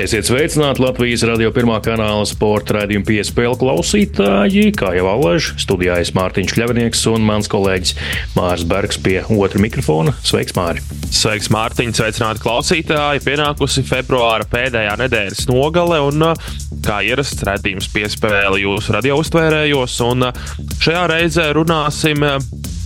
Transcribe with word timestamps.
Esiet 0.00 0.24
sveicināti 0.24 0.80
Latvijas 0.80 1.20
radio 1.28 1.50
pirmā 1.52 1.74
kanāla 1.84 2.22
sporta 2.24 2.78
raidījuma 2.78 3.04
piespēle 3.04 3.58
klausītāji. 3.60 4.70
Kā 4.72 4.94
jau 4.96 5.04
alaži, 5.10 5.58
studijā 5.60 5.98
ir 6.00 6.12
Mārtiņš 6.16 6.54
Kļavnieks 6.56 7.02
un 7.10 7.26
mans 7.28 7.50
kolēģis 7.52 7.92
Mārs 8.32 8.64
Bergs 8.70 8.96
pie 9.04 9.18
otra 9.36 9.60
mikrofona. 9.60 10.14
Sveiks, 10.24 10.56
Māri! 10.56 10.80
Sveiks, 11.12 11.50
Mārtiņ! 11.52 11.92
Sveicināti 11.98 12.40
klausītāji! 12.46 13.20
Pienākusi 13.26 13.84
februāra 13.84 14.48
pēdējā 14.48 14.96
nedēļas 15.02 15.50
nogale 15.52 16.00
un, 16.08 16.30
kā 16.80 17.02
ierasts, 17.04 17.44
redzījums 17.44 17.92
piespēle 17.92 18.56
jūsu 18.62 18.96
radio 18.96 19.20
uztvērējos. 19.20 20.00
Un 20.08 20.30
šajā 20.80 21.04
reizē 21.12 21.50
runāsim 21.60 22.24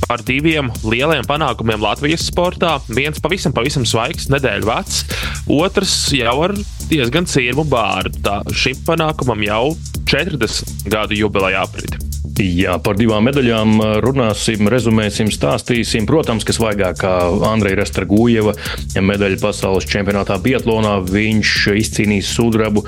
par 0.09 0.23
diviem 0.27 0.71
lieliem 0.85 1.27
panākumiem 1.29 1.83
Latvijas 1.83 2.27
sportā. 2.29 2.77
Viens 2.93 3.21
pavisam, 3.23 3.55
pavisam 3.57 3.87
svaigs, 3.89 4.29
nedēļu 4.33 4.69
vecs, 4.69 5.03
otrs 5.51 5.97
jau 6.17 6.37
ar 6.47 6.57
diezgan 6.91 7.29
cīrmu 7.31 7.67
bārdu. 7.71 8.23
Tā 8.25 8.41
šim 8.53 8.85
panākumam 8.89 9.45
jau 9.47 9.63
40 10.11 10.91
gadu 10.93 11.19
jubileja 11.25 11.65
apriti. 11.65 12.04
Jā, 12.35 12.73
par 12.83 12.97
divām 12.99 13.29
medaļām 13.29 13.77
runāsim, 14.03 14.67
rezumēsim, 14.73 15.29
stāstīsim. 15.31 16.03
Protams, 16.09 16.43
ka 16.43 16.51
svaigākā 16.57 17.13
Andreja 17.47 17.79
Restragujeva 17.79 18.57
medaļa 18.99 19.39
pasaules 19.39 19.87
čempionātā 19.87 20.41
Bietlonā 20.43 20.97
viņš 21.07 21.53
izcīnījis 21.79 22.33
sudrabu 22.35 22.83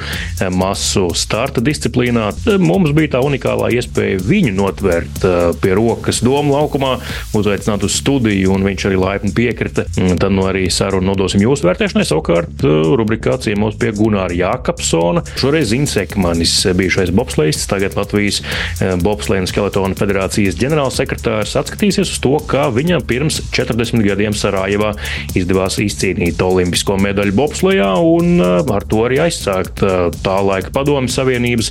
masu 0.50 1.12
starta 1.14 1.62
disciplīnā. 1.62 2.32
Mums 2.58 2.90
bija 2.96 3.12
tā 3.14 3.20
unikālā 3.22 3.68
iespēja 3.76 4.18
viņu 4.26 4.56
notvērt 4.56 5.22
pie 5.62 5.76
rokas 5.78 6.18
domu 6.26 6.56
laukumā, 6.56 6.96
uzaicināt 7.38 7.86
uz 7.86 8.00
studiju, 8.00 8.50
un 8.56 8.66
viņš 8.66 8.88
arī 8.90 8.98
laipni 8.98 9.30
piekrita. 9.36 9.86
Tad 9.94 10.34
nu 10.34 10.48
arī 10.50 10.66
sarunu 10.74 11.12
nodosim 11.12 11.44
jūsu 11.46 11.68
vērtēšanai. 11.70 12.08
Savukārt 12.10 12.66
rubrikā 12.66 13.38
ciemos 13.46 13.78
pie 13.78 13.94
Gunāra 13.94 14.34
Jākapsona. 14.34 15.22
Šoreiz 15.38 15.70
Zinsekmanis, 15.70 16.58
bijušais 16.74 17.14
bobslēsts, 17.14 17.70
tagad 17.70 17.94
Latvijas 17.94 18.42
bobslēsts 18.82 19.34
Austrālijas 19.36 19.52
Skeletona 19.52 19.96
federācijas 19.96 20.56
ģenerālsekretārs 20.60 21.54
atskatīsies 21.60 22.10
uz 22.14 22.20
to, 22.22 22.32
kā 22.48 22.66
viņam 22.72 23.02
pirms 23.06 23.40
40 23.54 24.04
gadiem 24.06 24.34
Sarajevā 24.36 24.94
izdevās 25.36 25.76
izcīnīt 25.82 26.40
olimpisko 26.42 26.96
medaļu 27.02 27.34
bobslejā 27.36 27.90
un 28.00 28.40
uh, 28.40 28.62
ar 28.72 28.86
to 28.88 29.04
arī 29.06 29.20
aizsākt 29.26 29.82
uh, 29.84 30.08
tā 30.24 30.38
laika 30.46 30.72
padomju 30.74 31.12
savienības 31.12 31.70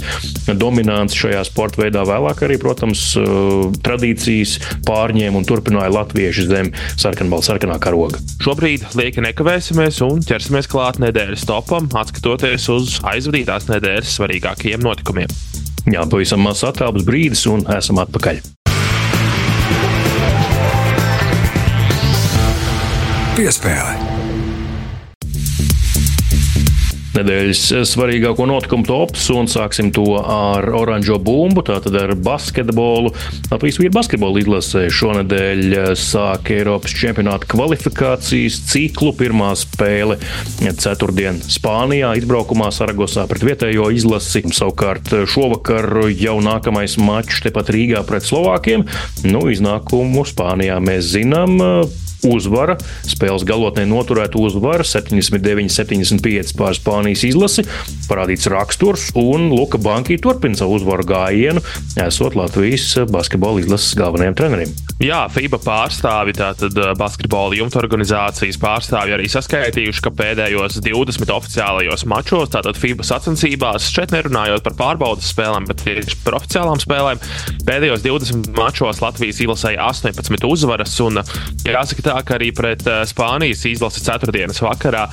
dominants 0.60 1.18
šajā 1.18 1.42
sporta 1.48 1.82
veidā. 1.82 2.06
Vēlāk 2.06 2.46
arī, 2.46 2.60
protams, 2.62 3.08
uh, 3.18 3.66
tradīcijas 3.86 4.60
pārņēma 4.86 5.42
un 5.42 5.50
turpināja 5.50 5.94
latvieši 5.96 6.48
zem 6.52 6.72
sarkanbalta 7.02 7.54
sarkanā 7.54 7.80
karoga. 7.82 8.22
Šobrīd 8.46 8.86
lieki 9.00 9.26
nekavēsimies 9.26 10.04
un 10.06 10.22
ķersimies 10.26 10.70
klāt 10.72 11.02
nedēļas 11.02 11.50
topam, 11.50 11.90
atskatoties 11.98 12.70
uz 12.74 12.98
aizvadītās 13.16 13.70
nedēļas 13.74 14.18
svarīgākajiem 14.20 14.86
notikumiem. 14.86 15.55
Jā, 15.86 16.02
pavisam 16.10 16.42
maz 16.42 16.64
attēlus 16.66 17.06
brīdis, 17.06 17.46
un 17.52 17.66
esam 17.76 18.02
atpakaļ. 18.02 18.42
Piespēle. 23.36 23.95
Nedēļas 27.16 27.62
svarīgāko 27.88 28.44
notikumu 28.50 28.84
tops, 28.84 29.30
un 29.32 29.48
sāksim 29.48 29.88
to 29.96 30.18
ar 30.20 30.66
oranžo 30.76 31.16
bumbu, 31.24 31.64
tātad 31.64 31.96
ar 31.96 32.12
basketbolu. 32.20 33.14
Latvijas 33.48 33.80
vīru 33.80 33.94
basketbola 33.96 34.42
izlasē 34.42 34.84
šonadēļ 34.92 35.78
sāk 35.96 36.52
Eiropas 36.58 36.92
čempionāta 37.00 37.48
kvalifikācijas 37.54 38.60
ciklu. 38.68 39.14
Pirmā 39.16 39.54
spēle 39.56 40.20
ceturtdien 40.60 41.40
Spānijā, 41.40 42.12
izbraukumā 42.20 42.68
Saragosā 42.76 43.24
pret 43.32 43.48
vietējo 43.48 43.88
izlasi. 43.96 44.44
Savukārt 44.52 45.14
šovakar 45.32 46.10
jau 46.12 46.42
nākamais 46.44 47.00
mačs 47.00 47.46
tepat 47.48 47.72
Rīgā 47.72 48.04
pret 48.10 48.28
Slovākiem. 48.28 48.84
Nu, 49.24 49.48
iznākumu 49.56 50.28
Spānijā 50.28 50.82
mēs 50.84 51.14
zinām 51.16 51.62
uzvara. 52.30 52.78
Spēles 53.06 53.46
galotnē 53.48 53.86
noturēta 53.90 54.40
uzvara 54.42 54.86
79-75 54.88 56.56
pār 56.58 56.78
Spānijas 56.78 57.26
izlasi, 57.28 57.66
parādīts 58.10 58.50
raksturs, 58.52 59.10
un 59.20 59.50
Luka 59.54 59.80
Banki 59.82 60.20
turpina 60.22 60.58
savu 60.60 60.80
uzvaru 60.80 61.08
gājienu, 61.10 61.64
esot 62.06 62.38
Latvijas 62.40 62.94
basketbola 63.12 63.64
izlases 63.64 63.96
galvenajam 63.98 64.38
trenerim. 64.38 64.76
Jā, 65.04 65.26
FIBA 65.28 65.58
pārstāvi, 65.60 66.32
tātad 66.38 66.78
eh, 66.80 66.94
basketbola 66.96 67.58
jumta 67.58 67.82
organizācijas 67.82 68.56
pārstāvi 68.62 69.12
arī 69.12 69.28
saskaitījuši, 69.28 70.04
ka 70.06 70.14
pēdējos 70.16 70.78
20 70.86 71.34
oficiālajos 71.36 72.06
mačos, 72.08 72.54
tātad 72.54 72.80
FIBA 72.80 73.04
sacensībās, 73.04 73.90
šeit 73.92 74.14
nerunājot 74.16 74.64
par 74.64 74.78
pārbaudas 74.80 75.28
spēlēm, 75.34 75.68
bet 75.68 75.84
tieši 75.84 76.16
par 76.24 76.38
oficiālām 76.40 76.80
spēlēm, 76.80 77.20
pēdējos 77.68 78.06
20 78.06 78.56
mačos 78.56 79.04
Latvijas 79.04 79.42
izlasēja 79.44 79.84
18 79.92 80.48
uzvaras, 80.48 80.96
un 81.04 81.20
jāsaka 81.68 82.08
tā, 82.08 82.15
tā, 82.16 82.24
ka 82.24 82.38
arī 82.40 82.52
pret 82.56 82.86
eh, 82.88 83.04
Spānijas 83.08 83.66
izlasi 83.68 84.04
ceturtdienas 84.06 84.62
vakarā 84.64 85.08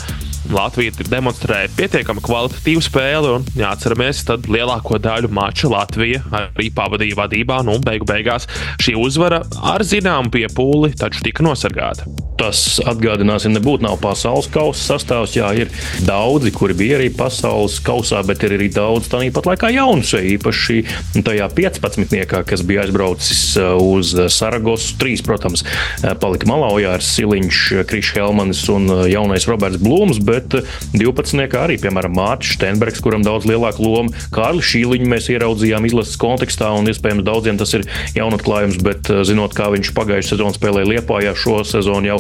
Latvija 0.51 0.95
demonstrēja 1.07 1.71
pietiekami 1.77 2.23
kvalitatīvu 2.25 2.83
spēli, 2.83 3.37
un 3.37 3.47
jāatceramies, 3.59 4.25
tad 4.27 4.49
lielāko 4.51 4.99
daļu 5.03 5.31
mača 5.33 5.71
Latvija 5.71 6.23
arī 6.35 6.71
pavadīja 6.75 7.19
vadībā, 7.21 7.61
nu, 7.67 7.79
beigu 7.83 8.09
beigās 8.09 8.49
šī 8.83 8.97
uzvara 8.99 9.43
ar 9.73 9.85
zināmu 9.87 10.33
piepūli 10.35 10.93
taču 10.99 11.23
tika 11.27 11.47
nosargāta. 11.47 12.09
Tas 12.41 12.81
atgādināsim, 12.89 13.53
nebūtu 13.55 13.85
nav 13.85 13.99
pasaules 14.03 14.49
kausa 14.51 14.97
sastāvs. 14.97 15.37
Jā, 15.37 15.53
ir 15.55 15.71
daudzi, 16.07 16.51
kuri 16.55 16.75
bija 16.75 16.99
arī 16.99 17.11
pasaules 17.15 17.77
kausā, 17.85 18.23
bet 18.27 18.43
ir 18.47 18.57
arī 18.57 18.67
daudz 18.73 19.11
tāpat 19.13 19.47
laikā 19.53 19.71
jaunu 19.77 20.03
seju. 20.07 20.33
Īpaši 20.39 20.79
tajā 21.23 21.47
15. 21.55 22.17
kas 22.49 22.65
bija 22.67 22.87
aizbraucis 22.87 23.43
uh, 23.61 23.77
uz 23.79 24.15
Saragosu. 24.33 24.97
Trīs, 24.99 25.23
protams, 25.25 25.63
uh, 25.63 26.13
palika 26.19 26.49
malā 26.51 26.73
Ojārs 26.75 27.13
Siliņš, 27.15 27.61
Krišs 27.91 28.15
Helmanis 28.17 28.65
un 28.73 28.89
uh, 28.91 29.05
jaunais 29.11 29.47
Roberts 29.51 29.79
Blūms 29.83 30.19
bet 30.33 30.57
12. 30.97 31.47
arī, 31.61 31.79
piemēram, 31.83 32.17
Mārcis 32.17 32.57
Steinbergs, 32.59 33.03
kuram 33.05 33.25
daudz 33.27 33.47
lielāka 33.49 33.83
loma. 33.85 34.13
Kārli 34.35 34.65
Šīliņu 34.65 35.09
mēs 35.13 35.29
ieraudzījām 35.33 35.87
izlases 35.89 36.19
kontekstā, 36.21 36.73
un 36.79 36.89
iespējams 36.91 37.27
daudziem 37.27 37.61
tas 37.61 37.75
ir 37.77 37.87
jaunatklājums, 38.17 38.81
bet 38.85 39.11
eh, 39.13 39.23
zinot, 39.29 39.57
kā 39.57 39.71
viņš 39.75 39.93
pagājušajā 39.97 40.33
sezonā 40.33 40.57
spēlēja 40.57 40.91
Liepājā, 40.93 41.35
šo 41.39 41.61
sezonu 41.69 42.13
jau 42.13 42.19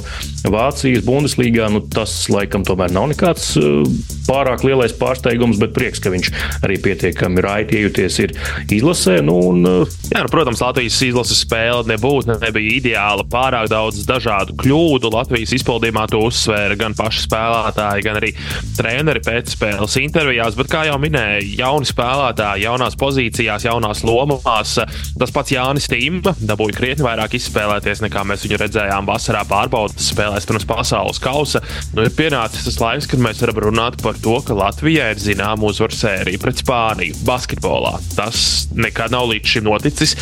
Vācijas 0.52 1.04
Bundeslīgā, 1.06 1.68
nu, 1.72 1.82
tas 1.92 2.14
laikam 2.32 2.66
tomēr 2.66 2.92
nav 2.94 3.10
nekāds 3.12 3.54
eh, 3.60 3.82
pārāk 4.28 4.66
lielais 4.66 4.94
pārsteigums, 4.98 5.60
bet 5.62 5.74
prieks, 5.76 6.02
ka 6.02 6.12
viņš 6.12 6.32
arī 6.62 6.78
pietiekami 6.82 7.44
raiti 7.44 7.80
iejuties 7.80 8.18
ir 8.26 8.36
izlasē. 8.72 9.20
Nu, 9.24 9.38
un, 9.52 9.62
eh, 9.68 9.98
Jā, 10.12 10.24
nu, 10.26 10.32
protams, 10.32 10.60
Latvijas 10.60 10.98
izlases 11.06 11.40
spēle 11.46 11.86
nebūtu, 11.88 12.36
nebija 12.42 12.76
ideāla, 12.78 13.24
pārāk 13.28 13.70
daudz 13.72 14.02
dažādu 14.08 14.56
kļūdu. 14.60 15.12
Latvijas 15.14 15.54
izpildījumā 15.56 16.06
to 16.12 16.20
uzsvēra 16.28 16.76
gan 16.78 16.96
paši 16.98 17.24
spēlētāji, 17.26 18.01
spēlētāji, 18.02 18.06
gan 18.06 18.18
arī 18.18 18.32
treneri 18.76 19.22
pēcspēles 19.22 19.96
intervijās. 20.02 20.56
Bet, 20.56 20.70
kā 20.70 20.84
jau 20.86 20.98
minēju, 21.00 21.56
jauni 21.58 21.86
spēlētāji, 21.86 22.66
jaunās 22.66 22.96
pozīcijās, 22.98 23.66
jaunās 23.66 24.02
lomās. 24.04 24.78
Tas 25.18 25.32
pats 25.32 25.52
Jānis 25.52 25.88
Tīma 25.90 26.34
dabūja 26.40 26.76
krietni 26.76 27.06
vairāk 27.06 27.36
izspēlēties 27.38 28.02
nekā 28.04 28.24
mēs 28.26 28.46
viņu 28.46 28.60
redzējām 28.62 29.06
vasarā 29.06 29.44
pārbaudas 29.48 30.10
spēlēs 30.12 30.46
pirms 30.48 30.66
pasaules 30.66 31.20
kausa. 31.22 31.62
Nu, 31.94 32.04
ir 32.06 32.14
pienācis 32.16 32.66
tas 32.66 32.80
laiks, 32.80 33.08
kad 33.10 33.22
mēs 33.22 33.42
varam 33.42 33.62
runāt 33.68 34.00
par 34.02 34.18
to, 34.22 34.38
ka 34.44 34.56
Latvijai 34.56 35.12
ir 35.14 35.22
zināma 35.22 35.70
uzvaru 35.70 35.96
sērija 35.96 36.42
pret 36.42 36.62
Spāniju 36.62 37.18
basketbolā. 37.26 37.98
Tas 38.16 38.68
nekad 38.74 39.14
nav 39.14 39.30
līdz 39.32 39.56
šim 39.56 39.68
noticis. 39.68 40.16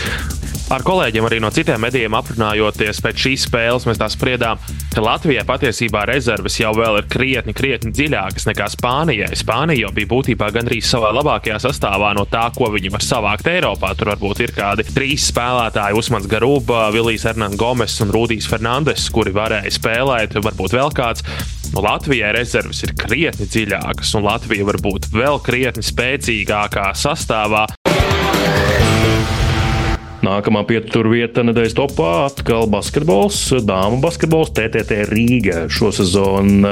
Ar 0.70 0.84
kolēģiem 0.86 1.24
arī 1.26 1.40
no 1.42 1.48
citiem 1.50 1.80
medijiem 1.82 2.14
aprunājoties 2.14 3.00
pēc 3.02 3.22
šīs 3.24 3.46
spēles, 3.48 3.88
mēs 3.88 3.98
tā 3.98 4.06
spriedām, 4.12 4.60
ka 4.94 5.02
Latvijai 5.02 5.42
patiesībā 5.48 6.04
rezerves 6.06 6.60
jau 6.60 6.70
ir 6.78 7.08
krietni, 7.10 7.50
krietni 7.58 7.90
dziļākas 7.90 8.46
nekā 8.46 8.68
Spānijai. 8.70 9.32
Spānija 9.34 9.88
jau 9.88 9.90
bija 9.96 10.10
būtībā 10.12 10.52
gandrīz 10.54 10.86
savā 10.86 11.10
labākajā 11.16 11.58
sastāvā 11.64 12.12
no 12.14 12.22
tā, 12.30 12.44
ko 12.54 12.70
viņi 12.70 12.92
var 12.94 13.02
savākt 13.02 13.50
Eiropā. 13.50 13.90
Tur 13.98 14.12
varbūt 14.12 14.44
ir 14.46 14.54
kādi 14.54 14.86
trīs 14.86 15.26
spēlētāji, 15.32 15.98
Usmans 15.98 16.30
Garūba, 16.30 16.86
Vilijs 16.94 17.26
Hernandez 17.26 17.58
Gomes 17.58 17.98
un 18.06 18.14
Rudijs 18.14 18.46
Fernandes, 18.46 19.08
kuri 19.10 19.34
varēja 19.34 19.74
spēlēt, 19.74 20.38
varbūt 20.38 20.78
vēl 20.78 20.94
kāds. 20.94 21.26
Nu, 21.74 21.82
Latvijai 21.82 22.30
rezerves 22.38 22.84
ir 22.86 22.94
krietni 22.94 23.50
dziļākas, 23.50 24.14
un 24.14 24.30
Latvija 24.30 24.70
var 24.70 24.78
būt 24.86 25.10
vēl 25.18 25.42
krietni 25.42 25.82
spēcīgākā 25.82 26.92
sastāvā. 26.94 27.66
Nākamā 30.20 30.66
pieturvieta 30.68 31.40
nedēļas 31.48 31.74
topā 31.78 32.08
atkal 32.26 32.66
basketbols, 32.68 33.38
dāmu 33.64 34.02
basketbols, 34.02 34.50
TTT 34.52 35.06
Rīga. 35.08 35.62
Šosezon 35.72 36.66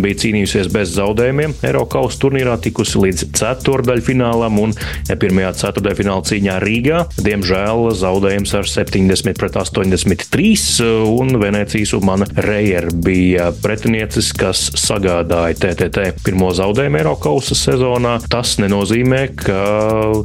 bija 0.00 0.20
cīnījusies 0.22 0.70
bez 0.72 0.94
zaudējumiem. 0.96 1.52
Eiropas 1.68 2.16
turnīrā 2.22 2.54
tikusi 2.64 3.02
līdz 3.02 3.26
ceturdaļfinālam 3.36 4.56
un 4.62 4.72
pirmajā 5.12 5.50
ceturdaļfināla 5.60 6.24
cīņā 6.30 6.54
Rīgā. 6.64 7.02
Diemžēl 7.20 7.90
zaudējums 8.00 8.54
ar 8.56 8.70
70 8.72 9.36
pret 9.42 9.60
83 9.60 10.88
un 11.12 11.36
Venecijas 11.42 11.92
Umana 12.00 12.30
Reier 12.48 12.88
bija 12.96 13.50
pretiniecis, 13.60 14.32
kas 14.40 14.70
sagādāja 14.80 15.60
TTT 15.66 16.06
pirmo 16.24 16.48
zaudējumu 16.56 17.02
Eiropas 17.02 17.52
sezonā. 17.60 18.16
Tas 18.32 18.56
nenozīmē, 18.62 19.22
ka 19.44 19.60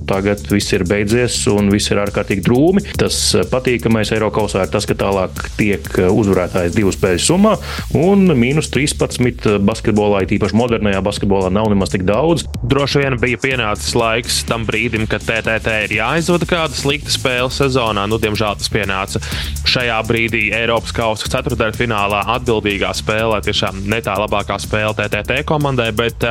tagad 0.08 0.48
viss 0.56 0.72
ir 0.72 0.88
beidzies 0.88 1.44
un 1.52 1.68
viss 1.76 1.92
ir 1.92 2.00
ārkārtīgi 2.08 2.48
drūmi 2.48 2.61
krūmi. 2.62 2.84
Tas 2.98 3.18
eh, 3.36 3.46
patīkamais 3.50 4.12
Eiropausā 4.14 4.66
ir 4.66 4.72
tas, 4.72 4.86
ka 4.86 4.96
tālāk 4.98 5.34
tiek 5.58 5.86
eh, 5.98 6.10
uzvarētājs 6.10 6.76
divu 6.76 6.94
spēļu 6.94 7.22
summā, 7.22 7.56
un 7.98 8.32
mīnus 8.38 8.72
13 8.72 9.28
eh, 9.28 9.58
basketbolā, 9.60 10.24
īpaši 10.28 10.58
modernajā 10.58 11.02
basketbolā, 11.04 11.52
nav 11.54 11.70
nemaz 11.72 11.94
tik 11.94 12.06
daudz. 12.08 12.46
Droši 12.62 13.04
vien 13.04 13.18
bija 13.22 13.40
pienācis 13.42 13.96
laiks 13.98 14.44
tam 14.48 14.66
brīdim, 14.68 15.08
kad 15.10 15.26
TTT 15.26 15.78
ir 15.88 15.96
jāizvada 15.98 16.48
kāda 16.50 16.78
slikta 16.78 17.14
spēle 17.14 17.50
sezonā. 17.54 18.06
Nu, 18.10 18.20
diemžēl 18.22 18.60
tas 18.60 18.72
pienāca 18.72 19.22
šajā 19.68 19.98
brīdī 20.08 20.48
Eiropas 20.56 20.94
kausa 20.96 21.32
ceturtdaļfinālā 21.34 22.26
atbildīgā 22.38 22.94
spēlē. 22.98 23.42
Tiešām 23.46 23.84
ne 23.90 24.02
tā 24.06 24.18
labākā 24.22 24.60
spēle 24.62 24.94
TTT 24.98 25.42
komandai, 25.50 25.92
bet 25.96 26.30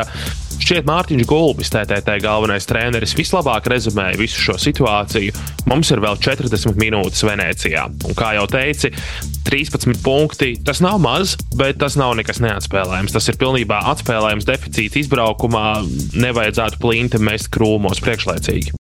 Šķiet, 0.61 0.85
Mārtiņš 0.89 1.27
Gulbis, 1.29 1.71
TTT 1.73 2.19
galvenais 2.21 2.69
treneris, 2.69 3.15
vislabāk 3.17 3.69
rezumēja 3.73 4.19
visu 4.21 4.43
šo 4.45 4.57
situāciju. 4.61 5.33
Mums 5.71 5.91
ir 5.95 6.03
vēl 6.05 6.21
40 6.21 6.77
minūtes 6.81 7.25
Venecijā. 7.27 7.87
Un, 8.07 8.17
kā 8.19 8.35
jau 8.37 8.45
teici, 8.51 8.93
13 9.49 10.03
punkti. 10.05 10.53
Tas 10.67 10.83
nav 10.85 11.01
maz, 11.03 11.37
bet 11.57 11.81
tas 11.81 11.97
nav 12.01 12.15
nekas 12.21 12.43
neatspēlējams. 12.45 13.17
Tas 13.17 13.31
ir 13.33 13.41
pilnībā 13.41 13.81
atspēlējams 13.95 14.49
deficīts 14.49 15.01
izbraukumā. 15.05 15.81
Nevajadzētu 16.21 16.83
plinti 16.83 17.23
mest 17.25 17.51
krūmos 17.57 18.05
priekšlaicīgi. 18.05 18.80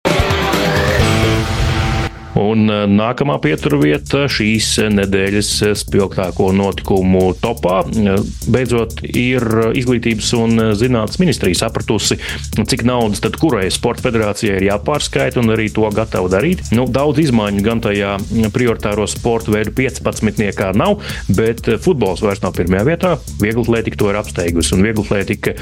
Un 2.38 2.68
eh, 2.70 2.84
nākamā 2.90 3.38
pieturvieta 3.42 4.26
šīs 4.30 4.70
nedēļas 4.94 5.52
spilgtāko 5.82 6.50
notikumu 6.56 7.32
topā 7.38 7.80
beidzot 8.48 9.02
ir 9.08 9.44
Izglītības 9.78 10.30
un 10.38 10.62
zinātnes 10.78 11.20
ministrija 11.20 11.64
sapratusi, 11.64 12.18
cik 12.58 12.84
naudas 12.88 13.22
tad 13.24 13.36
kurai 13.40 13.66
sporta 13.74 14.06
federācijai 14.08 14.58
ir 14.58 14.68
jāpārskaita 14.70 15.40
un 15.42 15.52
arī 15.54 15.68
to 15.74 15.88
gatavu 15.94 16.30
darīt. 16.32 16.64
Nu, 16.74 16.86
daudz 16.90 17.20
izmaiņu 17.22 17.64
gan 17.64 17.82
tajā 17.84 18.16
prioritāro 18.54 19.06
sporta 19.10 19.52
veidu 19.54 19.74
15. 19.76 20.72
nav, 20.78 21.02
bet 21.28 21.66
futbols 21.84 22.22
vairs 22.24 22.42
nav 22.44 22.54
pirmajā 22.56 22.84
vietā. 22.88 23.14
Vieglatlētika 23.42 23.98
to 23.98 24.10
ir 24.12 24.18
apsteigusi, 24.20 24.74
un 24.76 24.84
vieglatlētika 24.86 25.54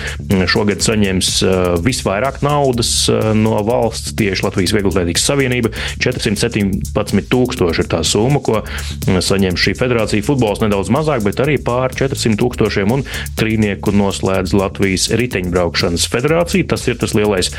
šogad 0.51 0.85
saņems 0.85 1.31
eh, 1.43 1.57
visvairāk 1.85 2.41
naudas 2.47 2.91
eh, 3.13 3.31
no 3.37 3.59
valsts 3.67 4.15
tieši 4.19 4.47
Latvijas 4.47 4.75
Vieglatlētikas 4.77 5.27
Savienība- 5.31 5.73
407 6.05 6.66
17,000 6.93 7.83
ir 7.83 7.91
tā 7.91 8.03
summa, 8.07 8.41
ko 8.45 8.63
saņem 9.07 9.59
šī 9.61 9.75
federācija. 9.79 10.25
Futbols 10.27 10.63
nedaudz 10.63 10.91
mazāk, 10.93 11.25
bet 11.27 11.41
arī 11.43 11.57
pār 11.63 11.95
400 11.97 12.39
tūkstošiem 12.41 12.95
un 12.95 13.05
trīnieku 13.39 13.95
noslēdz 13.97 14.55
Latvijas 14.57 15.09
riteņbraukšanas 15.17 16.07
federācija. 16.13 16.69
Tas 16.73 16.87
ir 16.91 16.99
tas 17.01 17.15
lielais 17.17 17.53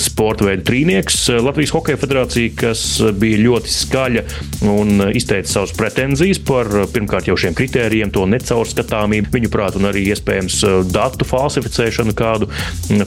sporta 0.00 0.48
veidu 0.48 0.66
trīnieks. 0.68 1.24
Latvijas 1.42 1.74
Hokeja 1.76 2.00
federācija, 2.00 2.54
kas 2.62 2.84
bija 3.18 3.40
ļoti 3.46 3.72
skaļa 3.72 4.24
un 4.72 5.06
izteica 5.12 5.50
savas 5.50 5.74
pretenzijas 5.76 6.40
par 6.42 6.68
pirmkārt 6.92 7.28
jau 7.30 7.36
šiem 7.38 7.56
kritērijiem, 7.58 8.12
to 8.14 8.26
necaurskatāmību, 8.30 9.32
viņu 9.32 9.52
prāt, 9.52 9.78
un 9.78 9.88
arī 9.90 10.04
iespējams 10.12 10.60
datu 10.92 11.26
falsificēšanu 11.28 12.14
kādu 12.18 12.48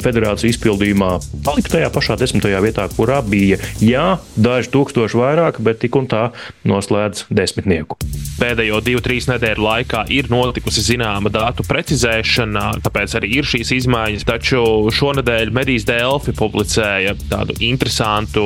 federāciju 0.02 0.54
izpildījumā, 0.54 1.12
palika 1.46 1.76
tajā 1.78 1.92
pašā 1.94 2.18
desmitajā 2.22 2.62
vietā, 2.64 2.88
kurā 2.96 3.22
bija 3.26 3.60
jā, 3.84 4.08
daži 4.36 4.72
tūkstoši 4.74 5.20
vairāk 5.20 5.35
vairāk, 5.36 5.60
bet 5.64 5.82
tik 5.84 5.96
un 6.00 6.08
tā 6.10 6.30
noslēdz 6.68 7.28
desmitnieku. 7.36 7.98
Pēdējo 8.40 8.82
divu, 8.84 9.04
trīs 9.04 9.30
nedēļu 9.30 9.64
laikā 9.64 10.06
ir 10.14 10.30
notikusi 10.32 10.84
zināma 10.84 11.32
datu 11.32 11.66
precizēšana, 11.68 12.82
tāpēc 12.86 13.16
arī 13.20 13.32
ir 13.40 13.48
šīs 13.48 13.74
izmaiņas. 13.80 14.28
Taču 14.28 14.64
šonadēļ 14.96 15.54
Medijas 15.56 15.88
Delfi 15.88 16.36
publicēja 16.36 17.16
tādu 17.30 17.56
interesantu 17.64 18.46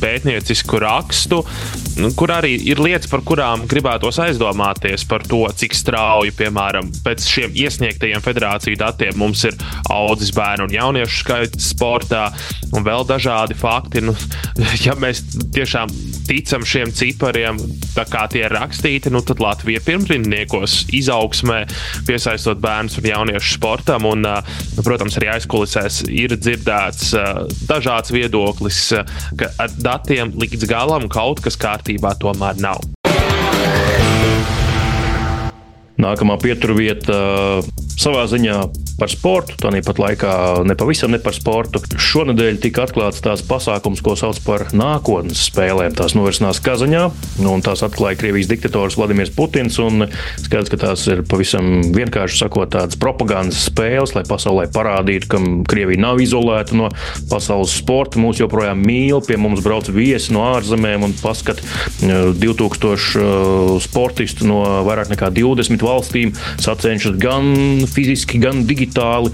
pētniecisku 0.00 0.80
rakstu, 0.82 1.40
kur 2.18 2.32
arī 2.34 2.54
ir 2.68 2.80
lietas, 2.82 3.08
par 3.10 3.22
kurām 3.26 3.64
gribētos 3.68 4.20
aizdomāties 4.22 5.06
par 5.08 5.24
to, 5.26 5.42
cik 5.56 5.74
strauji, 5.76 6.34
piemēram, 6.36 6.90
pēc 7.04 7.24
šiem 7.30 7.56
iesniegtajiem 7.64 8.24
federāciju 8.24 8.78
datiem 8.80 9.16
mums 9.20 9.46
ir 9.48 9.56
audzis 9.92 10.34
bērnu 10.36 10.68
un 10.68 10.76
jauniešu 10.76 11.22
skaits 11.22 11.70
sportā 11.72 12.28
un 12.76 12.86
vēl 12.86 13.06
dažādi 13.08 13.56
fakti. 13.58 14.04
Nu, 14.04 14.14
ja 14.86 14.96
mēs 15.00 15.24
tiešām 15.56 15.92
ticam 16.28 16.64
šiem 16.66 16.92
cipariem, 16.96 17.58
kā 17.96 18.26
tie 18.32 18.44
ir 18.46 18.54
rakstīti, 18.54 19.12
nu 19.14 19.22
tad 19.26 19.42
Latvija 19.42 19.80
ir 19.80 19.86
pirmrindniekos 19.86 20.78
izaugsmē, 20.96 21.62
piesaistot 22.08 22.60
bērnus 22.62 22.98
un 23.00 23.10
jauniešus 23.10 23.56
sportam. 23.58 24.08
Un, 24.10 24.26
nu, 24.26 24.84
protams, 24.86 25.18
arī 25.20 25.32
aizkulisēs 25.36 26.02
ir 26.10 26.36
dzirdēts 26.36 27.14
dažāds 27.70 28.14
viedoklis, 28.14 28.82
ka 29.38 29.52
ar 29.62 29.78
datiem 29.78 30.34
līdz 30.36 30.68
galam 30.70 31.10
kaut 31.12 31.44
kas 31.44 31.58
kārtībā 31.60 32.16
tomēr 32.22 32.62
nav. 32.62 32.95
Nākamā 36.02 36.36
pieturvieta 36.42 37.16
savā 37.96 38.26
ziņā 38.28 38.58
par 38.96 39.10
sportu, 39.12 39.56
tāpat 39.60 39.98
laikā 40.00 40.32
nepavisam 40.68 41.12
ne 41.12 41.20
par 41.20 41.36
sportu. 41.36 41.80
Šonadēļ 42.00 42.58
tika 42.60 42.86
atklāts 42.86 43.22
tās 43.24 43.42
pasākums, 43.44 44.00
ko 44.04 44.14
sauc 44.16 44.38
par 44.44 44.66
nākotnes 44.76 45.46
spēlēm. 45.50 45.94
Tās 45.96 46.16
norisinās 46.16 46.60
Kazaņā, 46.64 47.02
un 47.44 47.64
tās 47.64 47.84
atklāja 47.84 48.18
Krievijas 48.20 48.48
diktators 48.52 48.96
Vladimirs 48.96 49.32
Putins. 49.36 49.76
Skaidrs, 49.76 50.72
ka 50.72 50.80
tās 50.80 51.04
ir 51.12 51.22
pavisam 51.28 51.92
vienkārši 51.96 52.40
sakot 52.40 52.72
tādas 52.72 52.96
propagandas 53.00 53.66
spēles, 53.68 54.14
lai 54.16 54.24
pasaulē 54.28 54.68
parādītu, 54.72 55.28
ka 55.32 55.42
Krievija 55.68 56.04
nav 56.06 56.22
izolēta 56.24 56.76
no 56.78 56.88
pasaules 57.30 57.76
sporta. 57.76 58.20
Mūs 58.22 58.40
joprojām 58.40 58.80
mīl, 58.80 59.20
pie 59.24 59.36
mums 59.40 59.64
brauc 59.64 59.90
viesi 59.92 60.32
no 60.36 60.46
ārzemēm 60.54 61.04
un 61.08 61.16
paskat 61.20 61.60
2000 62.00 63.20
uh, 63.20 63.76
sportistu 63.84 64.48
no 64.48 64.62
vairāk 64.88 65.12
nekā 65.12 65.32
20 65.36 65.85
valstīm 65.86 66.34
sacenšas 66.62 67.16
gan 67.22 67.86
fiziski, 67.90 68.40
gan 68.42 68.64
digitāli. 68.68 69.32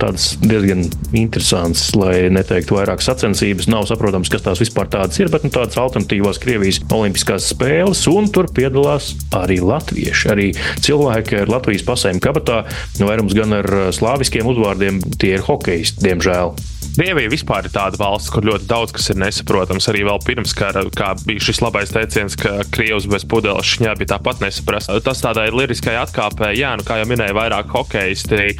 Tāds 0.00 0.34
diezgan 0.42 0.84
interesants, 1.16 1.88
lai 1.98 2.30
neteiktu 2.32 2.78
vairāk 2.78 3.02
sacensības. 3.04 3.68
Nav 3.70 3.88
saprotams, 3.90 4.30
kas 4.32 4.44
tās 4.46 4.62
vispār 4.62 4.88
tādas 4.92 5.20
ir, 5.20 5.30
bet 5.32 5.46
nu, 5.46 5.52
tādas 5.54 5.78
alternatīvās 5.80 6.40
Krievijas 6.42 6.80
Olimpiskās 6.94 7.48
spēles, 7.52 8.04
un 8.10 8.30
tur 8.32 8.50
piedalās 8.54 9.12
arī 9.36 9.60
latvieši. 9.64 10.30
Arī 10.34 10.50
cilvēki 10.84 11.42
ar 11.42 11.56
Latvijas 11.56 11.86
pasēm 11.86 12.22
kabatā, 12.24 12.64
nu, 13.00 13.08
vairums 13.10 13.36
gan 13.36 13.58
ar 13.60 13.70
slāviskiem 13.94 14.48
uzvārdiem, 14.50 15.02
tie 15.18 15.36
ir 15.38 15.46
hokeisti, 15.48 16.06
diemžēl. 16.06 16.54
Krievija 16.94 17.30
vispār 17.32 17.66
ir 17.66 17.74
tāda 17.74 17.98
valsts, 17.98 18.30
kur 18.30 18.46
ļoti 18.46 18.68
daudz 18.70 18.94
kas 18.94 19.10
ir 19.10 19.18
nesaprotams. 19.18 19.88
Arī 19.90 20.04
vēl 20.06 20.20
pirms 20.22 20.54
kara, 20.54 20.84
kā 20.94 21.10
bija 21.24 21.42
šis 21.42 21.58
labais 21.64 21.90
teiciens, 21.90 22.36
ka 22.38 22.60
Krievijas 22.70 23.08
bez 23.10 23.26
pudeles 23.26 23.66
šņābi 23.74 24.06
tāpat 24.12 24.44
nesaprast. 24.44 24.92
Tas 25.02 25.22
tādai 25.24 25.48
liriskai 25.50 25.96
atkāpē, 25.98 26.52
jā, 26.54 26.70
nu, 26.78 26.86
kā 26.86 27.00
jau 27.00 27.08
minēju, 27.10 27.34
vairāk 27.34 27.74
hokeisti 27.74 28.54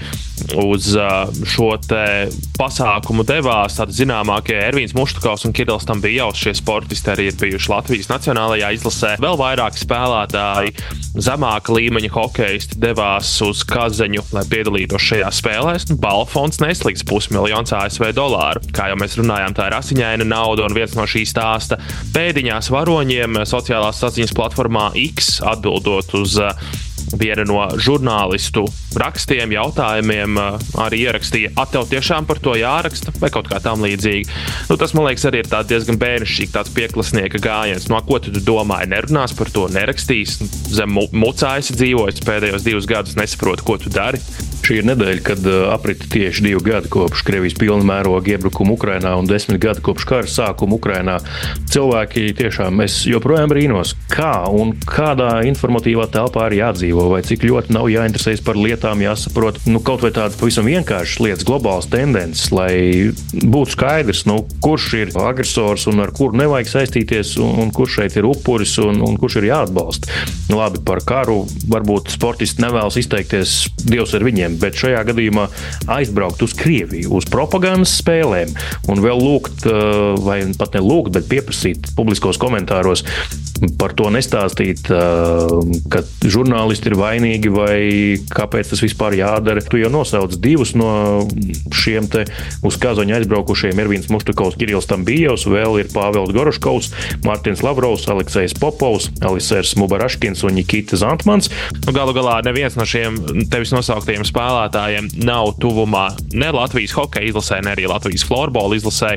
uz 0.59 0.91
šo 1.47 1.71
pasākumu 2.59 3.23
devās. 3.26 3.79
Tādi 3.79 3.95
zināmākie 4.00 4.59
Ervīns 4.59 4.97
Muštukovs 4.99 5.47
un 5.47 5.55
Kirillis 5.55 5.87
tam 5.87 6.03
bija 6.03 6.25
jau 6.25 6.35
šie 6.43 6.57
sportisti, 6.59 7.12
arī 7.14 7.29
ir 7.31 7.38
bijuši 7.38 7.71
Latvijas 7.71 8.11
nacionālajā 8.11 8.73
izlasē. 8.75 9.14
Vēl 9.23 9.38
vairāk 9.38 9.79
spēlētāji, 9.79 10.75
zemāka 11.14 11.75
līmeņa 11.79 12.11
hokeisti 12.19 12.83
devās 12.83 13.31
uz 13.47 13.62
Kazaņu, 13.71 14.26
lai 14.35 14.45
piedalītos 14.50 15.07
šajā 15.12 15.31
spēlēs. 15.38 15.88
Balfons 16.03 16.59
neslīgs 16.64 17.07
pusmiljons 17.09 17.75
ASV 17.79 18.11
dolāru 18.11 18.24
dolāru. 18.25 18.62
Kā 18.75 18.88
jau 18.90 18.99
mēs 19.00 19.19
runājām, 19.21 19.57
tā 19.57 19.69
ir 19.69 19.78
asiņaina 19.78 20.26
nauda, 20.28 20.66
un 20.66 20.76
viens 20.76 20.97
no 20.97 21.07
šī 21.09 21.25
stāsta 21.28 21.78
pēdiņās 22.14 22.71
varoņiem 22.73 23.45
sociālās 23.49 24.00
saziņas 24.02 24.35
platformā 24.37 24.90
X 25.04 25.38
atbildot 25.45 26.14
uz 26.19 26.38
uh, 26.40 26.54
viena 27.21 27.45
no 27.47 27.61
žurnālistu 27.81 28.64
rakstiem, 28.99 29.52
jautājumiem 29.54 30.38
uh, 30.40 30.57
arī 30.85 31.04
ierakstīja, 31.09 31.52
at 31.61 31.75
tev 31.75 31.88
tiešām 31.90 32.28
par 32.28 32.40
to 32.43 32.54
jāraksta, 32.59 33.14
vai 33.21 33.31
kaut 33.35 33.50
kā 33.50 33.61
tam 33.62 33.85
līdzīga. 33.85 34.40
Nu, 34.71 34.78
tas, 34.81 34.95
man 34.97 35.09
liekas, 35.09 35.26
arī 35.28 35.45
ir 35.45 35.50
diezgan 35.69 36.00
bērnišķīgi, 36.00 36.52
tāds 36.54 36.73
pieklasnieka 36.75 37.43
gājiens. 37.45 37.88
No 37.93 38.00
ko 38.07 38.21
tu 38.23 38.33
domāji? 38.35 38.90
Nerunās 38.95 39.37
par 39.37 39.52
to, 39.54 39.69
nerakstīs. 39.75 40.38
Zem 40.75 40.97
mucājas 41.14 41.75
dzīvojis 41.75 42.25
pēdējos 42.25 42.66
divus 42.66 42.88
gadus, 42.90 43.19
nesaprotu, 43.21 43.66
ko 43.66 43.78
tu 43.83 43.93
dari. 43.95 44.23
Šī 44.64 44.78
ir 44.80 44.87
nedēļa, 44.88 45.21
kad 45.21 45.44
uh, 45.44 45.66
aprita 45.75 46.06
tieši 46.09 46.47
divi 46.47 46.61
gadi 46.64 46.88
kopš 46.88 47.21
Krievijas 47.28 47.56
pilna 47.61 47.85
mēroga 47.85 48.30
iebrukuma 48.33 48.73
Ukrajinā 48.78 49.11
un 49.21 49.26
desmit 49.28 49.59
gadi 49.61 49.83
kopš 49.85 50.06
kara 50.09 50.30
sākuma 50.30 50.78
Ukrajinā. 50.78 51.18
Cilvēki 51.68 52.30
tiešām 52.38 52.80
es 52.80 53.02
joprojām 53.04 53.52
brīnos, 53.52 53.92
kā 54.09 54.47
un 54.49 54.73
kādā 54.88 55.42
informatīvā 55.50 56.06
telpā 56.14 56.47
ir 56.49 56.56
jādzīvo, 56.62 57.11
vai 57.12 57.21
cik 57.28 57.44
ļoti 57.44 57.76
nav 57.76 57.90
jāinteresējas 57.92 58.40
par 58.47 58.56
lietām, 58.56 59.02
jāsaprot 59.04 59.61
nu, 59.68 59.83
kaut 59.85 60.00
vai 60.06 60.14
tādas 60.16 60.38
pavisam 60.40 60.64
vienkāršas 60.71 61.21
lietas, 61.26 61.44
globālas 61.44 61.90
tendences, 61.92 62.49
lai 62.54 63.12
būtu 63.44 63.76
skaidrs, 63.76 64.25
nu, 64.30 64.38
kurš 64.64 64.88
ir 65.02 65.12
agresors 65.26 65.85
un 65.92 66.00
ar 66.06 66.14
kuru 66.16 66.40
nevajag 66.40 66.73
saistīties, 66.73 67.35
un, 67.44 67.52
un 67.66 67.75
kurš 67.75 67.99
šeit 68.00 68.16
ir 68.16 68.30
upuris 68.33 68.78
un, 68.80 69.04
un 69.04 69.21
kurš 69.21 69.42
ir 69.42 69.50
jāatbalsta. 69.50 70.25
Labi, 70.54 70.80
par 70.88 71.04
karu 71.04 71.42
varbūt 71.68 72.16
sportisti 72.16 72.64
nevēlas 72.64 72.97
izteikties, 73.04 73.61
Dievs 73.85 74.16
ar 74.16 74.25
viņiem 74.25 74.53
spēlēm, 74.54 74.61
bet 74.61 74.78
šajā 74.78 75.04
gadījumā 75.11 75.49
aizbraukt 75.88 76.42
uz 76.42 76.54
Krieviju, 76.54 77.14
uz 77.14 77.25
propagandas 77.25 78.00
spēlēm 78.00 78.54
un 78.88 79.00
vēl 79.00 79.18
lūgt, 79.20 79.66
eh, 79.66 80.23
vai 80.23 80.44
pat 80.58 80.75
ne 80.75 80.80
lūgt, 80.80 81.12
bet 81.12 81.28
pieprasīt 81.28 81.94
publiskos 81.96 82.38
komentāros 82.38 83.04
par 83.78 83.94
to 83.94 84.11
nestāstīt, 84.11 84.90
eh, 84.90 85.88
ka 85.88 86.02
žurnālisti 86.23 86.90
ir 86.90 86.96
vainīgi 86.99 87.50
vai 87.50 88.18
kāpēc 88.28 88.70
tas 88.70 88.80
vispār 88.80 89.14
jādara. 89.14 89.62
Tu 89.62 89.78
jau 89.78 89.90
nosauc 89.90 90.34
divus 90.40 90.75
no 90.75 91.26
šiem 91.70 92.11
te 92.11 92.25
uz 92.62 92.76
Kazaņa 92.76 93.20
aizbraukušiem. 93.20 93.78
Ervīns 93.78 94.11
Muštukovs, 94.11 94.56
Kirills 94.58 94.87
Tambijovs, 94.87 95.46
vēl 95.46 95.80
ir 95.80 95.87
Pāvils 95.92 96.34
Goroškovs, 96.34 96.90
Mārtiņš 97.25 97.62
Lavrovs, 97.62 98.06
Aleksējs 98.06 98.58
Popovs, 98.58 99.11
Alisers 99.20 99.75
Mubaraškins 99.76 100.44
un 100.44 100.54
Nikita 100.58 100.96
Zantmans. 100.96 101.49
Nu, 101.87 101.92
galu 101.92 102.12
galā 102.12 102.42
neviens 102.44 102.76
no 102.76 102.84
šiem 102.84 103.46
tevis 103.50 103.73
nosauktajiem 103.73 104.26
spēlētājiem 104.26 104.43
spēlētājiem 104.44 105.08
nav 105.24 105.54
tuvumā 105.60 106.08
ne 106.36 106.50
Latvijas 106.52 106.92
hokeja 106.98 107.30
izlasē, 107.30 107.62
ne 107.64 107.72
arī 107.72 107.88
Latvijas 107.88 108.26
florbola 108.28 108.76
izlasē. 108.76 109.16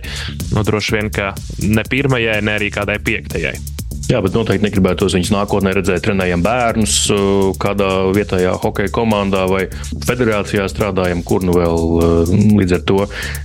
Nu, 0.55 0.63
droši 0.63 0.96
vien, 0.96 1.12
ka 1.12 1.34
ne 1.67 1.84
pirmajai, 1.84 2.39
ne 2.41 2.55
arī 2.55 2.72
kādai 2.72 3.00
piektajai. 3.03 3.76
Jā, 4.08 4.22
bet 4.24 4.32
noteikti 4.38 4.64
negribētu 4.64 5.10
viņus 5.12 5.34
nākotnē 5.34 5.74
redzēt, 5.76 6.06
trenējam 6.06 6.44
bērnus 6.46 6.96
uh, 7.12 7.50
kādā 7.60 7.90
vietējā 8.16 8.54
hokeja 8.64 8.94
komandā 8.96 9.44
vai 9.52 9.66
federācijā 10.08 10.64
strādājam, 10.72 11.26
kur 11.28 11.44
nu 11.44 11.58
vēl 11.58 11.84
uh, 11.98 12.32
līdz 12.32 12.78
ar 12.78 12.86
to 12.88 13.02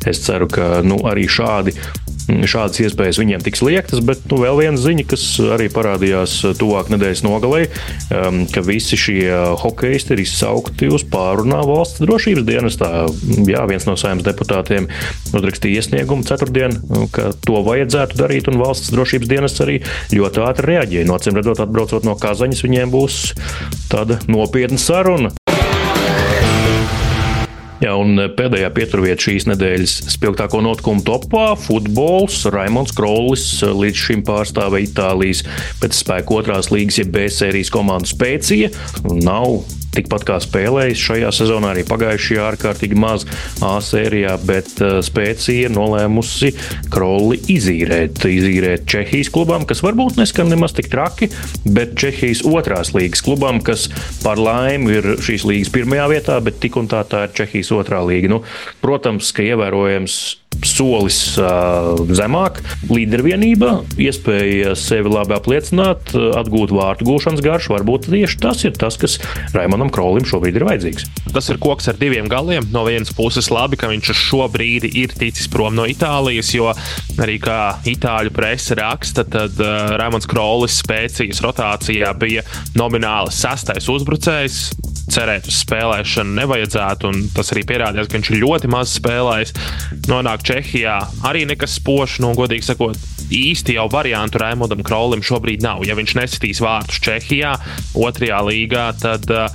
es 0.07 0.23
ceru, 0.23 0.47
ka 0.53 0.79
nu, 0.87 1.01
arī 1.11 1.27
šādi 1.27 1.75
šādas 2.23 2.79
iespējas 2.85 3.19
viņiem 3.21 3.43
tiks 3.43 3.63
liektas, 3.67 4.03
bet 4.05 4.23
nu, 4.31 4.39
vēl 4.43 4.61
viena 4.61 4.79
ziņa, 4.79 5.07
kas 5.11 5.25
arī 5.57 5.69
parādījās 5.73 6.37
tuvāk 6.61 6.93
nedēļas 6.93 7.23
nogalē, 7.27 7.63
um, 8.15 8.43
ka 8.53 8.63
visi 8.67 8.99
šie 9.01 9.27
hokeisti 9.63 10.15
ir 10.15 10.23
izsaukti 10.23 10.91
uz 10.93 11.03
pārunā 11.11 11.63
valsts 11.67 12.03
drošības 12.05 12.47
dienestā. 12.47 12.91
Jā, 13.49 13.65
viens 13.71 13.87
no 13.89 13.97
saimnes 13.99 14.27
deputātiem 14.27 14.87
uzrakstīja 15.35 15.83
iesniegumu 15.83 16.27
ceturtdien, 16.29 16.79
ka 17.15 17.33
to 17.43 17.63
vajadzētu 17.67 18.21
darīt, 18.21 18.51
un 18.53 18.61
valsts 18.63 18.93
drošības 18.95 19.33
dienests 19.33 19.65
arī 19.65 19.81
ļoti 20.15 20.45
ātri 20.47 20.52
reaģēja. 20.61 21.07
No 21.09 21.17
acīm 21.19 21.39
redzot, 21.39 21.63
atbraucot 21.65 22.05
no 22.05 22.17
Kazaņas, 22.21 22.65
viņiem 22.67 22.93
būs 22.93 23.21
tāda 23.93 24.21
nopietna 24.29 24.81
saruna. 24.81 25.33
Jā, 27.83 27.97
un 27.99 28.15
pēdējā 28.39 28.69
pieturvieta 28.77 29.25
šīs 29.25 29.49
nedēļas 29.51 29.93
spilgtāko 30.13 30.61
notikumu 30.63 31.03
topā- 31.03 31.57
futbols. 31.65 32.45
Raimons 32.55 32.95
Krollis 32.95 33.47
līdz 33.67 34.05
šim 34.07 34.23
pārstāvēja 34.23 34.87
Itālijas 34.87 35.43
pēc 35.83 35.99
spēka 35.99 36.39
otrās 36.39 36.71
līgas, 36.71 37.01
jeb 37.03 37.11
B 37.11 37.27
sērijas 37.27 37.73
komandu 37.75 38.07
Spēcija. 38.07 38.71
Nav 39.03 39.65
tikpat 39.93 40.27
kā 40.29 40.39
spēlējis 40.43 41.05
šajā 41.07 41.31
sezonā, 41.35 41.73
arī 41.75 41.85
pagājušajā 41.89 42.49
ārkārtīgi 42.53 42.99
maz 42.99 43.27
A 43.63 43.77
sērijā, 43.85 44.35
bet 44.47 44.75
uh, 44.83 44.99
spēcija 45.05 45.71
nolēmusi 45.73 46.53
Krolli 46.93 47.39
izīrēt. 47.53 48.25
Izīrēt 48.33 48.87
Čehijas 48.91 49.31
klubam, 49.33 49.67
kas 49.69 49.83
varbūt 49.85 50.19
neskan 50.21 50.51
nemaz 50.53 50.75
tik 50.77 50.91
traki, 50.93 51.31
bet 51.65 51.97
Čehijas 52.01 52.45
otrās 52.49 52.93
līgas 52.97 53.25
klubam, 53.25 53.63
kas 53.65 53.89
par 54.25 54.41
laimi 54.41 54.99
ir 54.99 55.11
šīs 55.23 55.47
līgas 55.49 55.73
pirmajā 55.75 56.09
vietā, 56.13 56.39
bet 56.45 56.61
tik 56.63 56.79
un 56.81 56.91
tā 56.91 57.05
tā 57.09 57.27
ir 57.29 57.37
Čehijas 57.39 57.73
otrā 57.77 58.03
līga. 58.07 58.33
Nu, 58.33 58.43
protams, 58.83 59.33
ka 59.37 59.45
ievērojams 59.47 60.21
solis 60.67 61.19
uh, 61.41 61.95
zemāk, 62.15 62.61
līdervienība, 62.91 63.83
iespēja 64.01 64.75
sevi 64.79 65.11
labi 65.13 65.37
apliecināt, 65.37 66.13
atgūt 66.13 66.75
vārtu 66.75 67.07
gūšanas 67.09 67.43
garšu. 67.45 67.75
Varbūt 67.77 68.09
tieši 68.13 68.39
tas 68.43 68.63
ir 68.67 68.77
tas, 68.79 68.99
kas 69.01 69.19
Raimonam 69.57 69.91
Krolim 69.93 70.27
šobrīd 70.29 70.59
ir 70.59 70.67
vajadzīgs. 70.69 71.09
Tas 71.33 71.49
ir 71.53 71.61
koks 71.63 71.91
ar 71.93 71.99
diviem 72.01 72.29
galiem. 72.31 72.67
No 72.75 72.85
vienas 72.89 73.13
puses, 73.17 73.51
labi, 73.53 73.79
ka 73.81 73.91
viņš 73.91 74.13
šo 74.17 74.47
brīdi 74.53 74.93
ir 75.03 75.15
ticis 75.19 75.51
prom 75.53 75.77
no 75.77 75.87
Itālijas, 75.89 76.53
jo 76.55 76.71
arī 77.23 77.39
kā 77.43 77.59
itāļu 77.89 78.33
presa 78.35 78.79
raksta, 78.79 79.27
tad 79.29 79.59
uh, 79.63 79.97
Raimons 80.01 80.29
Krolis 80.31 80.81
spēcīgas 80.83 81.43
rotācijā 81.45 82.13
bija 82.21 82.47
nomināli 82.79 83.33
sastais 83.35 83.89
uzbrucējs 83.93 84.65
cerēt 85.13 85.49
uz 85.51 85.59
spēlēšanu 85.63 86.37
nevajadzētu, 86.39 87.11
tas 87.37 87.53
arī 87.55 87.65
pierādījās, 87.69 88.09
ka 88.09 88.19
viņš 88.19 88.31
ir 88.33 88.41
ļoti 88.43 88.71
maz 88.73 88.95
spēlējis. 88.99 89.55
Nonāk 90.11 90.42
Čehijā 90.47 90.99
arī 91.29 91.45
nekas 91.49 91.77
spožs, 91.79 92.19
nu, 92.23 92.33
godīgi 92.39 92.67
sakot, 92.67 92.99
īsti 93.33 93.77
jau 93.79 93.87
variantu 93.93 94.43
Raimondam 94.43 94.83
Krolim 94.87 95.23
šobrīd 95.25 95.65
nav. 95.65 95.85
Ja 95.89 95.97
viņš 95.99 96.17
nesitīs 96.19 96.63
vārtus 96.65 97.01
Čehijā, 97.03 97.55
otrajā 97.99 98.43
līgā, 98.49 98.89
tad 99.01 99.29
uh, 99.33 99.47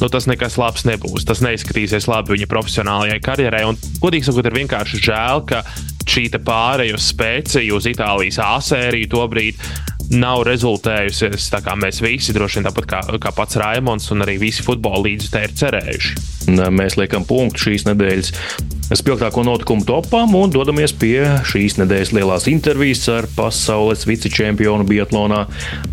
nu, 0.00 0.10
tas 0.12 0.26
nekas 0.30 0.58
labs 0.60 0.86
nebūs. 0.88 1.26
Tas 1.28 1.42
neizskatīsies 1.44 2.08
labi 2.10 2.36
viņa 2.36 2.50
profesionālajai 2.50 3.20
karjerai. 3.24 3.64
Un, 3.70 3.80
godīgi 4.02 4.28
sakot, 4.28 4.48
ir 4.48 4.58
vienkārši 4.62 5.02
žēl, 5.06 5.44
ka 5.48 5.62
šī 6.08 6.28
pārēja 6.42 6.98
uz 6.98 7.08
spēciju, 7.12 7.78
uz 7.78 7.88
Itālijas 7.88 8.40
A 8.42 8.56
sēriju 8.62 9.10
tobrīd 9.12 9.60
nav 10.12 10.44
rezultējusies 10.48 11.50
tā, 11.52 11.62
kā 11.64 11.76
mēs 11.78 12.02
visi, 12.04 12.34
droši 12.36 12.60
vien 12.60 12.68
tāpat 12.68 12.88
kā, 12.90 13.00
kā 13.22 13.32
pats 13.36 13.58
Raimons 13.60 14.10
un 14.14 14.26
arī 14.26 14.38
visi 14.42 14.64
futbola 14.66 15.04
līdzekļi 15.06 15.48
ir 15.48 15.56
cerējuši. 15.62 16.20
Mēs 16.74 16.98
liekam 16.98 17.26
punktu 17.26 17.68
šīs 17.68 17.86
nedēļas 17.86 18.32
spilgtāko 18.92 19.44
notikumu 19.46 19.86
topām 19.88 20.34
un 20.36 20.50
dodamies 20.52 20.92
pie 20.98 21.22
šīs 21.48 21.78
nedēļas 21.80 22.12
lielās 22.16 22.48
intervijas 22.50 23.06
ar 23.12 23.28
pasaules 23.36 24.04
vicečempionu 24.08 24.84
Biatlonā 24.88 25.44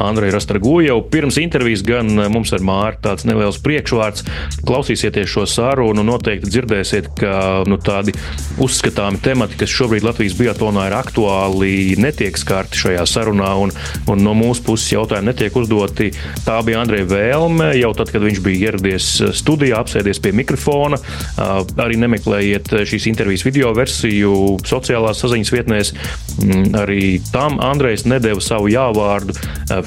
Andreju 0.03 0.33
Rastragojevu. 0.35 1.05
Pirms 1.13 1.39
intervijas 1.39 1.83
gan 1.85 2.09
mums 2.33 2.51
ar 2.55 2.65
Mārtu 2.65 3.05
tāds 3.07 3.27
neliels 3.29 3.61
priekšvārds. 3.63 4.25
Klausīsieties 4.67 5.31
šo 5.31 5.45
sarunu 5.47 6.03
un 6.03 6.11
noteikti 6.11 6.51
dzirdēsiet, 6.51 7.11
ka 7.19 7.33
nu, 7.69 7.79
tādi 7.79 8.15
uzskatāmi 8.59 9.21
temati, 9.23 9.59
kas 9.61 9.71
šobrīd 9.71 10.07
Latvijas 10.07 10.35
Biatlonā 10.39 10.89
ir 10.89 10.97
aktuāli, 10.99 11.71
netiek 12.01 12.37
skarti 12.39 12.83
šajā 12.83 13.05
sarunā 13.07 13.53
un, 13.63 13.73
un 14.09 14.23
no 14.25 14.33
mūsu 14.37 14.65
puses 14.67 14.91
jautājumi 14.93 15.31
netiek 15.31 15.55
uzdoti. 15.59 16.11
Tā 16.45 16.59
bija 16.65 16.81
Andreja 16.83 17.07
vēlme 17.09 17.71
jau 17.79 17.91
tad, 17.97 18.11
kad 18.13 18.23
viņš 18.25 18.41
bija 18.45 18.69
ieradies 18.69 19.09
studijā, 19.37 19.79
apsēdies 19.81 20.21
pie 20.23 20.33
mikrofona. 20.35 20.99
Arī 21.39 21.99
nemeklējiet 22.01 22.71
šīs 22.89 23.09
intervijas 23.11 23.45
video 23.47 23.73
versiju 23.77 24.33
sociālās 24.67 25.21
saziņas 25.23 25.53
vietnēs. 25.55 25.93
Mm, 26.39 26.65
arī 26.79 27.03
tam 27.33 27.59
Andrejs 27.63 28.05
nedēva 28.09 28.43
savu 28.43 28.71
jāvārdu 28.71 29.35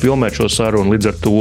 filmēt 0.01 0.39
šo 0.39 0.51
sarunu. 0.53 0.95
Līdz 0.95 1.11
ar 1.13 1.21
to 1.23 1.37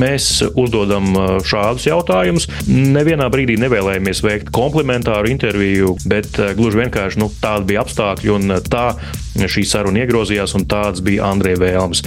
mēs 0.00 0.30
uzdodam 0.50 1.12
šādus 1.46 1.88
jautājumus. 1.88 2.48
Nevienā 2.68 3.28
brīdī 3.32 3.58
nevēlējāmies 3.62 4.24
veikt 4.24 4.52
komplimentāru 4.54 5.30
interviju, 5.32 5.96
bet 6.10 6.38
gluži 6.56 6.84
vienkārši 6.84 7.22
nu, 7.22 7.30
tādi 7.42 7.72
bija 7.72 7.84
apstākļi 7.84 8.34
un 8.34 8.58
tā 8.70 8.88
šī 9.38 9.66
saruna 9.68 10.04
iegrozījās 10.04 10.54
un 10.58 10.68
tāds 10.70 11.02
bija 11.04 11.30
Andreja 11.30 11.60
vēlmes. 11.64 12.04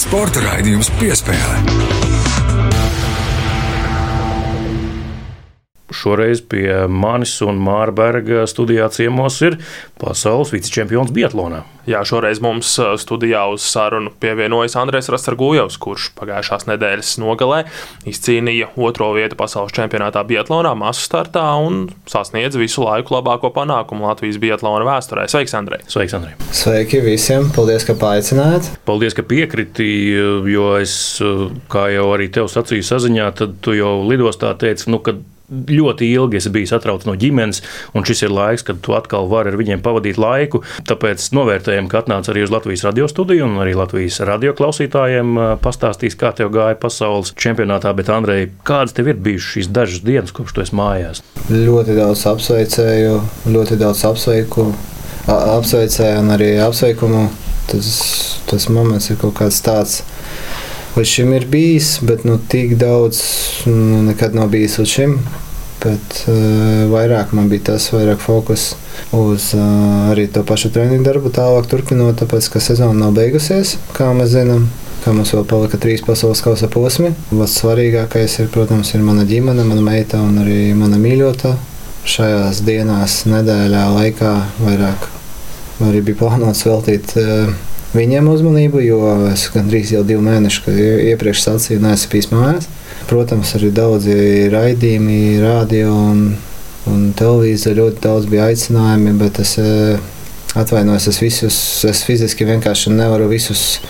Sporta 0.00 0.44
raidījums 0.44 0.92
piespēlē. 1.00 1.99
Šoreiz 5.90 6.42
pie 6.46 6.86
manis 6.86 7.34
un 7.42 7.58
Māra 7.62 7.92
Berga 7.94 8.46
studijā 8.50 8.86
ciemos 8.94 9.40
ir 9.42 9.58
pasaules 10.00 10.52
vicečempions 10.54 11.10
Bietlānā. 11.14 11.64
Jā, 11.88 12.02
šoreiz 12.06 12.38
mums 12.44 12.68
studijā 13.02 13.40
uz 13.50 13.64
sarunu 13.66 14.12
pievienojas 14.22 14.76
Andrēs 14.78 15.08
Rastargujevs, 15.10 15.78
kurš 15.80 16.10
pagājušās 16.18 16.68
nedēļas 16.68 17.14
nogalē 17.22 17.64
izcīnīja 18.08 18.68
otro 18.78 19.08
vietu 19.16 19.38
pasaules 19.40 19.74
čempionātā 19.74 20.22
Bietlānā, 20.28 20.76
masu 20.78 21.02
startā 21.08 21.46
un 21.58 21.88
sasniedz 22.10 22.58
visu 22.60 22.84
laiku 22.86 23.16
labāko 23.16 23.50
panākumu 23.56 24.06
Latvijas 24.06 24.38
Bietlāna 24.42 24.86
vēsturē. 24.86 25.26
Sveiks, 25.32 25.56
Andrej! 25.58 25.82
Sveiks, 25.90 26.14
Andrej! 26.20 26.36
Sveiki 26.54 27.02
visiem! 27.02 27.50
Paldies, 27.56 27.88
ka 27.88 27.96
paaicinājāt! 27.98 28.70
Paldies, 28.86 29.16
ka 29.18 29.26
piekriti, 29.26 29.90
jo 30.52 30.70
es, 30.78 30.94
kā 31.72 31.88
jau 31.96 32.06
arī 32.14 32.30
tev 32.30 32.52
sacīju 32.52 32.86
saziņā, 32.86 33.32
tad 33.40 33.58
tu 33.64 33.74
jau 33.74 33.96
lidostā 34.06 34.52
teici, 34.60 34.92
nu, 34.92 35.02
ka 35.02 35.16
ļoti 35.50 36.08
ilgi 36.14 36.38
esi 36.38 36.52
bijis 36.54 36.72
atrauts 36.76 37.08
no 37.08 37.16
ģimenes, 37.18 37.62
un 37.96 38.06
šis 38.06 38.24
ir 38.26 38.34
laiks, 38.34 38.64
kad 38.66 38.80
tu 38.84 38.94
atkal 38.96 39.28
vari 39.30 39.50
ar 39.52 39.58
viņiem 39.58 39.82
pavadīt 39.84 40.20
laiku. 40.20 40.62
Tāpēc 40.88 41.26
novērtējam, 41.36 41.88
ka 41.90 42.02
atnāc 42.04 42.30
arī 42.30 42.44
uz 42.46 42.52
Latvijas 42.54 42.84
radio 42.86 43.08
studiju 43.10 43.48
un 43.48 43.58
arī 43.62 43.74
Latvijas 43.78 44.20
radio 44.26 44.54
klausītājiem 44.56 45.34
pastāstīs, 45.64 46.18
kā 46.20 46.32
tev 46.36 46.52
gāja 46.54 46.78
pasaules 46.80 47.34
čempionātā. 47.34 47.92
Bet, 47.98 48.12
Andrej, 48.14 48.50
kādas 48.66 48.94
tev 48.96 49.10
ir 49.10 49.20
bijušas 49.20 49.56
šīs 49.56 49.72
dažas 49.74 50.04
dienas, 50.06 50.34
kopš 50.36 50.56
tu 50.56 50.64
esi 50.64 50.78
mājās? 50.78 51.24
Ļoti 51.50 51.98
daudz 51.98 52.24
apsveicēju, 52.30 53.20
ļoti 53.50 53.78
daudz 53.80 54.04
apsveiku, 54.10 54.70
apsveicēju 55.26 56.24
un 56.24 56.34
arī 56.36 56.54
apsveikumu. 56.62 57.28
Tas, 57.70 57.90
tas 58.50 58.64
moments 58.72 59.12
ir 59.12 59.18
kaut 59.20 59.36
kāds 59.38 59.60
tāds 59.62 60.00
līdz 60.96 61.06
šim 61.06 61.32
ir 61.36 61.46
bijis, 61.50 61.98
bet 62.02 62.24
nu, 62.26 62.38
tik 62.50 62.74
daudz 62.80 63.22
nu, 63.66 64.02
nekad 64.08 64.34
nav 64.34 64.50
bijis 64.52 64.78
līdz 64.80 64.96
šim. 64.96 65.16
Bet 65.80 66.18
uh, 66.28 66.90
vairāk 66.92 67.30
man 67.32 67.48
bija 67.48 67.70
tas, 67.70 67.86
vairāk 67.94 68.20
fokus 68.20 68.74
uz 69.16 69.52
uh, 69.56 70.10
arī 70.12 70.26
to 70.28 70.42
pašu 70.44 70.68
treniņu 70.74 71.06
darbu, 71.06 71.32
tālāk 71.32 71.70
turpinot, 71.70 72.18
tāpēc 72.20 72.50
ka 72.52 72.60
sezona 72.60 73.06
nav 73.06 73.14
beigusies, 73.16 73.78
kā 73.96 74.10
mēs 74.16 74.34
zinām. 74.34 74.68
Kā 75.00 75.14
mums 75.16 75.32
vēl 75.32 75.46
palika 75.48 75.78
trīs 75.80 76.02
pasaules 76.04 76.42
kausa 76.44 76.68
posmi. 76.68 77.14
Pats 77.30 77.54
svarīgākais 77.62 78.34
ir, 78.42 78.50
protams, 78.52 78.90
ir 78.92 79.00
mana 79.00 79.24
ģimene, 79.24 79.64
mana 79.64 79.80
meita 79.80 80.20
un 80.20 80.42
arī 80.42 80.74
mana 80.76 81.00
mīļotā. 81.00 81.54
Šajās 82.04 82.60
dienās, 82.66 83.22
nedēļā 83.30 83.86
laikā 83.94 84.34
vairāk 84.60 85.08
arī 85.88 86.04
bija 86.04 86.20
plānots 86.20 86.66
veltīt 86.68 87.16
uh, 87.16 87.54
viņiem 87.96 88.28
uzmanību, 88.32 88.82
jo 88.84 89.00
es 89.30 89.48
gandrīz 89.54 89.94
jau 89.94 90.04
divu 90.06 90.22
mēnešu, 90.26 90.74
iepriekš 91.12 91.44
sacīju, 91.46 91.82
neesmu 91.84 92.12
bijis 92.14 92.30
mājās. 92.32 92.70
Protams, 93.10 93.54
arī 93.58 93.72
daudzi 93.74 94.14
raidījumi, 94.52 95.20
radio 95.42 95.92
un, 96.12 96.24
un 96.90 97.06
televīzija 97.18 97.78
ļoti 97.78 98.02
daudz 98.04 98.28
bija 98.30 98.50
aicinājumi, 98.50 99.14
bet 99.18 99.40
es 99.42 99.56
eh, 99.58 99.96
atvainojos, 100.54 101.08
es 101.10 101.22
visus, 101.22 101.56
es 101.88 102.04
fiziski 102.06 102.46
vienkārši 102.46 102.92
nevaru 102.94 103.30
visus 103.32 103.80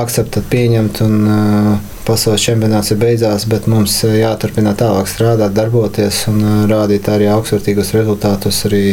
akceptēt, 0.00 0.48
pieņemt. 0.52 1.02
Un, 1.04 1.18
uh, 1.24 1.90
pasaules 2.04 2.44
čempionāts 2.44 2.92
ir 2.92 3.00
beidzās, 3.00 3.46
bet 3.48 3.68
mums 3.70 3.96
jāturpina 4.04 4.74
tālāk 4.76 5.08
strādāt, 5.08 5.54
darboties 5.56 6.24
un 6.30 6.42
rādīt 6.70 7.08
arī 7.08 7.30
augstvērtīgus 7.32 7.94
rezultātus 7.96 8.64
arī 8.68 8.84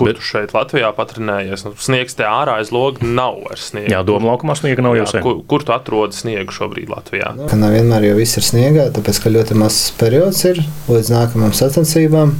Kur 0.00 0.08
Bet, 0.08 0.16
tu 0.16 0.24
šeit 0.24 0.54
Latvijā 0.56 0.88
patrenējies? 0.96 1.66
Nu, 1.66 1.74
sniegs 1.76 2.16
te 2.16 2.24
ārā 2.24 2.54
aiz 2.56 2.70
logs 2.72 3.04
nav 3.04 3.36
vairs 3.44 3.66
sniega. 3.68 3.90
Jā, 3.92 3.98
doma 4.08 4.30
laukumā 4.30 4.54
sniega 4.56 4.80
nav 4.86 4.96
jau 4.96 5.04
sen. 5.10 5.20
Kur, 5.26 5.42
kur 5.50 5.64
tu 5.66 5.74
atrodi 5.76 6.16
sniegu 6.16 6.54
šobrīd 6.56 6.88
Latvijā? 6.88 7.34
Nu, 7.36 7.50
nav 7.60 7.74
vienmēr 7.76 8.08
jau 8.08 8.14
viss 8.16 8.40
ir 8.40 8.46
sniegā, 8.46 8.86
tāpēc 8.96 9.20
ka 9.20 9.34
ļoti 9.34 9.58
mazs 9.60 9.92
periods 10.00 10.40
ir 10.48 10.62
līdz 10.88 11.12
nākamajām 11.12 11.52
sacensībām. 11.60 12.32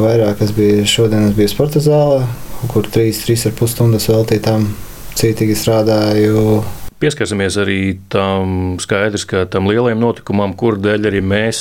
Vairāk 0.00 0.40
es 0.46 0.56
biju 0.56 0.88
šodien, 0.88 1.28
es 1.28 1.36
biju 1.36 1.52
sporta 1.52 1.84
zālē, 1.84 2.24
kur 2.72 2.88
3-3,5 2.88 3.74
stundas 3.76 4.08
veltītām 4.08 4.70
cītīgi 5.20 5.60
strādāju 5.60 6.64
Pieskarsimies 6.96 7.58
arī 7.60 7.80
tam 8.08 8.78
skaidrs, 8.80 9.26
ka 9.28 9.42
tam 9.52 9.66
lielajam 9.68 10.00
notikumam, 10.00 10.54
kur 10.56 10.78
dēļ 10.80 11.10
arī 11.10 11.20
mēs 11.20 11.58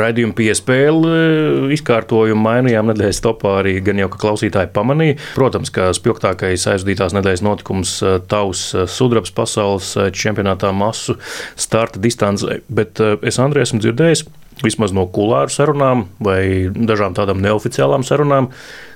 raidījumu 0.00 0.32
piespēli 0.38 1.10
eh, 1.12 1.74
izkārtojumu 1.76 2.40
mainījām 2.40 2.88
nedēļas 2.88 3.20
topā, 3.26 3.58
arī 3.60 3.74
gan 3.84 4.00
jau, 4.00 4.08
ka 4.14 4.22
klausītāji 4.22 4.72
pamanīja. 4.72 5.18
Protams, 5.36 5.68
ka 5.74 5.90
spilgtākais 5.96 6.64
aizvadītās 6.72 7.12
nedēļas 7.18 7.44
notikums 7.44 7.98
eh, 8.00 8.16
tavs 8.32 8.62
eh, 8.72 8.86
sudrabs 8.88 9.34
pasaules 9.36 9.92
čempionātā 10.16 10.72
masu 10.72 11.18
starta 11.52 12.00
distancē, 12.00 12.62
bet 12.72 13.02
es, 13.20 13.42
Andrej, 13.42 13.68
esmu 13.68 13.82
dzirdējis 13.84 14.24
vismaz 14.64 14.92
no 14.96 15.04
kulāru 15.10 15.52
sarunām 15.52 16.06
vai 16.22 16.70
dažām 16.72 17.16
tādām 17.16 17.44
neoficiālām 17.44 18.04
sarunām, 18.06 18.48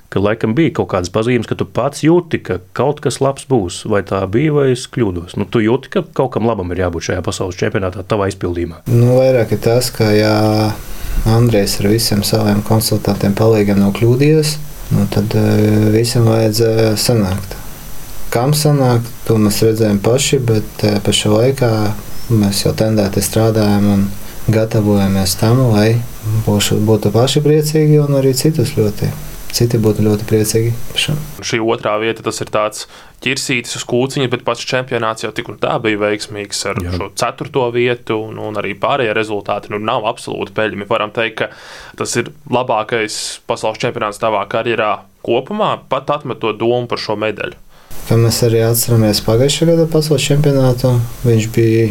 ka 0.09 0.21
laikam 0.23 0.55
bija 0.55 0.73
kaut 0.79 0.89
kādas 0.93 1.11
pazīmes, 1.13 1.47
ka 1.49 1.57
tu 1.59 1.67
pats 1.67 2.03
jūti, 2.05 2.39
ka 2.43 2.59
kaut 2.77 3.01
kas 3.03 3.19
labs 3.23 3.47
būs. 3.49 3.81
Vai 3.91 4.03
tā 4.07 4.21
bija, 4.31 4.53
vai 4.55 4.69
es 4.73 4.87
kļūdos? 4.91 5.35
Nu, 5.39 5.47
tu 5.49 5.61
jūti, 5.63 5.91
ka 5.93 6.03
kaut 6.17 6.33
kam 6.35 6.47
labam 6.47 6.71
ir 6.71 6.85
jābūt 6.85 7.09
šajā 7.09 7.25
pasaules 7.25 7.59
čempionātā, 7.59 8.05
tavā 8.07 8.29
izpildījumā. 8.31 8.85
Nu, 8.91 9.17
vairāk 9.19 9.55
ir 9.57 9.61
tas, 9.67 9.91
ka 9.93 10.09
jā, 10.15 10.37
Andrejs 11.27 11.79
ar 11.81 11.91
visiem 11.91 12.23
saviem 12.27 12.63
konsultantiem 12.67 13.35
palīgiem 13.37 13.81
nav 13.81 13.95
kļūdījies, 13.97 14.55
nu, 14.95 15.07
tad 15.11 15.35
uh, 15.35 15.91
visam 15.95 16.29
vajadzēja 16.31 16.93
sanākt. 17.01 17.57
Kam 18.31 18.53
sanākt, 18.55 19.07
to 19.27 19.37
mēs 19.41 19.59
redzējām 19.63 19.99
paši, 20.03 20.39
bet 20.47 20.87
uh, 20.87 20.99
pašā 21.03 21.33
laikā 21.33 21.71
mēs 22.31 22.63
jau 22.65 22.75
tendēti 22.77 23.23
strādājam 23.23 23.91
un 23.91 24.09
gatavojamies 24.51 25.35
tam, 25.39 25.65
lai 25.73 25.97
būšu, 26.47 26.79
būtu 26.87 27.11
paši 27.15 27.43
priecīgi 27.43 27.99
un 28.03 28.19
arī 28.19 28.35
citus 28.37 28.75
ļoti 28.79 29.11
Citi 29.55 29.79
būtu 29.79 30.03
ļoti 30.03 30.25
priecīgi 30.27 30.71
par 30.91 31.01
šo. 31.01 31.13
Šī 31.47 31.59
otrā 31.63 31.95
vieta 32.01 32.23
tas 32.25 32.41
ir 32.43 32.49
tāds 32.51 32.87
ķirsītis 33.23 33.77
uz 33.79 33.85
kūciņa, 33.87 34.29
bet 34.33 34.43
pats 34.45 34.65
čempionāts 34.67 35.23
jau 35.23 35.31
tik 35.35 35.49
un 35.53 35.59
tā 35.61 35.77
bija 35.81 36.01
veiksmīgs 36.01 36.65
ar 36.69 36.81
Jā. 36.83 36.91
šo 36.97 37.07
ceturto 37.17 37.63
vietu, 37.73 38.19
un, 38.27 38.41
un 38.43 38.59
arī 38.59 38.75
pārējie 38.77 39.15
rezultāti 39.17 39.71
nu, 39.73 39.79
nav 39.81 40.05
absolūti 40.09 40.53
peļņami. 40.57 40.89
Varam 40.89 41.15
teikt, 41.15 41.39
ka 41.39 42.01
tas 42.01 42.17
ir 42.19 42.33
labākais 42.53 43.39
pasaules 43.49 43.81
čempionāts 43.81 44.21
tavā 44.21 44.43
karjerā 44.51 44.97
kopumā, 45.25 45.77
pat 45.89 46.11
atmetot 46.19 46.59
domu 46.59 46.85
par 46.91 47.01
šo 47.01 47.17
medaļu. 47.19 47.57
Kā 48.07 48.15
mēs 48.19 48.43
arī 48.47 48.61
atceramies 48.63 49.23
pagājušā 49.25 49.71
gada 49.71 49.87
pasaules 49.91 50.27
čempionātu, 50.27 50.93
viņš 51.27 51.49
bija 51.55 51.89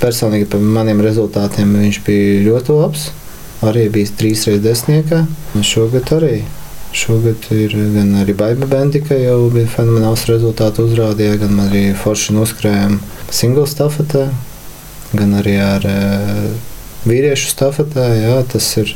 personīgi 0.00 0.48
par 0.52 0.62
maniem 0.62 1.02
rezultātiem, 1.04 1.74
viņš 1.82 2.00
bija 2.06 2.40
ļoti 2.46 2.78
labs. 2.78 3.10
Arī 3.62 3.86
bija 3.94 4.10
trīs 4.18 4.46
reizes 4.48 4.64
desmitniekā, 4.64 5.20
un 5.54 5.66
šogad 5.66 6.08
arī 6.16 6.40
Šogad 6.92 7.46
ir 7.56 7.72
gan 7.94 8.10
arī 8.20 8.34
Baiba 8.36 8.66
Bendika 8.68 9.16
jau 9.16 9.46
bija 9.52 9.70
fenomenāls 9.72 10.26
rezultāts 10.28 10.82
uzrādīja, 10.82 11.38
gan 11.40 11.62
arī 11.64 11.86
forši 11.96 12.36
noskrējām 12.36 12.98
single 13.32 13.64
stafetē, 13.70 14.26
gan 15.16 15.32
arī 15.40 15.56
ar 15.64 15.88
uh, 15.88 16.50
vīriešu 17.08 17.50
stafetē. 17.52 18.04
Jā, 18.20 18.36
tas 18.52 18.66
ir 18.80 18.92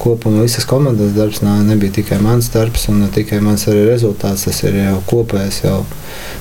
kopumā 0.00 0.44
visas 0.46 0.66
komandas 0.68 1.12
darbs. 1.16 1.42
Nā, 1.44 1.58
nebija 1.66 1.98
tikai 2.00 2.20
mans 2.22 2.48
darbs 2.54 2.86
un 2.92 3.02
ne 3.04 3.10
tikai 3.12 3.40
mans 3.44 3.66
arī 3.70 3.84
rezultāts. 3.88 4.46
Tas 4.48 4.62
ir 4.64 4.78
jau 4.80 4.96
kopējs. 5.10 5.62
Jau. 5.66 5.82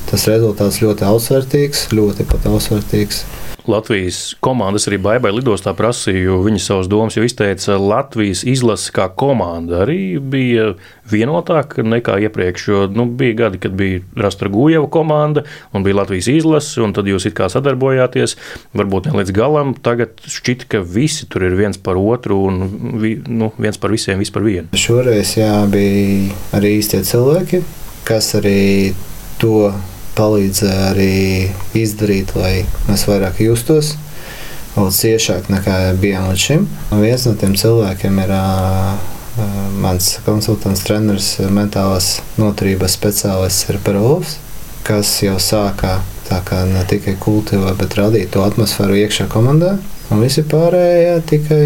Tas 0.10 0.28
rezultāts 0.30 0.82
ļoti 0.84 1.08
augstvērtīgs, 1.10 1.88
ļoti 1.96 2.28
pat 2.30 2.48
augstvērtīgs. 2.50 3.24
Latvijas 3.68 4.36
komandas 4.40 4.88
arī 4.90 5.00
Baibai 5.02 5.32
lidostā 5.34 5.74
prasīja, 5.78 6.38
viņa 6.46 6.62
savas 6.64 6.90
domas 6.92 7.18
jau 7.18 7.26
izteica. 7.26 7.78
Latvijas 7.82 8.44
izlase 8.48 8.94
kā 8.96 9.10
komanda 9.20 9.84
arī 9.84 10.20
bija 10.20 10.74
vienotāka 11.10 11.84
nekā 11.84 12.20
iepriekš. 12.28 12.68
Jo 12.70 12.86
nu, 12.94 13.06
bija 13.20 13.38
gadi, 13.44 13.62
kad 13.62 13.76
bija 13.78 14.02
Rastra 14.20 14.50
Gujeva 14.54 14.88
komanda 14.92 15.44
un 15.74 15.86
bija 15.86 16.00
Latvijas 16.02 16.30
izlase, 16.32 16.80
un 16.86 16.96
tad 16.96 17.10
jūs 17.10 17.28
it 17.30 17.38
kā 17.38 17.50
sadarbojāties. 17.52 18.38
Varbūt 18.78 19.10
ne 19.10 19.20
līdz 19.20 19.36
galam. 19.36 19.76
Tagad 19.76 20.24
šķiet, 20.26 20.66
ka 20.72 20.84
visi 20.86 21.28
tur 21.30 21.48
ir 21.50 21.58
viens 21.60 21.78
par 21.78 22.00
otru 22.00 22.40
un 22.50 22.98
vi, 23.02 23.16
nu, 23.28 23.52
viens 23.60 23.78
par 23.78 23.94
visiem, 23.94 24.20
viss 24.22 24.34
par 24.34 24.46
vienu. 24.46 24.70
Šoreiz 24.78 25.36
jā, 25.40 25.54
bija 25.72 26.34
arī 26.58 26.78
īstie 26.80 27.04
cilvēki, 27.06 27.64
kas 28.08 28.34
arī 28.40 28.60
to 29.42 29.70
palīdzēja 30.18 30.92
arī 30.92 31.14
izdarīt, 31.78 32.36
lai 32.40 32.54
mēs 32.90 33.06
vairāk 33.10 33.42
justos 33.44 33.96
vēl 34.76 34.92
ciešāk 34.94 35.50
nekā 35.52 35.78
bijām 36.00 36.30
līdz 36.30 36.44
šim. 36.44 36.68
Un 36.94 37.02
viens 37.04 37.26
no 37.28 37.36
tiem 37.40 37.56
cilvēkiem 37.60 38.20
ir 38.24 38.34
uh, 38.36 39.00
mans 39.82 40.12
konsultants, 40.26 40.84
treneris, 40.86 41.34
mentālās 41.54 42.20
noturības 42.40 42.96
speciālists 42.98 43.70
Perovs, 43.86 44.38
kas 44.88 45.20
jau 45.24 45.38
sāka 45.42 46.00
ne 46.70 46.84
tikai 46.86 47.16
kultivēt, 47.20 47.78
bet 47.80 47.96
radīt 47.98 48.30
to 48.34 48.44
atmosfēru 48.46 49.00
iekšā 49.04 49.26
komandā. 49.32 49.78
Un 50.10 50.22
visi 50.24 50.42
pārējie 50.46 51.16
tikai 51.30 51.64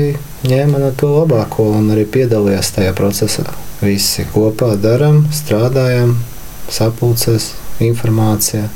ņēma 0.47 0.79
no 0.81 0.91
to 0.99 1.09
labāko 1.13 1.69
un 1.77 1.91
arī 1.93 2.03
piedalījās 2.11 2.73
tajā 2.75 2.93
procesā. 2.95 3.45
Visi 3.83 4.25
kopā 4.33 4.73
darām, 4.79 5.25
strādājam, 5.35 6.17
sapulcēs, 6.71 7.51
informācija. 7.89 8.67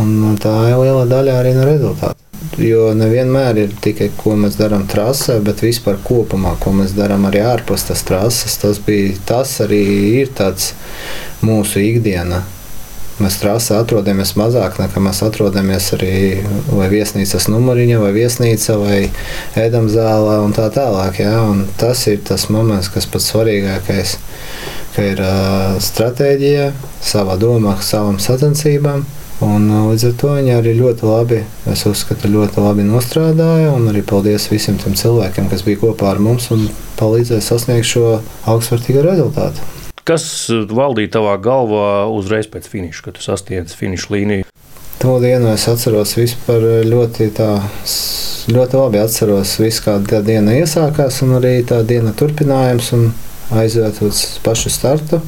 Un 0.00 0.36
tā 0.42 0.52
ir 0.70 0.80
liela 0.80 1.04
daļa 1.06 1.40
arī 1.40 1.54
no 1.54 1.66
rezultātu. 1.68 2.24
Jo 2.60 2.92
nevienmēr 2.94 3.58
ir 3.58 3.76
tikai 3.82 4.10
ko 4.18 4.34
mēs 4.38 4.58
darām 4.58 4.84
trasē, 4.90 5.40
bet 5.42 5.62
vispār 5.64 5.96
kopumā, 6.06 6.54
ko 6.62 6.74
mēs 6.76 6.92
darām 6.94 7.24
arī 7.26 7.40
ārpus 7.42 7.86
tās 7.88 8.04
trases. 8.06 8.58
Tas, 8.62 8.78
bija, 8.84 9.14
tas 9.26 9.56
arī 9.64 9.80
ir 10.20 10.34
mūsu 11.42 11.82
ikdiena. 11.82 12.44
Mēs 13.22 13.36
trasē 13.38 13.76
atrodamies 13.78 14.32
mazāk 14.34 14.80
nekā 14.82 15.00
mēs 15.02 15.20
atrodamies 15.22 15.92
arī 15.94 16.14
vai 16.66 16.88
viesnīcas 16.90 17.46
numuriņā, 17.46 18.00
vai 18.02 18.10
viesnīca, 18.16 18.74
vai 18.80 18.98
ēdamzālē 19.54 20.40
un 20.42 20.54
tā 20.56 20.66
tālāk. 20.74 21.20
Ja? 21.22 21.36
Un 21.46 21.64
tas 21.78 22.02
ir 22.10 22.18
tas 22.26 22.48
moments, 22.50 22.90
kas 22.90 23.06
pats 23.06 23.30
svarīgākais 23.30 24.16
ka 24.94 25.04
ir 25.10 25.20
uh, 25.20 25.74
stratēģija, 25.82 26.70
sava 27.02 27.36
doma, 27.40 27.76
savam 27.82 28.20
sacensībām, 28.22 29.04
Un, 29.42 29.66
līdz 29.90 30.04
ar 30.06 30.12
to 30.14 30.32
viņi 30.36 30.52
arī 30.54 30.72
ļoti 30.78 31.06
labi, 31.08 31.40
es 31.68 31.82
uzskatu, 31.90 32.30
ļoti 32.30 32.62
labi 32.62 32.84
nostrādāja. 32.86 33.72
Un 33.74 33.88
arī 33.90 34.04
paldies 34.06 34.46
visiem 34.52 34.78
tiem 34.78 34.94
cilvēkiem, 34.98 35.48
kas 35.50 35.64
bija 35.66 35.80
kopā 35.82 36.12
ar 36.12 36.20
mums 36.22 36.46
un 36.54 36.68
palīdzēja 37.00 37.42
sasniegt 37.42 37.88
šo 37.88 38.20
augstvērtīgo 38.46 39.02
rezultātu. 39.02 39.64
Kas 40.06 40.24
valdīja 40.70 41.16
tavā 41.16 41.34
galvā 41.42 42.04
uzreiz 42.12 42.46
pēc 42.52 42.68
finiša, 42.70 43.06
kad 43.06 43.18
tu 43.18 43.24
sasniedz 43.24 43.74
finiša 43.74 44.14
līniju? 44.14 44.48
To 45.02 45.18
dienu 45.20 45.50
es 45.50 45.66
atceros 45.68 46.14
vispār 46.16 46.86
ļoti, 46.86 47.28
tā, 47.34 47.50
ļoti 48.54 48.78
labi. 48.78 49.02
Atceros 49.02 49.58
visu, 49.58 49.82
kā 49.88 49.98
tā 50.08 50.22
diena 50.24 50.54
iesākās, 50.60 51.24
un 51.26 51.40
arī 51.40 51.56
tā 51.66 51.82
diena 51.88 52.14
turpinājums 52.16 52.94
un 52.94 53.08
aiziet 53.52 54.00
uz 54.04 54.24
pašu 54.44 54.72
startu. 54.72 55.20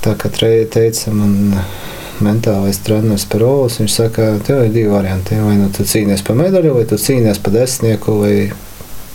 Tā 0.00 0.14
kā 0.16 0.30
teica 0.32 1.12
man 1.12 1.54
mentālais 2.24 2.80
treneris 2.84 3.26
Perovs, 3.28 3.78
viņš 3.80 3.96
saka, 3.96 4.30
tev 4.44 4.64
ir 4.64 4.74
divi 4.74 4.92
varianti. 4.92 5.38
Vai 5.40 5.56
nu 5.60 5.68
tu 5.72 5.84
cīnies 5.88 6.24
par 6.26 6.38
medaļu, 6.40 6.74
vai 6.76 6.86
tu 6.88 6.98
cīnies 7.00 7.40
par 7.42 7.54
desmitnieku, 7.56 8.16
vai 8.22 8.34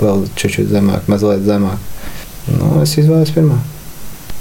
vēl 0.02 0.26
čuču 0.38 0.66
zemāk, 0.70 1.10
mazliet 1.12 1.46
zemāk. 1.46 1.82
Nu, 2.52 2.76
es 2.84 2.94
izvēlos 3.00 3.34
pirmā. 3.34 3.58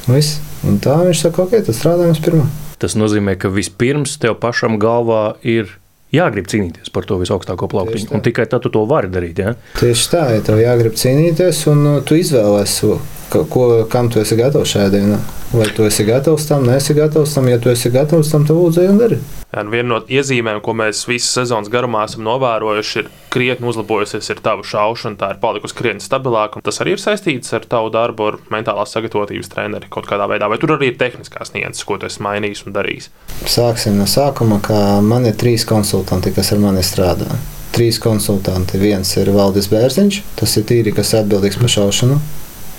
Viss. 0.08 0.40
Un 0.64 0.78
tā 0.80 0.96
viņš 1.04 1.26
saka, 1.26 1.44
ok, 1.44 1.58
tad 1.66 1.76
strādājam 1.76 2.12
uz 2.14 2.20
pirmā. 2.24 2.44
Tas 2.80 2.96
nozīmē, 2.96 3.36
ka 3.40 3.50
vispirms 3.52 4.16
tev 4.20 4.36
pašam 4.40 4.78
galvā 4.80 5.36
ir 5.44 5.76
jāgrib 6.14 6.48
cīnīties 6.50 6.92
par 6.94 7.06
to 7.08 7.18
visaugstāko 7.20 7.68
plauktiņu. 7.70 8.10
Un 8.14 8.22
tikai 8.24 8.46
tad 8.50 8.64
tu 8.64 8.72
to 8.72 8.84
vari 8.88 9.10
darīt. 9.12 9.40
Ja? 9.40 9.54
Tieši 9.78 10.08
tā, 10.12 10.24
ja 10.36 10.44
tev 10.44 10.60
jāgrib 10.62 10.96
cīnīties, 11.00 11.64
un 11.72 11.84
uh, 11.90 12.00
tu 12.06 12.18
izvēlēsies, 12.20 13.13
ko, 13.50 13.64
kam 13.90 14.10
tu 14.12 14.20
esi 14.22 14.36
gatavs 14.38 14.74
šajā 14.74 14.90
dienā. 14.94 15.18
Vai 15.54 15.68
tu 15.70 15.84
esi 15.86 16.02
gatavs 16.06 16.48
tam, 16.48 16.64
nesi 16.66 16.94
gatavs 16.96 17.34
tam, 17.36 17.48
ja 17.50 17.60
tu 17.62 17.70
esi 17.70 17.90
gatavs 17.94 18.32
tam, 18.32 18.46
tad 18.46 18.58
lūdzu, 18.58 18.86
un 18.90 18.98
dari. 18.98 19.18
Viena 19.54 19.86
no 19.86 20.00
iezīmēm, 20.10 20.58
ko 20.64 20.74
mēs 20.74 21.04
visas 21.06 21.30
sezonas 21.36 21.70
garumā 21.70 22.02
esam 22.08 22.24
novērojuši, 22.26 23.04
ir 23.04 23.10
krietni 23.30 23.68
uzlabojusies 23.70 24.32
ir 24.34 24.42
tava 24.42 24.66
šaušana, 24.66 25.18
tā 25.20 25.30
ir 25.34 25.40
palikusi 25.42 25.78
krietni 25.78 26.02
stabilāka. 26.02 26.62
Tas 26.64 26.80
arī 26.82 26.96
ir 26.96 27.02
saistīts 27.02 27.54
ar 27.54 27.66
tavu 27.70 27.92
darbu, 27.94 28.26
ar 28.32 28.40
mentālās 28.50 28.94
sagatavotības 28.96 29.52
treneri 29.54 29.90
kaut 29.94 30.10
kādā 30.10 30.26
veidā, 30.30 30.50
vai 30.50 30.58
tur 30.62 30.74
arī 30.74 30.90
ir 30.90 30.98
tehniskās 30.98 31.54
nianses, 31.54 31.86
ko 31.86 32.00
tu 32.00 32.10
esi 32.10 32.22
mainījis 32.26 32.66
un 32.66 32.74
darījis. 32.74 33.10
Sāksim 33.46 33.98
no 34.00 34.10
sākuma, 34.10 34.58
ka 34.64 34.98
man 35.06 35.30
ir 35.30 35.38
trīs 35.38 35.66
konsultanti, 35.68 36.34
kas 36.34 36.50
ar 36.54 36.62
mani 36.64 36.82
strādā. 36.82 37.30
Trīs 37.74 37.98
konsultanti. 37.98 38.78
Viens 38.78 39.08
ir 39.18 39.30
Valdis 39.34 39.66
Bērziņš, 39.70 40.20
tas 40.38 40.58
ir 40.58 40.66
tīri, 40.66 40.94
kas 40.94 41.14
atbildīgs 41.18 41.58
par 41.58 41.72
šaušanu. 41.74 42.18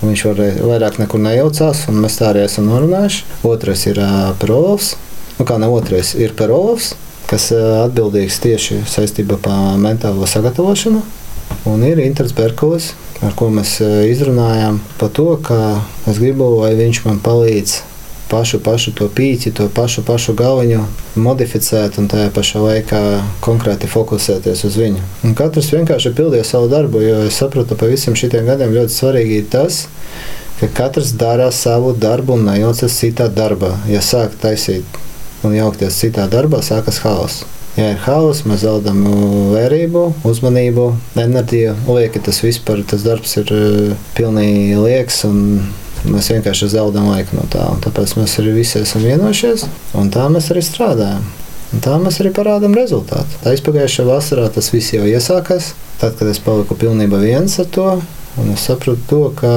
Viņš 0.04 0.26
varēja, 0.28 0.66
vairāk 0.68 1.00
nekur 1.00 1.22
nejaucās, 1.24 1.86
un 1.92 2.02
mēs 2.04 2.20
tā 2.20 2.30
arī 2.34 2.44
esam 2.46 2.68
norunājuši. 2.68 3.24
Otrais 3.48 3.86
ir 3.88 4.02
uh, 4.04 4.34
Perovs. 4.42 4.94
Nu, 5.38 5.48
kā 5.48 5.58
ne 5.62 5.70
otrais 5.72 6.14
ir 6.20 6.36
Perovs, 6.38 6.94
kas 7.30 7.48
uh, 7.56 7.86
atbildīgs 7.86 8.42
tieši 8.44 8.82
saistībā 8.92 9.40
ar 9.52 9.80
mentālo 9.82 10.28
sagatavošanu. 10.30 11.02
Un 11.72 11.84
ir 11.88 12.02
Inters 12.04 12.36
Berkulis, 12.36 12.92
ar 13.26 13.34
ko 13.40 13.50
mēs 13.54 13.78
uh, 13.82 14.04
izrunājām 14.12 14.82
par 15.00 15.16
to, 15.16 15.32
ka 15.42 15.60
es 16.10 16.20
gribu, 16.20 16.52
lai 16.60 16.76
viņš 16.78 17.06
man 17.08 17.24
palīdz 17.24 17.80
pašu, 18.30 18.60
pašu 18.64 18.94
to 18.98 19.08
pīķi, 19.12 19.54
to 19.58 19.68
pašu, 19.74 20.04
pašu 20.08 20.36
galviņu 20.38 20.82
modificēt 21.22 22.00
un 22.02 22.10
tajā 22.12 22.32
pašā 22.36 22.62
laikā 22.64 23.02
konkrēti 23.46 23.90
fokusēties 23.92 24.66
uz 24.68 24.78
viņu. 24.82 25.04
Un 25.28 25.36
katrs 25.38 25.72
vienkārši 25.76 26.14
pildīja 26.18 26.48
savu 26.48 26.70
darbu, 26.72 27.02
jo 27.06 27.24
es 27.30 27.40
sapratu, 27.42 27.78
pa 27.80 27.90
visiem 27.92 28.18
šiem 28.18 28.50
gadiem 28.50 28.74
ļoti 28.76 28.96
svarīgi 28.96 29.42
ir 29.42 29.50
tas, 29.54 29.86
ka 30.60 30.72
katrs 30.82 31.14
dara 31.20 31.52
savu 31.52 31.94
darbu 31.94 32.38
un 32.38 32.48
nejaucas 32.50 33.00
citā 33.02 33.28
darbā. 33.32 33.76
Ja 33.92 34.02
sāk 34.06 34.38
taisīt 34.42 35.02
un 35.46 35.56
jaukties 35.56 36.00
citā 36.02 36.30
darbā, 36.32 36.64
sākas 36.66 37.02
haoss. 37.06 37.44
Ja 37.76 37.90
ir 37.92 37.98
haoss, 38.06 38.46
mēs 38.48 38.62
zaudam 38.64 39.02
vērību, 39.52 40.06
uzmanību, 40.28 40.86
enerģiju. 41.20 41.74
Lieki 41.92 42.22
tas 42.24 42.40
vispār, 42.40 42.86
tas 42.88 43.04
darbs 43.04 43.36
ir 43.42 43.52
uh, 43.52 44.06
pilnīgi 44.16 44.78
liekas 44.80 45.26
un 45.28 45.42
Mēs 46.06 46.30
vienkārši 46.34 46.70
zaudējam 46.76 47.10
laiku 47.10 47.40
no 47.40 47.48
tā. 47.52 47.66
Tāpēc 47.86 48.14
mēs 48.20 48.38
arī 48.42 48.54
visi 48.60 48.78
esam 48.82 49.04
vienojušies, 49.06 49.66
un 49.98 50.12
tā 50.14 50.28
mēs 50.32 50.52
arī 50.54 50.62
strādājam. 50.66 51.26
Un 51.74 51.82
tā 51.84 51.96
mēs 52.00 52.22
arī 52.22 52.32
parādām 52.36 52.76
rezultātu. 52.78 53.40
Tā 53.44 53.56
izpagājušā 53.58 54.06
vasarā 54.08 54.46
tas 54.54 54.70
viss 54.72 54.94
jau 54.94 55.04
iesākās. 55.10 55.74
Tad, 56.00 56.16
kad 56.20 56.30
es 56.30 56.40
paliku 56.44 56.78
pilnībā 56.78 57.20
viens 57.24 57.58
ar 57.60 57.68
to, 57.74 57.90
un 58.40 58.54
es 58.54 58.68
sapratu 58.70 59.02
to, 59.10 59.22
ka 59.40 59.52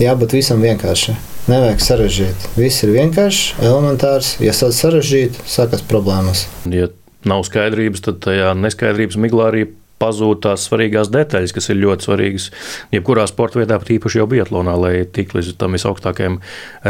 jābūt 0.00 0.36
visam 0.38 0.62
vienkāršam. 0.64 1.18
Nevajag 1.50 1.82
sarežģīt. 1.84 2.46
Viss 2.56 2.84
ir 2.86 2.94
vienkāršs, 2.94 3.58
elementārs. 3.60 4.34
Ja 4.40 4.54
sāc 4.56 4.78
sarežģīt, 4.78 5.42
sākas 5.44 5.84
problēmas. 5.84 6.46
Ja 6.72 6.88
nav 7.28 7.44
skaidrības, 7.48 8.04
tad 8.06 8.22
tajā 8.24 8.54
neskaidrības 8.56 9.18
miglā 9.20 9.50
arī 9.50 9.66
pazūd 10.04 10.44
tās 10.44 10.68
svarīgās 10.68 11.10
detaļas, 11.14 11.56
kas 11.56 11.72
ir 11.72 11.80
ļoti 11.80 12.10
svarīgas 12.10 12.50
jebkurā 12.94 13.26
sporta 13.30 13.62
vietā, 13.62 13.80
pat 13.80 13.96
īpaši 13.96 14.20
jau 14.20 14.30
biatlonā, 14.30 14.78
lai 14.78 14.94
tiktu 15.08 15.40
līdz 15.40 15.52
tam 15.60 15.76
visaugstākajam 15.78 16.40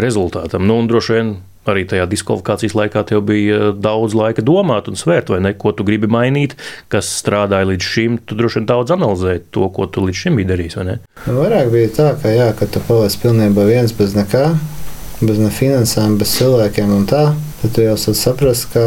rezultātam. 0.05 0.66
Nu, 0.66 0.83
arī 1.70 1.85
tajā 1.88 2.05
diskvalifikācijas 2.11 2.74
laikā 2.77 3.05
tev 3.09 3.22
bija 3.29 3.70
daudz 3.72 4.16
laika 4.16 4.44
domāt 4.44 4.90
un 4.90 4.98
svērt, 5.00 5.33
vai 5.33 5.40
ne, 5.44 5.55
ko 5.57 5.72
tu 5.77 5.87
gribi 5.87 6.11
mainīt, 6.11 6.57
kas 6.92 7.09
strādāja 7.22 7.70
līdz 7.70 7.88
šim. 7.94 8.18
Tu 8.29 8.37
droši 8.38 8.61
vien 8.61 8.68
daudz 8.68 8.94
analizēji 8.94 9.46
to, 9.55 9.68
ko 9.72 9.88
tu 9.88 10.05
līdz 10.05 10.20
šim 10.24 10.38
biji 10.40 10.50
darījis. 10.50 10.79
Nu, 10.85 11.38
vairāk 11.38 11.72
bija 11.72 11.92
tā, 11.96 12.11
ka, 12.20 12.33
jā, 12.35 12.50
ka 12.59 12.68
tu 12.68 12.83
paliec 12.88 13.16
pilnībā 13.22 13.66
viens 13.70 13.96
bez 13.96 14.16
nekā, 14.18 14.46
bez 15.24 15.40
ne 15.40 15.50
finansēm, 15.55 16.18
bez 16.20 16.37
cilvēkiem 16.37 16.94
un 16.98 17.09
tā. 17.09 17.27
Tad 17.64 17.72
tu 17.72 17.88
jau 17.88 17.96
saprati, 17.96 18.68
ka 18.74 18.85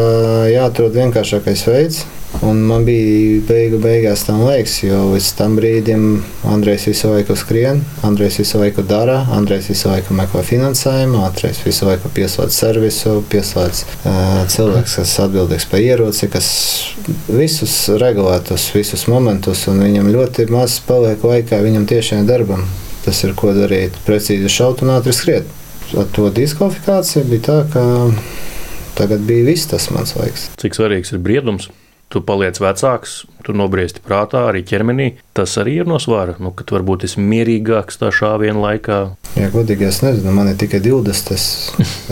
jāatrod 0.54 0.94
vienkāršākais 0.94 1.66
veids, 1.66 2.06
Un 2.42 2.58
man 2.70 2.84
bija 2.86 3.40
beigu 3.48 3.78
beigās 3.82 4.26
tam 4.28 4.42
liekas, 4.44 4.76
jo 4.84 4.98
līdz 5.13 5.28
tam 5.40 5.56
brīdim 5.58 6.04
Andrejs 6.46 6.84
visu 6.90 7.10
laiku 7.10 7.38
skrien, 7.40 7.80
Andrejs 8.06 8.42
visu 8.42 8.60
laiku 8.60 8.84
dara, 8.86 9.22
Andrejs 9.34 9.70
visu 9.72 9.88
laiku 9.90 10.13
meklē 10.18 10.44
finansējumu, 10.46 11.22
Andrejs 11.24 11.63
visu 11.66 11.88
laiku 11.88 12.12
pieslēdz 12.13 12.58
servisu, 12.60 13.13
pieslēdz 13.32 13.80
uh, 13.88 14.44
cilvēks, 14.54 14.98
kas 15.00 15.13
atbildīgs 15.24 15.70
par 15.72 15.82
ieroci, 15.82 16.30
kas 16.34 16.50
visus 17.32 17.78
regulētus, 18.04 18.68
visus 18.76 19.08
momentus, 19.10 19.63
un 19.72 19.82
viņam 19.88 20.12
ļoti 20.13 20.50
maz 20.54 20.78
paliek 20.86 21.24
laika 21.24 21.63
viņam 21.63 21.88
tiešām 21.90 22.28
darbam. 22.28 22.68
Tas 23.08 23.24
ir 23.24 23.34
ko 23.40 23.56
darīt, 23.56 23.96
precīzi 24.06 24.52
šaut 24.52 24.84
un 24.84 24.94
ātri 25.00 25.16
skriet. 25.16 25.48
Ar 25.96 26.12
to 26.12 26.28
diskvalifikāciju 26.36 27.24
bija 27.32 27.46
tā, 27.48 27.60
ka 27.72 27.88
tagad 28.98 29.26
bija 29.28 29.48
viss 29.52 29.70
tas 29.70 29.92
mans 29.94 30.16
laiks. 30.18 30.50
Cik 30.62 30.78
svarīgs 30.78 31.14
ir 31.16 31.22
briedums? 31.24 31.70
tu 32.08 32.22
paliec 32.24 32.60
vecāks, 32.62 33.26
tu 33.44 33.54
nobriesti 33.58 34.02
prātā, 34.04 34.46
arī 34.50 34.64
ķermenī. 34.68 35.10
Tas 35.36 35.58
arī 35.60 35.78
ir 35.82 35.90
no 35.90 36.00
svara, 36.00 36.38
nu, 36.44 36.54
ka 36.56 36.66
tu 36.68 36.78
varbūt 36.78 37.04
esi 37.08 37.24
mierīgāks 37.24 38.00
tā 38.02 38.12
šāviena 38.16 38.62
laikā. 38.64 39.00
Jā, 39.38 39.50
godīgi 39.54 39.90
es 39.90 40.00
nezinu, 40.06 40.32
man 40.36 40.52
ir 40.52 40.60
tikai 40.60 40.80
20. 40.84 41.34
Es, 41.36 41.48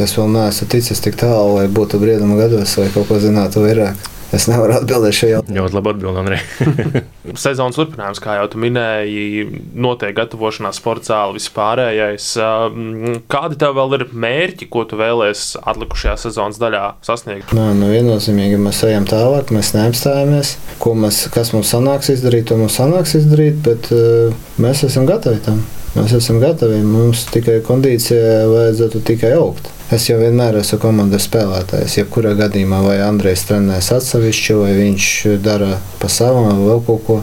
es 0.01 0.17
vēl 0.17 0.33
neesmu 0.35 0.67
ticis 0.71 1.03
tik 1.03 1.17
tālu, 1.21 1.59
lai 1.59 1.69
būtu 1.71 2.01
brieduma 2.01 2.37
gados 2.41 2.75
vai 2.81 2.89
kaut 2.93 3.07
ko 3.11 3.21
zinātu 3.23 3.63
vairāk. 3.63 4.11
Es 4.35 4.47
nevaru 4.51 4.75
atbildēt 4.75 5.15
šo 5.15 5.29
jautājumu. 5.29 5.61
Ļoti 5.61 5.77
labi 5.77 5.91
atbildēt, 5.93 6.19
Andrej. 6.21 7.03
Sezonas 7.45 7.77
turpinājums, 7.79 8.19
kā 8.23 8.37
jau 8.39 8.47
tu 8.51 8.59
minēji, 8.61 9.45
notiek 9.79 10.15
gatavošanās 10.17 10.79
sporta 10.81 11.11
zāle, 11.13 11.37
vispārējais. 11.37 12.27
Um, 12.43 13.21
kādi 13.31 13.59
tev 13.61 13.77
vēl 13.79 13.97
ir 13.99 14.05
mērķi, 14.25 14.67
ko 14.71 14.83
tu 14.89 14.99
vēlēsies 14.99 15.61
atlikušajā 15.63 16.17
sezonas 16.25 16.59
daļā 16.61 16.83
sasniegt? 17.05 17.55
Nē, 17.55 17.69
nu 17.79 17.93
viennozīmīgi 17.93 18.59
mēs 18.65 18.83
ejam 18.89 19.07
tālāk, 19.09 19.55
mēs 19.55 19.71
neapstājamies. 19.77 20.55
Ko 20.83 20.97
mēs, 20.99 21.25
kas 21.33 21.53
mums 21.55 21.71
sanāks 21.71 22.11
izdarīt, 22.13 22.49
to 22.51 22.59
mums 22.59 22.75
sanāks 22.81 23.15
izdarīt, 23.21 23.63
bet 23.65 23.91
uh, 23.95 24.35
mēs 24.61 24.83
esam 24.89 25.07
gatavi 25.09 25.43
tam. 25.47 25.63
Mēs 25.95 26.11
esam 26.17 26.41
gatavi. 26.43 26.81
Mums 26.83 27.23
tikai 27.31 27.61
kondīcijai 27.63 28.43
vajadzētu 28.51 28.99
tikai 29.07 29.31
augt. 29.37 29.69
Es 29.95 30.09
jau 30.09 30.17
vienmēr 30.19 30.57
esmu 30.59 30.79
komandas 30.81 31.27
spēlētājs. 31.29 31.99
Jebkurā 32.01 32.33
gadījumā, 32.35 32.81
vai 32.83 32.97
Andrejs 33.05 33.45
trenēs 33.47 33.93
atsevišķi, 33.95 34.57
vai 34.59 34.73
viņš 34.79 35.07
dara 35.45 35.77
pa 36.01 36.09
savam, 36.11 36.49
vai 36.49 36.67
vēl 36.71 36.83
kaut 36.89 37.05
ko. 37.07 37.21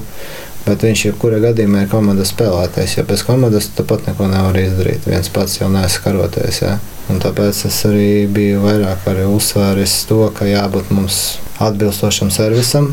Bet 0.63 0.87
viņš 0.87 1.05
jebkurā 1.09 1.43
gadījumā 1.43 1.85
ir 1.85 1.93
komandas 1.93 2.31
spēlētājs. 2.33 2.97
Ja 2.97 3.05
bez 3.05 3.27
komandas 3.27 3.69
tāpat 3.77 4.07
neko 4.09 4.31
nevar 4.31 4.57
izdarīt. 4.63 5.05
Viens 5.11 5.29
pats 5.35 5.59
jau 5.59 5.69
neesmu 5.75 6.05
karotājs. 6.07 6.63
Ja? 6.63 6.77
Un 7.11 7.19
tāpēc 7.21 7.65
es 7.69 7.81
arī 7.89 8.29
biju 8.31 8.63
vairāk 8.63 9.09
arī 9.11 9.27
uzsvēris 9.29 9.99
to, 10.09 10.23
ka 10.37 10.47
jābūt 10.49 10.95
mums 10.95 11.19
atbilstošam 11.61 12.31
servisam, 12.33 12.93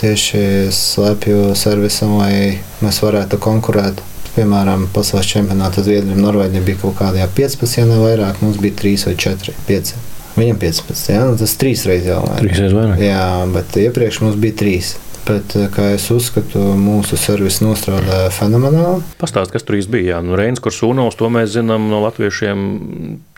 tieši 0.00 0.72
slēpju 0.74 1.52
servisam, 1.54 2.16
lai 2.18 2.62
mēs 2.82 2.98
varētu 3.04 3.38
konkurēt 3.44 4.00
Piemēram, 4.32 4.86
pasaules 4.94 5.28
čempionāta 5.28 5.84
Zviedrijam, 5.84 6.22
Norvēģijam 6.24 6.64
bija 6.64 6.80
kaut 6.80 6.96
kādā 7.02 7.26
15, 7.36 7.84
ne 7.90 8.00
vairāk, 8.00 8.40
mums 8.40 8.56
bija 8.62 8.78
3 8.80 9.06
vai 9.10 9.14
4, 9.26 9.54
5. 9.68 9.94
Viņam 10.32 10.60
15, 10.62 11.10
jā, 11.12 11.24
nu, 11.28 11.36
tas 11.36 11.56
trīs 11.60 11.84
reizes 11.84 12.08
jau 12.14 12.22
vairāk. 12.24 12.40
Trīs 12.40 12.60
reizes 12.62 12.76
vairāk. 12.78 13.02
Jā, 13.04 13.24
bet 13.52 13.76
iepriekš 13.82 14.22
mums 14.24 14.38
bija 14.40 14.56
trīs. 14.62 14.94
Bet, 15.26 15.52
eh, 15.54 15.68
kā 15.70 15.92
es 15.94 16.08
uzskatu, 16.10 16.62
mūsu 16.80 17.18
servis 17.20 17.60
nostrādāja 17.62 18.32
fenomenāli. 18.34 19.04
Pastāstiet, 19.20 19.52
kas 19.54 19.68
tur 19.68 19.76
bija. 19.92 20.16
Jā, 20.16 20.22
nu, 20.24 20.34
Reins 20.38 20.62
Kursūnovs, 20.64 21.18
to 21.20 21.28
mēs 21.30 21.52
zinām 21.54 21.90
no 21.92 22.00
latviešiem, 22.02 22.64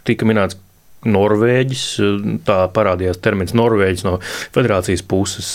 tika 0.06 0.24
minēts 0.30 0.56
Norvēģis. 1.08 1.84
Tā 2.46 2.58
parādījās 2.74 3.20
termins 3.24 3.54
Norvēģis 3.56 4.04
no 4.06 4.16
federācijas 4.54 5.04
puses. 5.08 5.54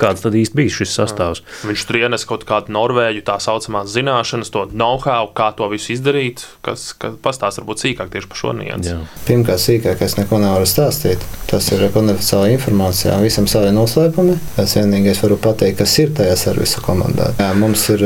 Kāds 0.00 0.24
tad 0.24 0.36
īsti 0.38 0.58
bija 0.58 0.74
šis 0.80 0.94
sastāvs? 1.00 1.42
Viņš 1.68 1.86
tur 1.88 2.00
ienes 2.02 2.26
kaut 2.28 2.46
kādu 2.48 2.74
norvēģu 2.76 3.24
tā 3.26 3.38
saucamās 3.42 3.90
zināšanas, 3.94 4.52
to 4.54 4.66
know-how, 4.72 5.30
kā 5.36 5.50
to 5.58 5.68
visu 5.72 5.94
izdarīt. 5.96 6.44
Kas, 6.64 6.90
kas 6.98 7.16
pastāsta 7.24 7.62
varbūt 7.62 7.84
sīkāk 7.84 8.12
tieši 8.12 8.30
par 8.30 8.42
šo 8.42 8.54
niansu. 8.58 8.98
Pirmkārt, 9.28 9.62
sīkāk 9.64 10.04
es 10.04 10.18
neko 10.20 10.40
nevaru 10.42 10.68
stāstīt. 10.68 11.24
Tas 11.48 11.70
ir 11.72 11.86
konfidenciāla 11.94 12.52
informācija. 12.52 13.16
Visam 13.24 13.48
savi 13.50 13.72
noslēpumi. 13.76 14.36
Es 14.60 14.76
vienīgais 14.76 15.22
varu 15.24 15.38
pateikt, 15.40 15.78
kas 15.80 15.94
ir 16.02 16.12
tajā 16.16 16.36
servisa 16.38 16.82
komandā. 16.84 17.30
Jā, 17.40 17.48
mums 17.56 17.86
ir 17.94 18.04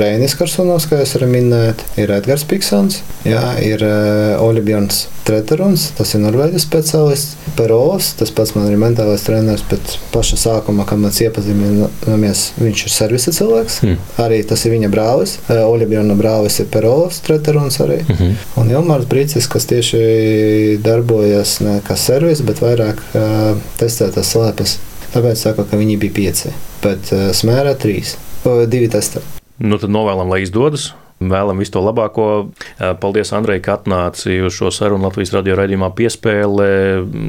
Reinis 0.00 0.34
Karsunovs, 0.38 0.88
kā 0.90 1.00
jūs 1.02 1.16
arī 1.18 1.30
minējāt, 1.36 1.84
ir 2.00 2.12
Edgars 2.16 2.44
Piksons, 2.50 3.00
jā, 3.26 3.42
ir 3.62 3.84
Olibjons 4.42 5.04
Treteruns, 5.26 5.90
tas 6.00 6.14
ir 6.16 6.22
Norvēģijas 6.24 6.64
speciālists, 6.64 7.48
Perovs, 7.58 8.14
tas 8.16 8.32
pats 8.32 8.54
man 8.56 8.70
ir 8.70 8.78
mentālais 8.80 9.24
treneris, 9.26 9.64
bet 9.68 9.96
paša 10.14 10.38
sākumā, 10.40 10.86
kad 10.88 11.00
mēs 11.02 11.18
iepazināmies, 11.26 12.44
viņš 12.60 12.84
ir 12.86 12.94
servisa 12.94 13.34
cilvēks. 13.36 13.80
Mm. 13.84 13.98
Arī 14.24 14.38
tas 14.48 14.64
ir 14.64 14.74
viņa 14.76 14.90
brālis. 14.92 15.36
Olibjona 15.50 16.16
brālis 16.16 16.56
ir 16.62 16.70
Perovs 16.72 17.20
Treteruns 17.26 17.76
arī. 17.84 18.00
Mm 18.06 18.16
-hmm. 18.16 18.46
Un 18.62 18.70
Ilmārs 18.70 19.08
Brīcis, 19.10 19.48
kas 19.48 19.66
tieši 19.66 20.78
darbojas 20.84 21.60
ne 21.60 21.80
kā 21.88 21.96
servis, 21.96 22.40
bet 22.40 22.62
vairāk 22.64 22.96
uh, 23.12 23.58
testētas 23.78 24.32
slēpes. 24.32 24.78
Tāpēc 25.12 25.34
saku, 25.34 25.64
ka 25.64 25.76
viņi 25.76 25.98
bija 25.98 26.12
pieci, 26.12 26.48
bet 26.82 27.12
uh, 27.12 27.30
smērā 27.34 27.74
trīs, 27.74 28.16
divi 28.66 28.88
testi. 28.88 29.18
Nu, 29.58 29.78
tad 29.78 29.90
novēlam, 29.90 30.28
lai 30.30 30.42
izdodas. 30.42 30.92
Vēlam 31.20 31.58
visu 31.60 31.74
to 31.74 31.82
labāko. 31.84 32.26
Paldies, 33.02 33.34
Andrej, 33.36 33.60
ka 33.66 33.74
atnāci 33.76 34.38
uz 34.40 34.54
šo 34.56 34.70
sarunu 34.72 35.04
Latvijas 35.04 35.34
radio 35.36 35.58
raidījumā 35.58 35.90
piespēlē. 35.98 36.70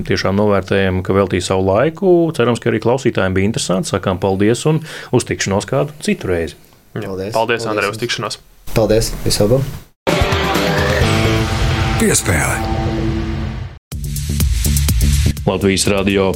Tiešām 0.08 0.38
novērtējam, 0.40 1.02
ka 1.04 1.16
veltīji 1.18 1.44
savu 1.44 1.68
laiku. 1.68 2.14
Cerams, 2.38 2.64
ka 2.64 2.72
arī 2.72 2.80
klausītājiem 2.84 3.36
bija 3.36 3.50
interesanti. 3.50 3.92
Sakām 3.92 4.22
paldies 4.24 4.64
un 4.72 4.80
uz 5.12 5.28
tikšanos 5.28 5.68
kādu 5.68 5.98
citu 6.08 6.32
reizi. 6.32 6.56
Paldies, 6.96 7.36
paldies 7.36 7.68
Andrej, 7.68 7.92
uz 7.92 8.00
tikšanos. 8.00 8.40
Paldies, 8.72 9.12
vislabāk! 9.28 9.68
Piespēle! 12.00 12.56
Latvijas 15.46 15.84
radio 15.92 16.32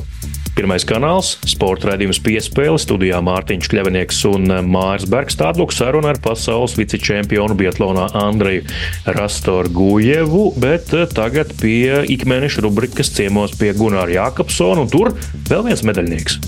Pirmais 0.66 0.82
kanāls, 0.90 1.28
sporta 1.46 1.92
raidījums 1.92 2.18
piespēle, 2.26 2.80
studijā 2.82 3.20
Mārtiņš 3.22 3.68
Kļavinieks 3.70 4.24
un 4.32 4.50
Mārs 4.66 5.06
Bergs. 5.06 5.38
Tālāk 5.38 5.76
saruna 5.78 6.10
ar 6.16 6.20
pasaules 6.26 6.74
vicečempionu 6.74 7.54
Bietlānā 7.60 8.08
Andreju 8.18 8.66
Rastoru 9.14 9.70
Gujevu, 9.78 10.48
bet 10.58 10.90
tagad 11.14 11.54
pie 11.62 12.02
ikmēneša 12.18 12.66
rubrikas 12.66 13.14
ciemos 13.14 13.54
pie 13.62 13.76
Gunāra 13.78 14.10
Jākapsona, 14.18 14.88
un 14.88 14.90
tur 14.90 15.14
vēl 15.46 15.68
viens 15.70 15.86
medaļnieks. 15.86 16.42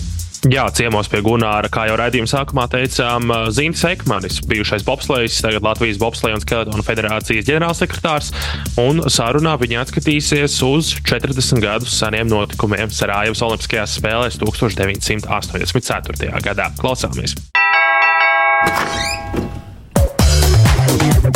Jā, 0.46 0.68
ciemos 0.70 1.08
pie 1.10 1.24
Gunāra, 1.26 1.66
kā 1.74 1.88
jau 1.90 1.96
raidījuma 1.98 2.30
sākumā 2.30 2.68
teicām, 2.70 3.32
Zīns 3.50 3.82
Ekmanis, 3.90 4.38
bijušais 4.46 4.84
bobslēgs, 4.86 5.40
tagad 5.42 5.66
Latvijas 5.66 5.98
bobslēga 5.98 6.38
un 6.38 6.44
skeletonu 6.44 6.84
federācijas 6.86 7.48
ģenerālsekretārs, 7.48 8.30
un 8.84 9.02
sarunā 9.10 9.56
viņi 9.58 9.80
atskatīsies 9.82 10.60
uz 10.68 10.92
40 11.10 11.64
gadus 11.64 11.96
seniem 11.98 12.30
notikumiem 12.30 12.94
Sarājevas 12.94 13.42
Olimpiskajās 13.48 13.96
spēlēs 13.98 14.38
1984. 14.44 16.30
gadā. 16.46 16.70
Klausāmies! 16.78 17.34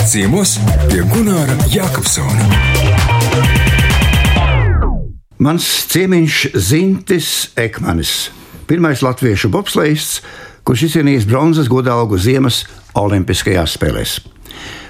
Ciemos 0.06 0.60
pie 0.92 1.02
Gunāra 1.10 1.58
Jākapsona. 1.74 2.46
Mans 5.42 5.72
ciemiņš 5.90 6.44
Zintis 6.54 7.32
Ekmanis 7.58 8.30
pirmais 8.72 9.02
latviešu 9.04 9.50
bobslēgs, 9.52 10.22
kurš 10.64 10.86
izcīnījis 10.88 11.28
bronzas 11.28 11.68
godalgu 11.72 12.16
Ziemas 12.22 12.64
Olimpiskajās 12.96 13.76
spēlēs. 13.76 14.22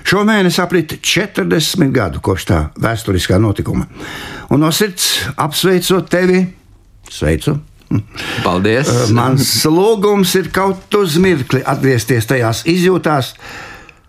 Šomēnes 0.05 0.59
aprit 0.61 0.99
40 1.01 1.89
gadu 1.93 2.21
kopš 2.21 2.45
tā 2.49 2.59
vēsturiskā 2.81 3.39
notikuma. 3.41 3.87
Un 4.53 4.61
no 4.61 4.69
sirds 4.75 5.25
apsveicot 5.39 6.09
tevi, 6.13 6.43
sveicu! 7.09 7.57
Paldies! 8.45 8.91
Mans 9.15 9.49
lūgums 9.67 10.35
ir 10.39 10.51
kaut 10.53 10.93
uz 10.99 11.17
mirkli 11.21 11.63
atgriezties 11.65 12.29
tajās 12.29 12.63
izjūtās, 12.69 13.33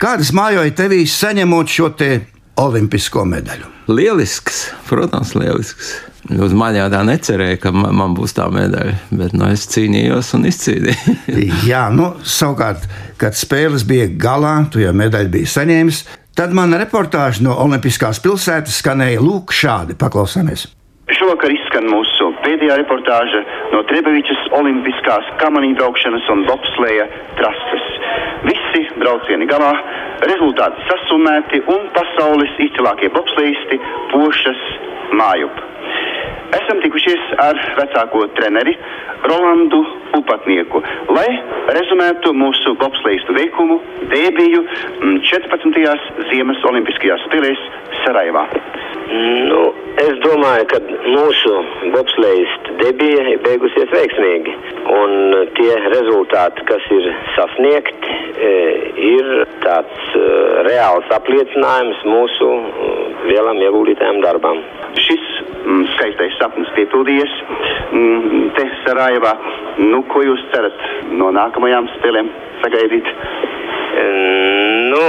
kādas 0.02 0.34
mājoja 0.36 0.76
tevī 0.84 1.02
saņemot 1.08 1.72
šo 1.72 1.92
te 1.96 2.12
olimpisko 2.60 3.24
medaļu. 3.28 3.72
Lielisks, 3.92 4.66
protams, 4.88 5.34
lielisks. 5.38 5.96
Uz 6.30 6.52
mani 6.54 6.78
jau 6.78 6.86
tā 6.92 7.00
necerēja, 7.02 7.58
ka 7.64 7.72
man, 7.74 7.96
man 7.98 8.12
būs 8.14 8.36
tā 8.36 8.44
medaļa, 8.52 8.92
bet 9.18 9.32
nu, 9.34 9.48
es 9.50 9.64
cīnījos 9.72 10.30
un 10.36 10.46
izcīnīju. 10.46 11.16
Jā, 11.70 11.88
nu, 11.90 12.12
savukārt, 12.22 12.86
kad 13.18 13.34
spēles 13.34 13.82
bija 13.88 14.06
galā, 14.06 14.60
tu 14.70 14.78
jau 14.78 14.92
medaļu 14.94 15.32
biji 15.34 15.50
saņēmis, 15.50 16.04
tad 16.38 16.54
man 16.54 16.76
reportāža 16.78 17.42
no 17.42 17.56
Olimpiskās 17.64 18.22
pilsētas 18.22 18.78
skanēja 18.84 19.18
lūk 19.24 19.50
šādi. 19.56 19.98
Paklausāmies! 19.98 20.68
Šovakar 21.12 21.50
izskan 21.50 21.90
mūsu 21.90 22.30
pēdējā 22.44 22.76
reportāža 22.78 23.42
no 23.74 23.82
Trebevičas 23.90 24.46
Olimpiskās 24.60 25.26
kamaniņbraukšanas 25.42 26.30
un 26.36 26.46
bobsleja 26.46 27.08
trases. 27.40 27.90
Visi 28.46 28.84
braucieni 29.02 29.50
galā, 29.50 29.74
rezultāti 30.30 30.86
sasumēti 30.86 31.64
un 31.74 31.90
pasaules 31.98 32.54
izcilākie 32.62 33.10
bobsleisti 33.14 33.82
pošas 34.14 34.64
mājup. 35.18 35.60
Esam 36.52 36.82
tikušies 36.84 37.30
ar 37.40 37.56
vecāko 37.78 38.26
treneri 38.36 38.74
Rolandu 39.24 39.78
Upatnieku, 40.18 40.82
lai 41.16 41.28
rezumētu 41.72 42.34
mūsu 42.36 42.74
bobsleistu 42.82 43.32
veikumu 43.36 43.78
debiju 44.12 44.60
14. 45.30 46.10
Ziemas 46.28 46.60
Olimpiskajās 46.68 47.24
spēlēs 47.28 47.62
Sarajevā. 48.02 48.44
Nu, 49.48 49.62
es 50.02 50.20
domāju, 50.24 50.66
ka 50.72 50.78
mūsu 51.06 51.54
bobsleistu 51.94 52.76
debija 52.82 53.24
ir 53.32 53.40
beigusies 53.46 53.90
veiksmīgi. 53.92 54.54
Un 54.92 55.16
tie 55.56 55.72
rezultāti, 55.94 56.64
kas 56.68 56.86
ir 56.96 57.08
sasniegti, 57.36 58.18
ir 59.08 59.32
tāds 59.64 60.16
reāls 60.68 61.12
apliecinājums 61.16 62.04
mūsu 62.08 62.50
lielam 63.28 63.60
ieguldītajam 63.62 64.20
darbam. 64.24 64.62
Šis 64.98 65.21
mm, 65.21 65.21
skaistais 65.94 66.36
sapnis 66.40 66.70
piepildījies 66.76 67.34
mm, 67.92 68.44
te 68.56 68.66
Sarajevā. 68.82 69.32
Nu, 69.82 70.02
ko 70.12 70.24
jūs 70.26 70.42
cerat 70.52 70.86
no 71.16 71.30
nākamajām 71.34 71.88
spēlēm 71.96 72.30
sagaidīt? 72.62 73.10
Nu, 74.92 75.02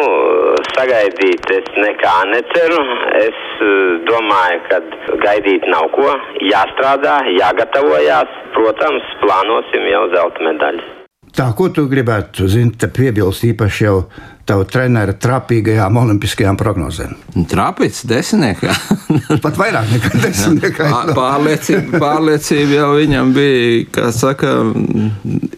sagaidīt 0.74 1.52
es 1.56 1.70
nekā 1.80 2.16
neceru. 2.32 2.82
Es 3.20 3.40
domāju, 4.10 4.60
ka 4.70 4.82
gaidīt 5.24 5.68
nav 5.72 5.90
ko. 5.96 6.10
Jāstrādā, 6.44 7.22
jāgatavojās. 7.40 8.42
Protams, 8.54 9.08
plānosim 9.24 9.88
jau 9.90 10.04
zelta 10.14 10.46
medaļas. 10.50 10.92
Tā, 11.34 11.48
ko 11.58 11.72
tu 11.74 11.88
gribētu 11.90 12.46
zināt, 12.46 12.84
piebilst 12.94 13.48
īpaši 13.48 13.88
jau 13.88 13.96
tavu 14.48 14.66
treneru 14.68 15.14
trapīgajām 15.24 15.98
olimpiskajām 16.02 16.58
prognozēm? 16.60 17.14
Trapīts, 17.50 18.04
desmitniekā. 18.10 18.74
Pat 19.46 19.60
vairāk 19.60 19.92
nekā 19.94 20.12
desmitniekā. 20.20 20.90
pārliecība, 21.16 22.02
pārliecība 22.02 22.76
jau 22.82 22.90
viņam 22.98 23.32
bija, 23.36 23.86
kā 23.96 24.10
saka, 24.16 24.52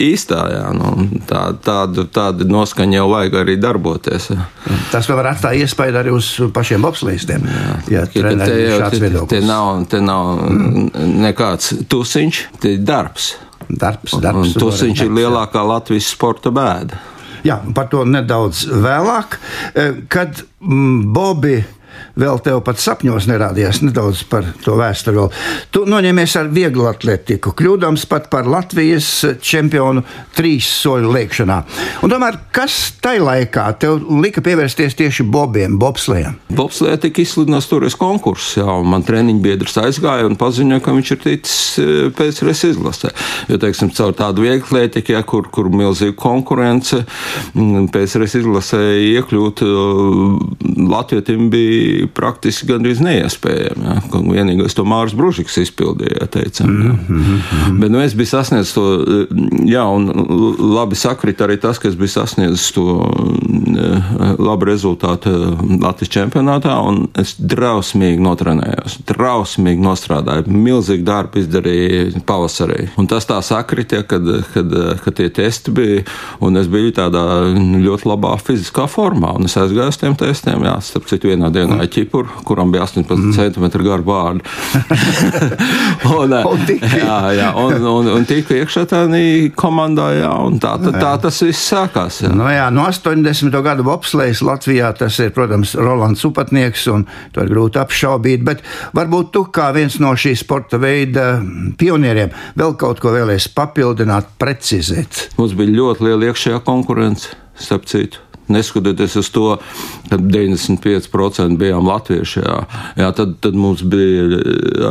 īstā. 0.02 0.42
Jā, 0.54 0.68
nu, 0.78 0.92
tā, 1.30 1.48
tādu, 1.66 2.06
tādu 2.14 2.48
noskaņu 2.50 3.00
jau 3.00 3.08
vajag 3.14 3.40
arī 3.42 3.58
darboties. 3.62 4.30
Jā. 4.36 4.46
Tas 4.94 5.10
var 5.10 5.32
atstāt 5.34 5.58
iespēju 5.64 6.00
arī 6.04 6.14
uz 6.14 6.30
pašiem 6.54 6.86
bobslīstiem. 6.86 7.50
Jā, 7.90 8.06
te, 8.12 8.22
jau, 8.22 8.92
te, 8.94 9.26
te 9.34 9.42
nav, 9.46 9.82
te 9.90 10.04
nav 10.04 10.46
mm. 10.46 11.10
nekāds 11.26 11.74
tusiņš, 11.90 12.46
te 12.62 12.78
ir 12.78 12.86
darbs. 12.86 13.34
Darbs, 13.66 14.14
darbs, 14.22 14.52
un 14.54 14.62
tas 14.62 14.82
viņš 14.86 15.08
ir 15.08 15.14
lielākā 15.24 15.64
Latvijas 15.66 16.12
sporta 16.14 16.52
bēda. 16.54 17.00
Jā, 17.46 17.60
par 17.78 17.90
to 17.92 18.02
nedaudz 18.10 18.64
vēlāk. 18.70 19.38
Kad 20.10 20.42
mm, 20.66 21.14
Bobi 21.14 21.60
vēl 22.20 22.42
tev 22.46 22.62
pat 22.66 22.82
sapņos 22.82 23.28
nerādījās 23.30 23.82
nedaudz 23.86 24.26
par 24.30 24.48
to 24.64 24.76
vēsturi. 24.80 25.30
Tu 25.74 25.86
noņēmies 25.90 26.36
ar 26.42 26.52
vieglu 26.54 26.88
atletiku, 26.90 27.54
kļūdams 27.56 28.06
pat 28.12 28.30
par 28.34 28.50
Latvijas 28.50 29.10
čempionu 29.42 30.04
trīs 30.36 30.68
soļu 30.82 31.14
lēkšanā. 31.16 31.58
Un 32.06 32.14
tomēr, 32.14 32.38
kas 32.56 32.78
tajā 33.04 33.24
laikā 33.26 33.66
tev 33.82 34.04
lika 34.22 34.44
pievērsties 34.46 34.98
tieši 35.00 35.26
bobiem, 35.32 35.80
bobslējiem? 35.82 36.38
Bobslējā 36.56 37.00
tika 37.08 37.24
izsludināts 37.24 37.70
toreiz 37.72 37.98
konkurss, 38.00 38.58
jā, 38.60 38.68
un 38.68 38.92
man 38.92 39.06
treniņu 39.08 39.44
biedrs 39.44 39.80
aizgāja 39.82 40.28
un 40.28 40.38
paziņoja, 40.40 40.84
ka 40.84 40.96
viņš 40.96 41.14
ir 41.16 41.24
ticis 41.24 42.14
pēc 42.18 42.44
reizes 42.46 42.76
izlasē. 42.76 43.12
Jo, 43.50 43.60
teiksim, 43.62 43.94
caur 43.96 44.14
tādu 44.18 44.46
vieglu 44.46 44.66
atletiku, 44.66 45.14
ja, 45.16 45.22
kur, 45.24 45.48
kur 45.54 45.70
milzīga 45.72 46.16
konkurence, 46.20 47.04
reizes 47.56 48.36
izlasē 48.42 48.82
iekļūt 49.16 49.64
Latvijam 50.90 51.50
bija 51.54 51.85
bija 51.86 52.10
praktiski 52.14 52.70
gandrīz 52.70 53.02
neiespējami. 53.04 53.86
Ja? 53.86 53.98
Vienīgais 54.14 54.76
to 54.78 54.86
Mārs 54.88 55.16
Bružiks 55.18 55.58
izpildīja, 55.62 56.28
teicam. 56.32 56.74
Ja? 56.84 56.94
Mm 56.94 57.24
-hmm. 57.24 57.80
Bet 57.80 57.92
nu, 57.92 58.02
es 58.02 58.16
biju 58.16 58.34
sasniedzis 58.34 58.74
to, 58.74 58.86
jā, 59.66 59.84
un 59.96 60.10
labi 60.76 60.96
sakrit 60.96 61.42
arī 61.42 61.60
tas, 61.62 61.80
ka 61.80 61.88
es 61.88 61.96
biju 61.96 62.08
sasniedzis 62.08 62.72
to 62.72 62.86
labu 64.40 64.66
rezultātu 64.66 65.32
Latvijas 65.82 66.12
čempionātā, 66.14 66.76
un 66.88 67.08
es 67.18 67.36
drausmīgi 67.40 68.22
notrenējos, 68.24 69.00
drausmīgi 69.08 69.82
nostrādāju, 69.82 70.48
milzīgi 70.48 71.04
darbu 71.04 71.40
izdarīju 71.40 72.24
pavasarī. 72.26 72.90
Un 72.98 73.08
tas 73.08 73.26
tā 73.26 73.42
sakritie, 73.42 74.04
kad, 74.04 74.24
kad, 74.54 74.76
kad 75.04 75.14
tie 75.14 75.30
testi 75.30 75.72
bija, 75.72 76.04
un 76.40 76.58
es 76.58 76.68
biju 76.72 76.92
tādā 76.96 77.26
ļoti 77.56 78.10
labā 78.10 78.36
fiziskā 78.42 78.88
formā, 78.92 79.36
un 79.36 79.50
es 79.50 79.58
aizgāju 79.60 79.94
uz 79.94 80.00
tiem 80.02 80.16
testiem, 80.20 80.64
jā, 80.64 80.76
starp 80.82 81.10
citu 81.10 81.32
vienā 81.32 81.52
dienā 81.54 81.75
mm. 81.78 81.92
ķipuru, 81.96 82.42
kuram 82.48 82.72
bija 82.74 82.86
18 82.86 83.16
mm. 83.16 83.34
cm 83.36 83.84
garu 83.86 84.06
vārdu. 84.08 84.44
un, 86.20 86.36
jā, 87.02 87.20
jā, 87.38 87.50
un, 87.62 87.88
un, 87.92 88.10
un 88.16 88.28
tika 88.28 88.58
iekšā 88.58 88.86
tādā 88.92 89.22
komandā, 89.58 90.10
jā, 90.20 90.32
un 90.48 90.60
tā, 90.64 90.76
tā, 90.82 90.94
tā 90.96 91.14
tas 91.26 91.42
viss 91.46 91.70
sākās. 91.72 92.22
Jā. 92.26 92.34
No, 92.36 92.50
jā, 92.52 92.68
no 92.74 92.88
80. 92.90 93.56
gada 93.66 93.86
bobslējas 93.86 94.44
Latvijā 94.46 94.92
tas 94.98 95.20
ir, 95.24 95.32
protams, 95.36 95.76
Rolands 95.80 96.26
Upatnieks, 96.28 96.88
un 96.94 97.08
to 97.36 97.46
ir 97.46 97.54
grūti 97.54 97.82
apšaubīt, 97.82 98.46
bet 98.48 98.66
varbūt 98.98 99.32
tu 99.36 99.46
kā 99.56 99.72
viens 99.76 100.00
no 100.04 100.14
šī 100.18 100.36
sporta 100.40 100.80
veida 100.82 101.40
pionieriem 101.80 102.34
vēl 102.60 102.76
kaut 102.80 103.02
ko 103.04 103.14
vēlēs 103.16 103.50
papildināt, 103.56 104.36
precizēt. 104.42 105.30
Mums 105.40 105.56
bija 105.58 105.76
ļoti 105.80 106.10
liela 106.10 106.32
iekšējā 106.32 106.62
konkurence, 106.66 107.36
starp 107.60 107.90
citu. 107.90 108.25
Neskatoties 108.52 109.16
uz 109.22 109.30
to, 109.34 109.46
ka 110.10 110.20
95% 110.22 111.58
bijām 111.60 111.88
latvieši, 111.90 112.44
jā, 112.46 112.58
jā, 113.00 113.12
tad, 113.18 113.36
tad 113.42 113.58
mums 113.58 113.82
bija 113.82 114.42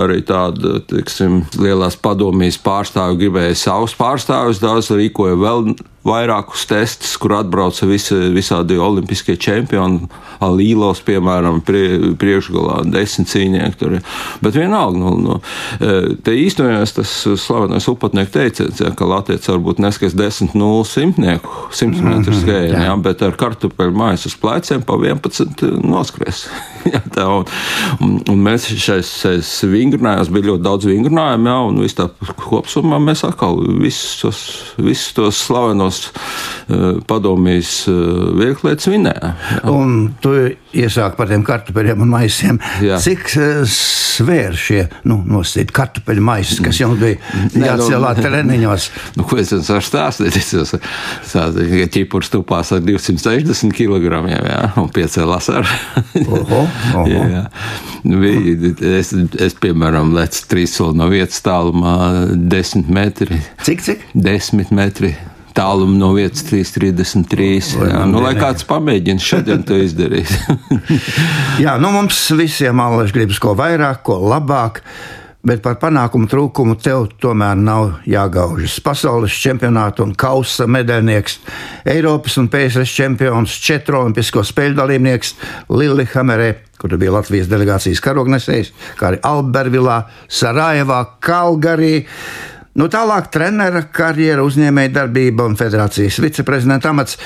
arī 0.02 0.20
tāda, 0.26 0.80
teiksim, 0.90 1.44
lielās 1.60 1.96
padomjas 2.00 2.58
pārstāvja, 2.64 3.20
gribēja 3.20 3.58
savus 3.58 3.94
pārstāvjus, 3.98 4.62
daudz 4.62 4.90
rīkoja 4.94 5.38
vēl 5.38 5.74
vairākus 6.04 6.66
testus, 6.68 7.14
kur 7.20 7.38
atbrauca 7.38 7.88
visi, 7.88 8.16
visādi 8.34 8.78
olimpiskie 8.80 9.38
čempioni, 9.40 10.08
Līlos, 10.44 11.00
piemēram, 11.06 11.62
prie, 11.64 12.12
priekšgalā, 12.20 12.82
desmit 12.92 13.30
cīnieki. 13.30 13.78
Tur. 13.80 13.94
Bet 14.44 14.58
vienalga, 14.58 14.98
nu, 15.00 15.12
nu, 15.22 15.36
te 16.26 16.34
īstenojās 16.36 16.92
tas 16.98 17.12
slavenais 17.40 17.86
upatnieku 17.88 18.34
teiciens, 18.34 18.82
ja, 18.82 18.90
ka 18.96 19.08
Latvijas 19.08 19.48
varbūt 19.48 19.80
neskais 19.80 20.16
10 20.18 20.52
0 20.58 20.84
simtnieku, 20.88 21.68
100 21.72 22.04
metru 22.04 22.36
skējienu, 22.36 22.82
ja, 22.84 22.96
bet 23.00 23.24
ar 23.24 23.38
kartupeļu 23.40 23.96
mājas 23.96 24.26
uz 24.28 24.36
pleciem 24.40 24.84
pa 24.84 24.98
11 25.00 25.64
noskries. 25.84 26.44
ja, 26.92 27.00
tā, 27.14 27.24
un, 27.30 27.48
un, 28.04 28.18
un 28.34 28.44
mēs 28.44 28.68
šais, 28.68 29.14
šais 29.22 29.54
vingrinājumos 29.70 30.32
bija 30.34 30.50
ļoti 30.52 30.66
daudz 30.66 30.90
vingrinājumu, 30.90 31.50
ja, 31.50 31.56
un 31.70 31.80
viss 31.84 31.98
tā 31.98 32.10
kopsumā 32.44 33.00
mēs 33.02 33.24
atkal 33.26 33.62
visus 33.80 34.20
tos, 34.20 34.44
visus 34.76 35.16
tos 35.16 35.40
slavenos 35.46 35.93
tās 35.94 36.10
uh, 36.68 37.00
padomjas 37.06 37.84
uh, 37.90 38.34
vieglietas 38.38 38.88
vinēja. 38.90 39.34
Un 39.70 40.14
tu 40.22 40.34
iesāki 40.74 41.18
par 41.18 41.30
tiem 41.30 41.44
kartupeļiem 41.46 42.04
un 42.04 42.12
maisiem. 42.14 42.60
Jā. 42.84 42.98
Cik 43.02 43.26
uh, 43.38 43.62
svēr 43.68 44.56
šie 44.58 44.84
nu, 45.08 45.20
nosacīti 45.26 45.74
kartupeļu 45.74 46.24
maisi, 46.24 46.60
kas 46.64 46.80
jums 46.80 47.00
bija 47.00 47.18
nu, 47.54 47.64
jāatcelā 47.66 48.14
treniņos? 48.20 48.90
Nu, 49.14 49.24
ko 49.28 49.38
es 49.38 49.52
jums 49.52 49.68
varu 49.70 49.84
stāstīt? 49.86 50.36
Es 50.38 50.50
jums 50.54 50.72
stāstīju, 50.74 51.82
ka 51.84 51.90
ķipurs 51.94 52.30
tupās 52.32 52.72
ar 52.74 52.82
260 52.84 53.74
kg, 53.76 54.24
jā, 54.30 54.62
un 54.80 54.88
piecēlās 54.94 55.50
ar. 55.54 55.68
oho, 56.24 56.62
oho. 56.64 57.04
jā, 57.10 57.26
jā. 57.30 57.44
Bija, 58.04 58.72
es, 58.98 59.12
es, 59.14 59.54
piemēram, 59.62 60.12
lecu 60.16 60.42
trīs 60.50 60.74
soli 60.76 60.98
no 60.98 61.08
vietas 61.12 61.40
tālumā, 61.44 61.94
desmit 62.34 62.90
metri. 62.92 63.40
Cik, 63.64 63.86
cik? 63.86 64.10
Desmit 64.26 64.74
metri 64.74 65.14
tālumu 65.54 65.96
no 65.98 66.12
vietas 66.16 66.44
333. 66.48 67.74
Jā, 67.78 68.04
nu, 68.10 68.22
lai 68.24 68.34
kāds 68.38 68.66
pamēģina 68.68 69.22
šodien 69.22 69.66
to 69.66 69.78
izdarīt. 69.80 70.30
jā, 71.64 71.76
nu 71.82 71.92
mums 71.94 72.26
visiem 72.34 72.80
allaž 72.82 73.14
gribas 73.14 73.40
ko 73.42 73.54
vairāk, 73.58 74.02
ko 74.06 74.18
labāk. 74.24 74.82
Bet 75.44 75.60
par 75.60 75.74
panākumu 75.76 76.24
trūkumu 76.32 76.78
tev 76.80 77.02
tomēr 77.20 77.58
nav 77.60 77.98
jāgaužas. 78.08 78.78
Pasaules 78.80 79.34
čempionāta 79.36 80.00
un 80.00 80.14
kausa 80.16 80.64
medaļnieks, 80.64 81.34
Eiropas 81.92 82.38
un 82.40 82.48
PSRS 82.48 82.94
čempions, 82.96 83.58
četru 83.60 84.00
olimpisko 84.00 84.40
spēļu 84.40 84.78
dalībnieks 84.78 85.34
Lillehammerē, 85.68 86.48
kur 86.80 86.96
bija 86.96 87.12
Latvijas 87.18 87.52
delegācijas 87.52 88.00
karognesējs, 88.06 88.72
kā 88.96 89.10
arī 89.10 89.20
Albervilā, 89.28 90.00
Sarajevā, 90.32 91.02
Kalgarī. 91.20 91.98
Nu, 92.74 92.88
tālāk, 92.90 93.28
trenera 93.30 93.84
karjera, 93.94 94.42
uzņēmēja 94.42 94.90
darbība 94.96 95.46
un 95.46 95.54
federācijas 95.58 96.18
viceprezidenta 96.22 96.90
amats. 96.90 97.18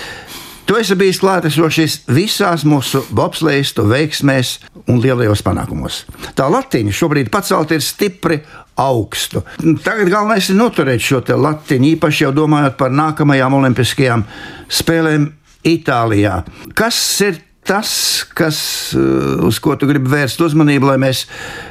Tu 0.69 0.77
esi 0.77 0.93
bijis 1.01 1.23
klātesošs 1.23 2.03
visās 2.13 2.67
mūsu 2.69 3.01
bobslēgstu 3.17 3.87
veiksmēs 3.89 4.59
un 4.85 5.01
lielajos 5.01 5.41
panākumos. 5.47 6.03
Tā 6.37 6.51
latiņa 6.53 6.93
šobrīd 6.93 7.31
pacelt 7.33 7.73
ir 7.73 7.81
stipri 7.81 8.37
augstu. 8.77 9.41
Tagad 9.87 10.13
galvenais 10.13 10.51
ir 10.53 10.61
noturēt 10.61 11.01
šo 11.01 11.23
latiņu, 11.25 11.95
īpaši 11.97 12.27
jau 12.27 12.35
domājot 12.37 12.77
par 12.77 12.93
nākamajām 12.93 13.57
Olimpiskajām 13.63 14.27
spēlēm 14.69 15.31
Itālijā. 15.65 16.43
Kas 16.77 17.01
ir 17.25 17.41
tas, 17.69 18.25
kas, 18.35 18.59
eh, 18.97 18.99
uz 19.47 19.59
ko 19.61 19.77
tu 19.77 19.87
gribi 19.89 20.09
vērst 20.11 20.41
uzmanību, 20.45 20.93
lai 20.93 20.99
mēs 21.09 21.27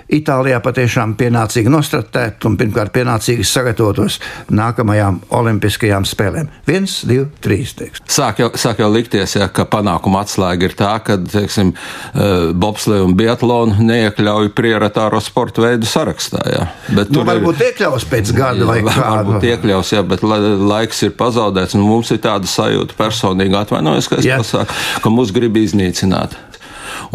Itālijā 0.07 0.61
patiešām 0.63 1.17
pienācīgi 1.19 1.67
nostratētu 1.67 2.47
un 2.47 2.53
pirmkārt 2.55 2.93
pienācīgi 2.95 3.43
sagatavotos 3.43 4.21
nākamajām 4.55 5.17
Olimpiskajām 5.35 6.05
spēlēm. 6.07 6.47
Viens, 6.69 7.01
divi, 7.03 7.25
trīs. 7.43 7.73
Teiks. 7.75 7.99
Sāk 8.07 8.39
jau, 8.39 8.47
sāk 8.55 8.79
jau 8.79 8.87
likties, 8.93 9.35
ja, 9.35 9.49
ka 9.51 9.65
panākuma 9.67 10.21
atslēga 10.23 10.69
ir 10.69 10.75
tā, 10.79 10.93
ka 11.03 11.17
teiksim, 11.17 11.73
eh, 11.73 12.53
bobsleja 12.53 13.03
un 13.03 13.17
biatlonu 13.19 13.81
neiekļauj 13.83 14.53
prioritāro 14.55 15.19
sporta 15.21 15.65
veidu 15.65 15.89
sarakstā. 15.89 16.45
Ja. 16.53 16.69
Bet 16.95 17.11
nu, 17.11 17.25
varbūt 17.27 17.59
ir, 17.59 17.73
iekļaus 17.73 18.07
pēc 18.07 18.31
gada 18.37 18.63
jā, 18.63 18.69
vai 18.69 18.79
kā. 18.85 19.09
Varbūt 19.17 19.49
iekļaus, 19.51 19.91
jā, 19.97 20.05
bet 20.07 20.23
laiks 20.23 21.03
ir 21.03 21.11
pazaudēts. 21.19 21.75
Mums 21.81 22.13
ir 22.15 22.23
tāda 22.23 22.47
sajūta 22.47 22.95
personīgi 22.95 23.59
atvainojos, 23.59 24.07
ka 24.07 24.21
es 24.21 24.31
pasaku, 24.31 24.79
ka 25.03 25.11
mūs 25.13 25.35
grib 25.35 25.59
iznīcināt. 25.59 25.86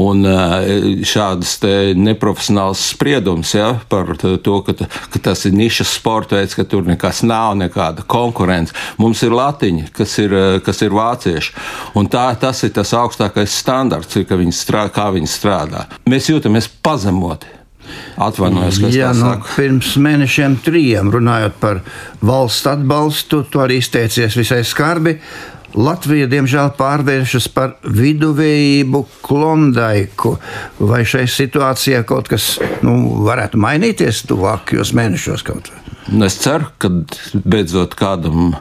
Un 0.00 0.24
eh, 0.24 1.04
šādas 1.04 1.58
neprofesionāls 1.98 2.80
spriedums 2.92 3.54
ja, 3.56 3.74
par 3.92 4.14
to, 4.18 4.58
ka, 4.64 4.74
ka 5.12 5.22
tas 5.30 5.44
ir 5.48 5.56
nišas 5.56 5.94
sporta 5.98 6.38
veids, 6.38 6.56
ka 6.56 6.64
tur 6.68 6.86
nekas 6.88 7.22
nav, 7.26 7.56
nekāda 7.60 8.04
konkurence. 8.08 8.76
Mums 9.02 9.24
ir 9.26 9.34
latiņi, 9.36 9.88
kas 9.96 10.18
ir, 10.22 10.36
kas 10.64 10.84
ir 10.84 10.94
vācieši. 10.96 11.56
Un 11.98 12.08
tā, 12.12 12.28
tas 12.40 12.62
ir 12.64 12.72
tas 12.76 12.94
augstākais 12.96 13.58
standarts, 13.62 14.20
ka 14.28 14.38
viņi 14.40 14.54
strādā, 14.56 14.94
kā 14.96 15.10
viņi 15.16 15.32
strādā. 15.32 15.88
Mēs 16.08 16.30
jūtamies 16.32 16.70
pazemoti. 16.84 17.58
Atvainojos, 18.22 18.78
ka 18.78 18.90
Jā, 18.94 19.10
nu, 19.16 19.32
pirms 19.56 19.94
mēnešiem 20.00 20.58
trijiem 20.64 21.10
runājot 21.12 21.56
par 21.60 21.80
valsts 22.22 22.68
atbalstu, 22.70 23.42
tu 23.50 23.62
arī 23.62 23.80
izteicies 23.82 24.36
visai 24.38 24.62
skarbi. 24.68 25.16
Latvija, 25.78 26.28
diemžēl, 26.28 26.72
pārvēršas 26.76 27.48
par 27.54 27.76
viduvējību 27.82 29.04
klondaiku. 29.24 30.36
Vai 30.80 31.02
šai 31.08 31.24
situācijā 31.30 32.02
kaut 32.08 32.28
kas 32.32 32.54
nu, 32.84 32.98
varētu 33.26 33.60
mainīties 33.62 34.26
tuvākajos 34.28 34.92
mēnešos 34.98 35.46
kaut 35.48 35.72
vai? 35.72 35.81
Nu, 36.12 36.26
es 36.26 36.36
ceru, 36.42 36.66
ka 36.82 36.90
beidzot 37.32 37.94
kādam, 37.96 38.56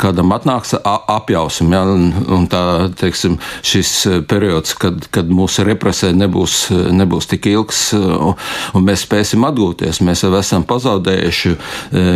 kādam 0.00 0.32
atnāks 0.36 0.72
apjausim. 0.80 1.72
Ja, 1.74 1.82
un, 1.88 2.08
un 2.32 2.46
tā, 2.50 2.62
teiksim, 2.98 3.36
šis 3.66 3.92
periods, 4.30 4.72
kad, 4.80 5.04
kad 5.14 5.28
mūsu 5.28 5.66
represē 5.68 6.14
nebūs, 6.16 6.70
nebūs 6.94 7.28
tik 7.30 7.50
ilgs, 7.52 7.82
un 7.94 8.86
mēs 8.86 9.04
spēsim 9.04 9.44
atgūties. 9.48 10.00
Mēs 10.04 10.24
jau 10.24 10.32
esam 10.38 10.64
pazaudējuši 10.68 11.54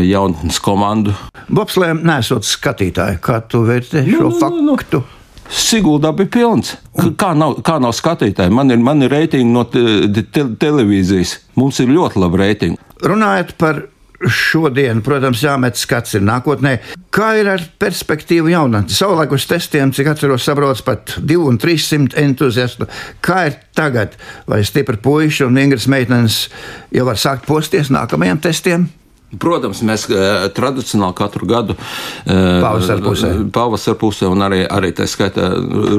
jaunatnes 0.09 0.63
komandu. 0.65 1.15
Bobslēm 1.53 2.03
nesot 2.09 2.49
skatītāji, 2.49 3.21
kā 3.25 3.43
tu 3.45 3.65
vērtē 3.69 4.07
šo 4.09 4.29
nu, 4.31 4.35
faktu? 4.41 4.65
Nu, 4.65 4.81
nu. 4.97 5.05
Siguldā 5.49 6.11
bija 6.13 6.29
pilns. 6.33 6.75
Kā 7.17 7.33
nav, 7.37 7.61
kā 7.65 7.79
nav 7.81 7.95
skatītāji? 7.97 8.53
Man 8.53 8.73
ir, 8.73 8.81
man 8.85 9.05
ir 9.05 9.13
reitingi 9.13 9.49
no 9.53 9.65
te, 9.69 9.85
te, 10.21 10.45
televīzijas. 10.61 11.39
Mums 11.59 11.81
ir 11.81 11.93
ļoti 11.93 12.21
labi 12.21 12.43
reitingi. 12.43 12.83
Runājot 13.05 13.55
par 13.61 13.87
šodien, 14.27 15.03
protams, 15.05 15.43
jāmet 15.45 15.79
skats 15.79 16.17
ir 16.19 16.25
nākotnē. 16.27 16.79
Kā 17.15 17.31
ir 17.39 17.51
ar 17.53 17.63
perspektīvu 17.81 18.51
jaunatni? 18.53 18.95
Savulaik 18.95 19.33
uz 19.37 19.47
testiem, 19.49 19.93
cik 19.95 20.13
atceros, 20.15 20.45
sabrauc 20.47 20.83
pat 20.87 21.17
200 21.19 21.49
un 21.49 21.61
300 21.63 22.19
entuziastu. 22.25 22.89
Kā 23.25 23.45
ir 23.51 23.59
tagad? 23.79 24.19
Vai 24.51 24.65
stipri 24.67 24.99
puiši 25.03 25.47
un 25.47 25.59
vingras 25.59 25.89
meitenes 25.91 26.47
jau 26.95 27.07
var 27.09 27.21
sākt 27.21 27.47
posties 27.49 27.93
nākamajiem 27.95 28.43
testiem? 28.43 28.89
Protams, 29.29 29.83
mēs 29.85 30.07
uh, 30.09 30.47
tradicionāli 30.57 31.13
katru 31.19 31.47
gadu 31.49 31.75
uh, 31.77 32.63
pavasarī 32.65 33.99
pusē. 34.01 34.31
Un 34.33 34.45
arī, 34.47 34.63
arī 34.65 34.95
tā 34.97 35.05
skaitā 35.05 35.51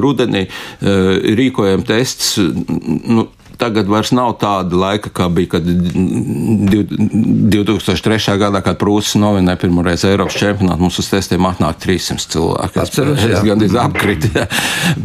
rudenī 0.02 0.48
uh, 0.48 1.14
rīkojam 1.38 1.84
tests. 1.86 2.40
Nu, 2.42 3.28
tagad 3.60 3.88
vairs 3.90 4.10
nav 4.16 4.30
tāda 4.40 4.76
laika, 4.80 5.10
kā 5.14 5.28
bija, 5.32 5.48
kad 5.56 5.64
2003. 5.66 8.38
gadā, 8.40 8.58
kad 8.64 8.76
Prūsis 8.80 9.14
novinēja 9.20 9.60
pirmoreiz 9.60 10.04
Eiropas 10.08 10.38
čempionātu, 10.40 10.82
mums 10.84 10.96
uz 11.02 11.08
testiem 11.12 11.42
atnāk 11.48 11.74
300 11.82 12.26
cilvēki. 12.34 12.76
Atceros, 12.84 13.20
es 13.26 13.32
jā. 13.36 13.42
gandrīz 13.50 13.74
apkrītu, 13.84 14.26
jā. 14.36 14.44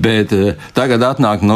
bet 0.08 0.28
eh, 0.36 0.52
tagad 0.78 1.02
atnāk 1.12 1.40
nu, 1.46 1.56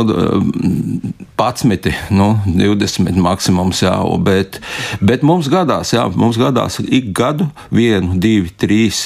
11, 1.39 1.93
nu, 2.15 2.29
20 2.45 3.19
maksimums, 3.23 3.79
jā, 3.85 3.95
bet, 4.25 4.51
bet 4.99 5.19
mums 5.27 5.47
gadās, 5.51 5.87
jā, 5.95 6.03
mums 6.19 6.37
gadās 6.39 6.73
ik 6.83 7.05
gadu 7.15 7.45
vienu, 7.71 8.07
divi, 8.19 8.49
trīs, 8.59 8.97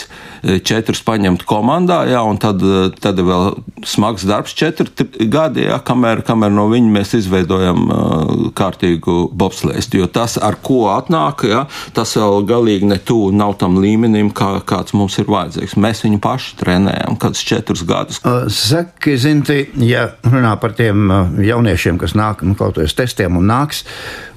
četrus 0.44 1.00
paņemt 1.08 1.46
komandā, 1.48 2.02
jā, 2.12 2.20
un 2.28 2.38
tad, 2.41 2.60
eh, 2.64 2.91
tad 3.00 3.20
vēl 3.24 3.62
smags 3.88 4.26
darbs 4.28 4.54
četri 4.56 4.89
gadi, 5.32 5.64
jā, 5.70 5.78
kamēr, 5.84 6.24
kamēr 6.28 6.52
no 6.52 6.68
viņa 6.72 6.91
mēs 6.91 7.14
izveidojam 7.18 7.82
uh, 7.91 8.32
kārtīgu 8.56 9.30
bobslēstu, 9.36 10.00
jo 10.00 10.08
tas, 10.08 10.38
ar 10.38 10.56
ko 10.64 10.86
atnāk, 10.94 11.44
jā, 11.48 11.64
tas 11.96 12.16
vēl 12.20 12.46
galīgi 12.48 12.88
ne 12.91 13.00
tuvu 13.00 13.32
nav 13.36 13.58
tam 13.60 13.76
līmenim, 13.84 14.32
kā, 14.36 14.56
kāds 14.68 14.96
mums 14.96 15.18
ir 15.20 15.28
vajadzīgs. 15.32 15.76
Mēs 15.80 16.04
viņu 16.06 16.22
paši 16.24 16.56
trenējam, 16.62 17.18
kādus 17.20 17.44
četrus 17.48 17.84
gadus. 17.88 18.22
Saki, 18.48 19.18
Zinti, 19.20 19.60
ja 19.84 20.10
runā 20.28 20.56
par 20.62 20.76
tiem 20.80 21.12
jauniešiem, 21.44 22.00
kas 22.02 22.16
nāk 22.20 22.44
nu, 22.48 22.56
kaut 22.60 22.78
kādiem 22.78 22.96
testiem 23.04 23.39
un 23.39 23.48
nāks, 23.52 23.84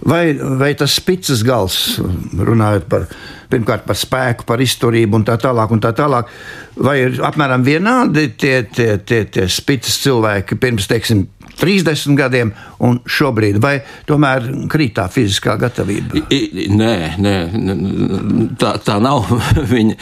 vai, 0.06 0.34
vai 0.34 0.74
tas 0.78 0.98
spicas 0.98 1.42
gals, 1.46 1.80
runājot 2.34 2.90
par, 2.90 3.06
pirmkārt 3.50 3.86
par 3.86 3.98
spēku, 3.98 4.46
par 4.48 4.62
izturību 4.62 5.20
un 5.20 5.26
tā 5.26 5.36
tālāk, 5.40 5.72
un 5.74 5.82
tā 5.82 5.92
tālāk, 5.96 6.30
vai 6.82 6.96
ir 7.04 7.20
apmēram 7.26 7.64
vienādi 7.66 8.28
tie, 8.38 8.56
tie, 8.68 8.96
tie, 8.98 9.24
tie 9.30 9.46
spicas 9.52 9.98
cilvēki? 10.02 10.58
Pirms, 10.62 10.88
teiksim, 10.90 11.26
30 11.60 12.16
gadiem 12.18 12.52
un 12.84 12.98
šobrīd, 13.08 13.58
vai 13.62 13.78
tomēr 14.08 14.48
krīt 14.72 14.96
tā 14.98 15.06
fiziskā 15.12 15.56
gatavība? 15.60 16.20
I, 16.32 16.40
i, 16.40 16.66
nē, 16.72 16.94
nē, 17.22 17.34
tā, 18.60 18.76
tā 18.84 18.98
nav. 19.02 19.30
Viņa, 19.72 19.96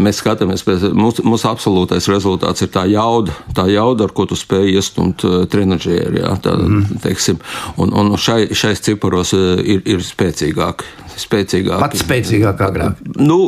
mēs 0.00 0.22
skatāmies, 0.22 0.64
pēc 0.66 0.88
mūsu, 0.96 1.24
mūsu 1.28 1.48
absolūtais 1.50 2.08
rezultāts 2.12 2.64
ir 2.64 2.72
tā 2.72 2.86
jauda, 2.90 3.34
tā 3.56 3.66
jauda 3.72 4.08
ar 4.08 4.16
ko 4.16 4.26
tu 4.30 4.38
spēj 4.38 4.72
iestumt 4.76 5.26
uh, 5.28 5.42
trenižeri. 5.50 6.22
Jā, 6.22 6.34
tā, 6.42 6.56
mm. 6.56 6.98
teiksim, 7.04 7.40
un, 7.82 7.94
un 7.98 8.16
šai, 8.20 8.46
šais 8.56 8.82
ciparos 8.84 9.34
uh, 9.36 9.54
ir, 9.60 9.84
ir 9.88 10.04
spēcīgāk. 10.06 10.84
spēcīgāk. 11.20 11.80
Pats 11.82 12.04
spēcīgāk 12.06 12.66
agrāk. 12.68 13.02
Nu, 13.20 13.40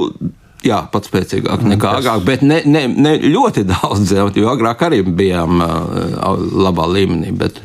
Jā, 0.64 0.80
pats 0.92 1.10
spēcīgāk 1.10 1.64
nekā 1.68 1.94
agrāk, 2.00 2.24
bet 2.24 2.44
ne, 2.46 2.62
ne, 2.64 2.86
ne 2.88 3.14
ļoti 3.20 3.66
daudz, 3.74 4.14
jo 4.14 4.50
agrāk 4.52 4.86
arī 4.86 5.02
bijām 5.04 5.60
uh, 5.60 6.34
labā 6.66 6.88
līmenī, 6.90 7.34
bet, 7.36 7.60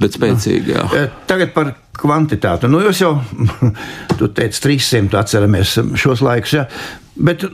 bet 0.00 0.16
spēcīgi. 0.16 0.76
Jā. 0.76 1.08
Tagad 1.28 1.52
par 1.56 1.74
kvantitāti. 1.94 2.68
Nu, 2.70 2.80
jūs 2.84 3.02
jau, 3.04 3.14
teici, 4.38 4.62
300 4.64 5.20
atceramies 5.20 5.76
šos 6.00 6.24
laikus. 6.24 6.56
Ja? 6.58 6.66
Bet 7.16 7.44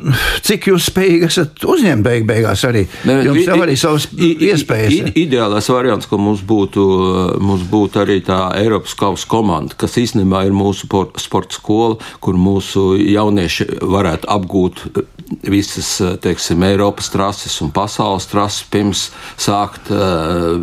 cik 0.47 0.71
jūs 0.71 0.87
spējīgi 0.89 1.27
esat 1.29 1.65
uzņemt 1.69 2.03
beig 2.07 2.25
beigās 2.29 2.63
arī? 2.65 2.87
Ne, 3.05 3.19
Jums 3.27 3.43
i- 3.43 3.47
jau 3.47 3.57
i- 3.59 3.65
arī 3.67 3.77
savas 3.77 4.07
i- 4.17 4.31
i- 4.33 4.49
iespējas. 4.53 4.93
i- 5.13 5.27
Ideālais 5.27 5.69
variants, 5.69 6.07
ka 6.09 6.17
mums 6.17 6.41
būtu, 6.41 7.39
mums 7.41 7.63
būtu 7.69 8.01
arī 8.01 8.23
tā 8.25 8.55
Eiropas 8.57 8.95
kausa 8.97 9.27
komanda, 9.29 9.75
kas 9.77 9.97
īstenībā 10.01 10.47
ir 10.47 10.53
mūsu 10.53 10.89
por- 10.89 11.13
sporta 11.21 11.53
skola, 11.59 11.99
kur 12.21 12.35
mūsu 12.35 12.97
jaunieši 13.05 13.81
varētu 13.81 14.25
apgūt 14.27 15.05
visas 15.45 16.01
teiksim, 16.21 16.63
Eiropas 16.65 17.11
trases 17.13 17.61
un 17.63 17.71
pasaules 17.71 18.27
trases, 18.27 18.65
pirms 18.71 19.11
sākt 19.39 19.91
uh, 19.91 20.59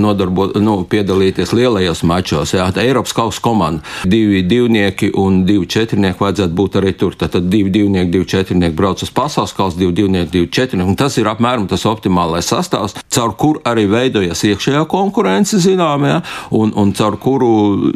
nodarbot, 0.00 0.54
nu, 0.60 0.84
piedalīties 0.88 1.52
lielajos 1.52 2.02
mačos. 2.06 2.54
Jā, 2.56 2.70
tā 2.72 2.84
Eiropas 2.84 3.12
kausa 3.12 3.40
komanda, 3.44 3.82
divi 4.08 4.42
divnieki 4.46 5.10
un 5.20 5.44
divi 5.44 5.66
četrnieki 5.66 6.18
vajadzētu 6.22 6.54
būt 6.54 6.78
arī 6.80 6.94
tur. 6.96 7.14
Tad 7.14 7.36
divi 7.50 7.70
divnieki, 7.70 8.03
divi 8.12 8.28
četrnieki 8.28 8.76
brauc 8.76 9.02
uz 9.02 9.10
pasaules 9.14 9.54
kausa, 9.56 9.78
divi 9.78 9.92
divnieki, 9.92 10.30
divi 10.32 10.50
četrnieki. 10.52 10.96
Tas 10.98 11.18
ir 11.20 11.28
apmēram 11.30 11.68
tas 11.70 11.86
optimālais 11.88 12.48
sastāvs, 12.50 12.96
caur 13.14 13.34
kur 13.38 13.60
arī 13.68 13.86
veidojas 13.90 14.44
iekšējā 14.48 14.84
konkurence, 14.90 15.58
zinām, 15.62 16.04
ja, 16.08 16.20
un, 16.54 16.72
un 16.76 16.92
caur 16.96 17.18
kuru 17.20 17.92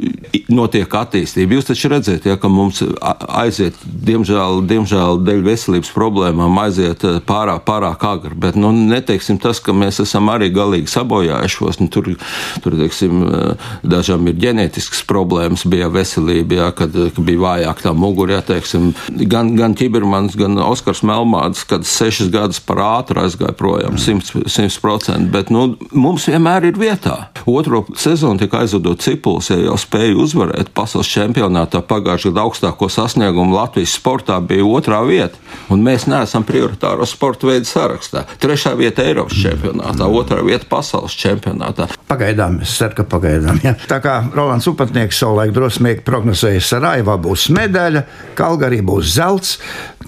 notiek 0.52 0.94
attīstība. 1.00 1.58
Jūs 1.58 1.68
taču 1.70 1.90
redzat, 1.92 2.26
ja, 2.28 2.36
ka 2.40 2.50
mums 2.52 2.82
aiziet, 3.28 3.76
diemžēl, 3.84 4.62
diemžēl 4.68 5.22
dēļ 5.26 5.42
veselības 5.46 5.90
problēmām, 5.94 6.58
aiziet 6.62 7.04
eh, 7.06 7.18
pārāk, 7.24 7.64
pārāk 7.68 8.04
agri. 8.08 8.36
Bet 8.38 8.58
nu, 8.58 8.72
neteiksim 8.72 9.40
tas, 9.42 9.60
ka 9.64 9.74
mēs 9.76 10.00
esam 10.04 10.30
arī 10.32 10.50
galīgi 10.54 10.90
sabojājušos. 10.92 11.80
Nu, 11.82 11.90
tur, 11.92 12.10
tur 12.64 12.78
teiksim, 12.78 13.24
eh, 13.26 13.70
dažām 13.86 14.28
ir 14.30 14.38
ģenētiskas 14.42 15.04
problēmas, 15.08 15.66
bija 15.68 15.90
veselība, 15.92 16.60
ja, 16.62 16.70
kad, 16.76 16.94
kad 16.94 17.24
bija 17.24 17.44
vājāk 17.44 17.84
tā 17.86 17.94
mugurā. 17.96 18.38
Ja, 18.38 18.42
teiksim, 18.44 18.90
gan, 19.30 19.54
gan 19.56 19.74
Čibermans, 19.98 20.36
gan 20.38 20.58
Oskars 20.62 21.02
Melmāds, 21.02 21.64
kad 21.66 21.82
sešas 21.86 22.30
gadus 22.30 22.60
par 22.62 22.78
ātru 22.78 23.18
aizgāja 23.24 23.54
projām, 23.58 23.96
100%. 23.98 25.26
Bet 25.32 25.50
nu, 25.50 25.74
mums 25.90 26.28
vienmēr 26.30 26.68
ir 26.70 26.78
vietā. 26.78 27.16
Otro 27.50 27.82
sezonu 27.98 28.38
tika 28.38 28.62
aizvedot 28.62 29.02
cipuls, 29.02 29.50
ja 29.50 29.58
jau 29.58 29.74
spēja 29.80 30.14
uzvarēt 30.22 30.70
pasaules 30.76 31.10
čempionātā 31.10 31.82
pagājušajā 31.82 32.30
gadā 32.30 32.46
augstāko 32.46 32.90
sasniegumu 32.92 33.58
Latvijas 33.58 33.96
sportā 33.98 34.38
bija 34.38 34.66
otrā 34.70 35.02
vieta. 35.08 35.34
Un 35.74 35.82
mēs 35.82 36.06
neesam 36.06 36.46
prioritāro 36.46 37.06
sporta 37.08 37.50
veidu 37.50 37.66
sarakstā. 37.66 38.22
Trešā 38.38 38.76
vieta 38.78 39.02
Eiropas 39.02 39.42
čempionātā, 39.42 40.06
otrā 40.06 40.44
vieta 40.46 40.68
pasaules 40.70 41.18
čempionātā. 41.18 41.90
Pagaidām, 42.08 42.60
es 42.64 42.72
ceru, 42.78 42.96
ka 42.96 43.04
pagaidām. 43.04 43.58
Ja. 43.64 43.74
Tā 43.90 43.98
kā 44.04 44.14
Rolands 44.32 44.68
Upatnieks 44.70 45.18
savulaik 45.20 45.52
drosmīgi 45.56 46.04
prognozēja, 46.06 46.62
Sarajevā 46.64 47.18
būs 47.20 47.48
medaļa, 47.52 48.04
Kalgarī 48.38 48.80
būs 48.84 49.12
zelts. 49.18 49.58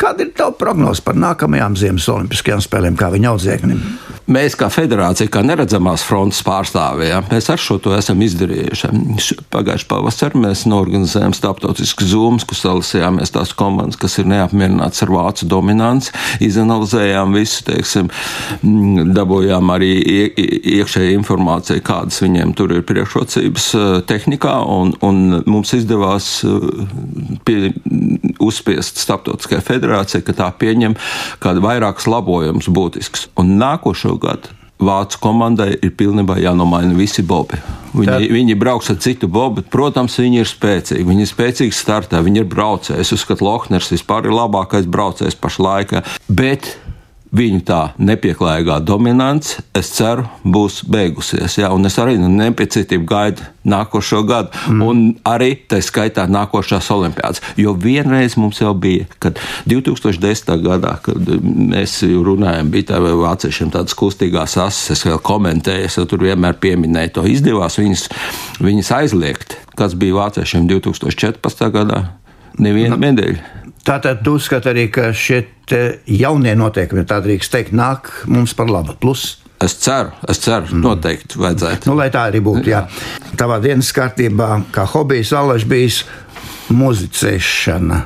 Kāda 0.00 0.24
ir 0.24 0.32
tava 0.36 0.56
prognoze 0.56 1.04
par 1.04 1.18
nākamajām 1.20 1.76
Ziemas 1.76 2.08
Olimpiskajām 2.08 2.64
spēlēm, 2.64 2.96
kā 2.96 3.10
viņa 3.12 3.34
audzēknim? 3.34 3.82
Mēs, 4.30 4.54
kā 4.54 4.68
federācija, 4.70 5.26
kā 5.32 5.40
neredzamās 5.42 6.04
frontes 6.06 6.38
pārstāvjiem, 6.46 7.24
mēs 7.32 7.48
ar 7.50 7.58
šo 7.58 7.80
to 7.82 7.94
esam 7.96 8.20
izdarījuši. 8.22 8.90
Pagājušajā 9.50 9.88
pavasarī 9.90 10.42
mēs 10.44 10.62
norganizējām 10.70 11.34
starptautisku 11.34 12.06
zūmu, 12.06 12.38
kur 12.46 12.58
salasījāmies 12.58 13.34
tās 13.34 13.50
komandas, 13.58 13.98
kas 13.98 14.14
ir 14.22 14.28
neapmierinātas 14.30 15.02
ar 15.02 15.10
vācu 15.16 15.48
dominanci, 15.50 16.12
izanalizējām 16.46 17.34
visu, 17.34 17.64
teiksim, 17.66 18.10
mm, 18.62 19.10
dabūjām 19.18 19.72
arī 19.74 19.90
ie- 19.98 20.30
ie- 20.38 20.60
iekšēju 20.78 21.16
informāciju, 21.18 21.82
kādas 21.90 22.22
viņiem 22.22 22.54
tur 22.54 22.76
ir 22.76 22.86
priekšrocības 22.86 23.68
eh, 23.74 23.88
tehnikā, 24.06 24.54
un, 24.78 24.94
un 25.02 25.42
mums 25.50 25.74
izdevās 25.74 26.30
eh, 26.46 26.70
pie, 27.44 27.72
uzspiest 28.40 29.00
starptautiskajai 29.00 29.64
federācijai, 29.66 30.24
ka 30.26 30.32
tā 30.32 30.48
pieņem 30.60 30.96
kādu 31.42 31.64
vairākus 31.64 32.08
labojumus 32.10 32.70
būtisks. 32.72 33.28
Un 33.40 33.58
nākošo 33.60 34.16
gadu 34.20 34.56
Vācu 34.80 35.18
komandai 35.20 35.74
ir 35.76 35.90
pilnībā 35.92 36.38
jānomaina 36.40 36.94
visi 36.96 37.20
bobi. 37.20 37.58
Viņi, 37.92 38.06
Tā- 38.08 38.32
viņi 38.32 38.54
brauks 38.56 38.88
ar 38.88 38.96
citu 38.96 39.28
bobu. 39.28 39.60
Protams, 39.60 40.16
viņi 40.16 40.40
ir 40.40 40.48
spēcīgi. 40.48 41.04
Viņi 41.04 41.26
ir 41.26 41.28
spēcīgi 41.28 41.74
startā, 41.76 42.22
viņi 42.24 42.40
ir 42.40 42.44
braucēji. 42.48 42.98
Es 42.98 43.12
uzskatu, 43.12 43.44
Lohners 43.44 43.92
vispār 43.92 44.24
ir 44.24 44.32
labākais 44.32 44.88
braucējs 44.88 45.36
pašlaik. 45.36 46.02
Bet 46.30 46.78
viņu 47.34 47.60
tā 47.66 47.80
nepieklājīgā 48.02 48.80
dominance, 48.82 49.62
es 49.76 49.92
ceru, 49.94 50.26
būs 50.42 50.80
beigusies. 50.90 51.58
Jā, 51.60 51.70
un 51.74 51.86
es 51.86 51.98
arī 52.02 52.16
ar 52.18 52.32
nepacietību 52.32 53.06
gaidu 53.06 53.46
nākošo 53.70 54.22
gadu, 54.26 54.50
mm. 54.72 54.82
un 54.82 55.02
arī 55.28 55.52
tā 55.70 55.78
skaitā 55.84 56.26
nākošās 56.30 56.90
olimpiādas. 56.94 57.42
Jo 57.60 57.76
vienreiz 57.78 58.36
mums 58.40 58.60
jau 58.62 58.72
bija, 58.74 59.06
kad 59.22 59.38
2010. 59.70 60.50
gadā, 60.64 60.96
kad 61.04 61.32
mēs 61.42 62.00
runājām, 62.02 62.72
bija 62.72 62.92
tā 62.92 63.00
vāciešiem 63.04 63.70
tādas 63.74 63.94
kustīgās 63.98 64.58
asas, 64.58 64.96
es 64.96 65.06
vēl 65.06 65.20
komentēju, 65.22 65.86
es 65.86 66.00
tur 66.10 66.26
vienmēr 66.26 66.58
pieminēju, 66.62 67.14
to 67.14 67.26
izdevās 67.30 67.78
viņas, 67.80 68.08
viņas 68.64 68.94
aizliegt. 68.98 69.58
Kas 69.78 69.94
bija 69.96 70.18
vāciešiem 70.18 70.66
2014. 70.68 71.70
gadā? 71.72 72.04
Neviena 72.60 72.98
medaļa. 73.00 73.59
Tātad 73.86 74.24
tu 74.24 74.36
uzskati 74.36 74.70
arī, 74.72 74.88
ka 74.92 75.10
šie 75.16 75.44
jaunie 76.10 76.52
noteikumi, 76.58 77.06
tā 77.08 77.20
drīkst 77.24 77.54
teikt, 77.54 77.76
nāk 77.76 78.10
mums 78.28 78.56
par 78.56 78.72
labu. 78.72 78.96
Plus, 79.00 79.36
Es 79.60 79.74
ceru, 79.76 80.08
es 80.24 80.38
ceru, 80.40 80.70
mm. 80.72 80.80
noteikti 80.80 81.36
vajadzētu. 81.36 81.90
nu, 81.90 81.96
lai 81.98 82.06
tā 82.08 82.22
arī 82.30 82.40
būtu. 82.40 82.70
Jā. 82.72 82.86
Tavā 83.36 83.58
dienas 83.60 83.90
kārtībā, 83.92 84.54
kā 84.72 84.86
hobijs, 84.88 85.34
alaž 85.36 85.66
bijis 85.68 85.98
muzicēšana. 86.72 87.98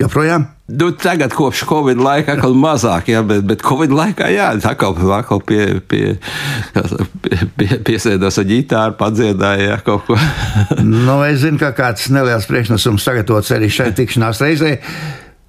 Joprojām? 0.00 0.48
Nu, 0.72 0.88
tagad, 0.96 1.34
kopš 1.36 1.66
Covid 1.68 2.00
laika, 2.00 2.32
atkal 2.32 2.54
mazāk, 2.56 3.10
jā, 3.12 3.20
bet, 3.28 3.44
bet 3.44 3.60
Covid 3.62 3.92
laikā, 3.92 4.30
jā, 4.32 4.48
atkal, 4.56 4.96
atkal 5.12 5.42
pie, 5.44 5.66
pie, 5.84 6.14
pie, 7.20 7.38
pie, 7.60 7.68
piesēdās 7.84 8.40
ar 8.40 8.48
ģitāru, 8.48 8.96
padziedāja 8.96 9.68
jā, 9.68 9.76
kaut 9.84 10.06
ko. 10.08 10.16
Nu, 10.80 11.20
es 11.26 11.42
zinu, 11.44 11.60
ka 11.60 11.74
kāds 11.76 12.08
neliels 12.14 12.48
priekšnesums 12.48 13.04
sagatavots 13.04 13.52
arī 13.52 13.68
šai 13.68 13.92
tikšanās 14.00 14.40
reizē. 14.42 14.78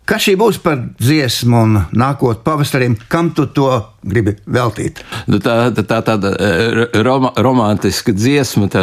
Kas 0.04 0.26
šī 0.26 0.34
būs 0.36 0.58
par 0.60 0.82
dziesmu 1.00 1.60
un 1.64 1.76
nākotnē 1.96 2.44
pavasarim, 2.44 2.98
kam 3.08 3.30
tu 3.32 3.46
to 3.56 3.70
gribi 4.04 4.34
veltīt? 4.52 4.98
Nu, 5.32 5.38
tā 5.40 5.70
tā, 5.72 5.86
tā 5.88 6.00
tāda 6.04 6.34
e, 6.36 7.02
roma, 7.08 7.30
romantiska 7.40 8.12
dziesma. 8.12 8.68
Tā, 8.74 8.82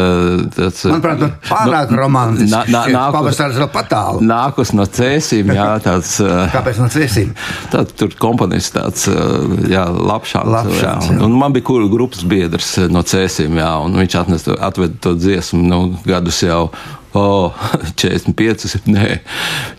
tāds, 0.56 0.80
Manuprāt, 0.88 1.20
nu, 1.20 1.28
pārāk 1.44 1.92
nu, 1.92 1.98
romantiski. 2.00 2.48
nā- 2.72 2.86
nā- 2.88 3.02
Pavasaris 3.12 3.58
vēl 3.60 3.68
patālu. 3.74 4.22
Nākus 4.24 4.72
no 4.72 4.86
cēsīm, 4.88 5.52
jā, 5.52 5.66
tāds. 5.84 6.14
e, 6.24 6.38
Kāpēc 6.54 6.80
no 6.80 6.88
cēsīm? 6.96 7.34
Tad 7.74 7.92
tur 8.00 8.16
komponists 8.16 8.72
tāds 8.78 9.04
e, 9.12 9.18
jā, 9.74 9.84
labšāns. 9.92 10.48
Labšāns, 10.56 11.10
jā. 11.10 11.18
jā. 11.18 11.24
Un 11.28 11.36
man 11.36 11.52
bija 11.52 11.68
kur 11.68 11.84
grupas 11.92 12.24
biedrs 12.24 12.78
e, 12.80 12.88
no 12.88 13.04
cēsīm, 13.04 13.60
jā, 13.60 13.68
un 13.84 14.00
viņš 14.00 14.16
atnes, 14.24 14.48
atveda 14.56 14.96
to 15.04 15.12
dziesmu 15.20 15.60
nu, 15.68 15.82
gadus 16.08 16.40
jau. 16.48 16.70
O, 17.12 17.50
45, 18.00 18.76
nē, 18.94 19.06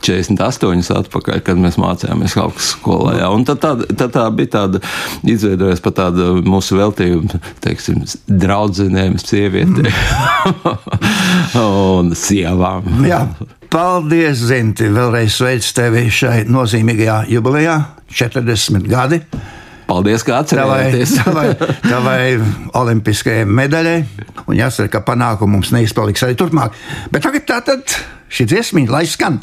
48 0.04 0.92
atpakaļ, 0.98 1.40
kad 1.48 1.62
mēs 1.62 1.78
mācījāmies 1.80 2.36
augstas 2.42 2.74
skolā. 2.76 3.16
Jā. 3.22 3.30
Un 3.32 3.46
tad, 3.48 3.62
tā, 3.64 3.72
tad 3.88 4.12
tā 4.18 4.26
bija 4.36 4.56
tāda 4.58 4.82
izveidojusies 5.24 5.84
pat 5.86 5.98
tāda 6.02 6.32
mūsu 6.44 6.80
veltījuma, 6.80 7.40
teiksim, 7.64 8.04
draudzenēm, 8.28 9.16
sievietēm 9.22 9.88
un 11.64 12.12
sievām. 12.20 13.08
Jā. 13.08 13.24
Paldies, 13.72 14.44
Zinti! 14.50 14.90
Vēlreiz 14.92 15.38
sveicu 15.38 15.72
tevi 15.78 16.10
šai 16.12 16.42
nozīmīgajā 16.52 17.22
jubilejā, 17.32 17.78
40 18.12 18.92
gadi. 18.92 19.22
Paldies, 19.92 20.24
ka 20.24 20.38
Tavai, 20.48 20.86
atcerējāties. 20.88 21.14
tavai, 21.20 21.48
tavai 21.84 22.22
olimpiskajai 22.80 23.44
medaļai. 23.44 23.98
Un 24.48 24.56
jācer, 24.56 24.88
ka 24.92 25.02
panākumi 25.04 25.52
mums 25.58 25.74
neizpaliks 25.76 26.24
arī 26.24 26.38
turpmāk. 26.40 26.78
Bet 27.12 27.26
tagad 27.28 27.44
tā 27.50 27.58
tad 27.68 27.98
šī 28.32 28.48
dziesmīņa, 28.54 28.94
lai 28.94 29.04
skan. 29.12 29.42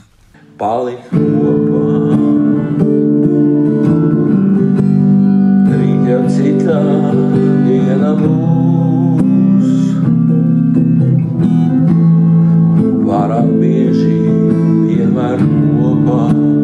Palikt 0.58 1.12
kopā, 1.12 1.84
rīt 5.68 6.08
jau 6.08 6.22
citā 6.32 6.80
diena 7.68 8.14
būs. 8.18 9.68
Pārāk 13.04 13.52
bieži 13.60 14.16
vienmēr 14.88 15.44
kopā. 15.44 16.57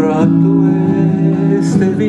Nepratu 0.00 0.54
es 1.58 1.74
tevi 1.76 2.08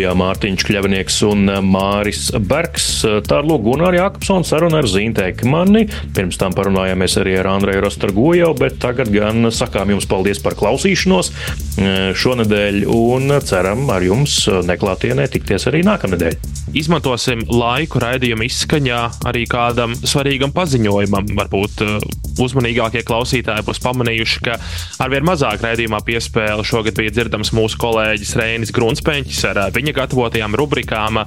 Studijā 0.00 0.16
Mārtiņš 0.16 0.62
Kļavnieks 0.64 1.16
un 1.28 1.50
Māris 1.68 2.30
Bergs. 2.48 2.86
Tā 3.28 3.40
ir 3.42 3.48
lūk, 3.50 3.66
Gunārs 3.66 3.98
Jākapsons 3.98 4.48
saruna 4.48 4.78
ar 4.80 4.86
Zīntu 4.88 5.26
Ekmani. 5.26 5.82
Pirms 6.16 6.40
tam 6.40 6.54
parunājāmies 6.56 7.18
arī 7.20 7.34
ar 7.36 7.50
Andreju 7.50 7.82
Rostargoju, 7.84 8.48
bet 8.56 8.78
tagad 8.80 9.12
gan 9.12 9.50
sakām 9.52 9.92
jums 9.92 10.08
paldies 10.08 10.40
par 10.40 10.56
klausīšanos 10.56 11.28
eh, 11.28 11.98
šonadēļ 12.16 12.86
un 12.88 13.36
ceram 13.44 13.84
ar 13.92 14.08
jums 14.08 14.40
neklātienē 14.72 15.28
tikties 15.36 15.68
arī 15.68 15.84
nākamnedēļ. 15.90 16.49
Izmantosim 16.76 17.42
laiku 17.50 17.98
raidījuma 17.98 18.44
izskaņā 18.46 18.98
arī 19.26 19.42
kādam 19.50 19.96
svarīgam 19.98 20.52
paziņojumam. 20.54 21.32
Varbūt 21.34 21.82
uh, 21.82 21.96
uzmanīgākie 22.40 23.02
klausītāji 23.06 23.64
būs 23.66 23.80
pamanījuši, 23.82 24.42
ka 24.46 24.54
arvien 25.02 25.26
mazāk 25.26 25.64
raidījumā 25.66 25.98
piespēle 26.06 26.62
šogad 26.66 26.94
bija 26.98 27.14
dzirdams 27.16 27.50
mūsu 27.56 27.80
kolēģis 27.82 28.34
Reinis 28.38 28.74
Grunspeņķis 28.76 29.42
ar 29.50 29.62
uh, 29.64 29.72
viņa 29.74 29.96
gatavotajām 29.98 30.54
rubrikām. 30.60 31.18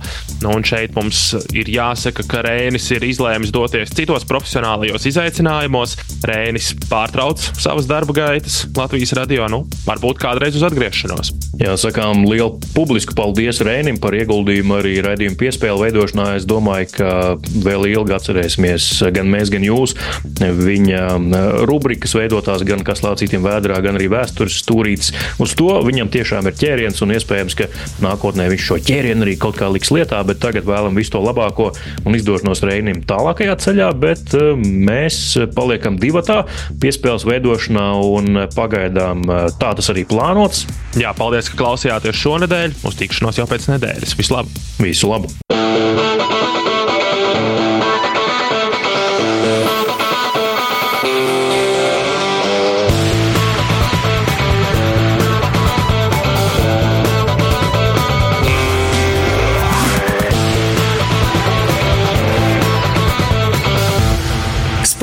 Nu, 0.46 0.54
un 0.54 0.64
šeit 0.68 0.96
mums 0.96 1.34
ir 1.52 1.72
jāsaka, 1.74 2.24
ka 2.30 2.46
Reinis 2.48 2.88
ir 2.96 3.04
izlēmis 3.04 3.52
doties 3.54 3.92
citos 3.98 4.24
profesionālajos 4.30 5.10
izaicinājumos. 5.12 5.98
Reinis 6.24 6.72
pārtrauc 6.88 7.44
savas 7.60 7.90
darba 7.90 8.16
gaitas 8.16 8.64
Latvijas 8.78 9.16
radio. 9.20 9.52
Nu, 9.52 9.66
varbūt 9.84 10.24
kādreiz 10.24 10.56
uz 10.56 10.64
atgriešanos. 10.70 11.36
Jā, 11.60 11.76
sakām 11.78 12.24
lielu 12.26 12.56
publisku 12.74 13.14
paldies 13.18 13.60
Rēnim 13.62 14.00
par 14.02 14.16
ieguldījumu 14.18 14.80
arī 14.80 14.96
raidījuma 15.34 15.40
piespēļu 15.40 15.82
veidošanā. 15.82 16.26
Es 16.38 16.46
domāju, 16.46 16.90
ka 16.98 17.38
vēl 17.64 17.88
ilgi 17.92 18.14
atcerēsimies 18.14 19.04
gan 19.14 19.30
mēs, 19.30 19.50
gan 19.50 19.64
jūs 19.64 19.96
viņa 20.40 21.66
rubrikas 21.66 22.14
veidotās, 22.16 22.64
gan 22.64 22.84
kas 22.84 23.04
lācītiem 23.04 23.44
vēdrā, 23.44 23.82
gan 23.82 23.98
arī 23.98 24.10
vēstures 24.10 24.62
stūrītes. 24.64 25.14
Uz 25.40 25.54
to 25.56 25.82
viņam 25.84 26.10
tiešām 26.14 26.48
ir 26.48 26.58
ķēriens 26.58 27.02
un 27.04 27.14
iespējams, 27.16 27.56
ka 27.56 27.70
nākotnē 28.04 28.50
viņš 28.52 28.68
šo 28.68 28.80
ķērienu 28.84 29.26
arī 29.26 29.38
kaut 29.38 29.58
kā 29.58 29.70
liks 29.72 29.92
lietā, 29.92 30.22
bet 30.26 30.42
tagad 30.44 30.66
vēlam 30.66 30.96
visu 30.96 31.16
to 31.16 31.24
labāko 31.24 31.72
un 32.06 32.18
izdošanos 32.18 32.64
Reinim 32.64 33.04
tālākajā 33.08 33.58
ceļā, 33.64 33.90
bet 34.00 34.36
mēs 34.58 35.38
paliekam 35.56 35.98
divatā 36.02 36.44
piespēles 36.82 37.28
veidošanā 37.28 37.88
un 38.08 38.44
pagaidām 38.56 39.26
tā 39.60 39.74
tas 39.78 39.92
arī 39.94 40.06
plānots. 40.10 40.66
Jā, 41.00 41.14
paldies, 41.18 41.50
ka 41.52 41.60
klausījāties 41.60 42.20
šonadēļ. 42.22 42.78
Uz 42.88 43.00
tikšanos 43.00 43.42
jau 43.42 43.50
pēc 43.50 43.70
nedēļas. 43.74 44.18
Vislabāk! 44.20 44.64
Visu 44.84 45.08
labu! 45.08 45.23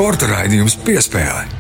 Sporta 0.01 0.31
raidījums 0.31 0.79
piespēle. 0.81 1.60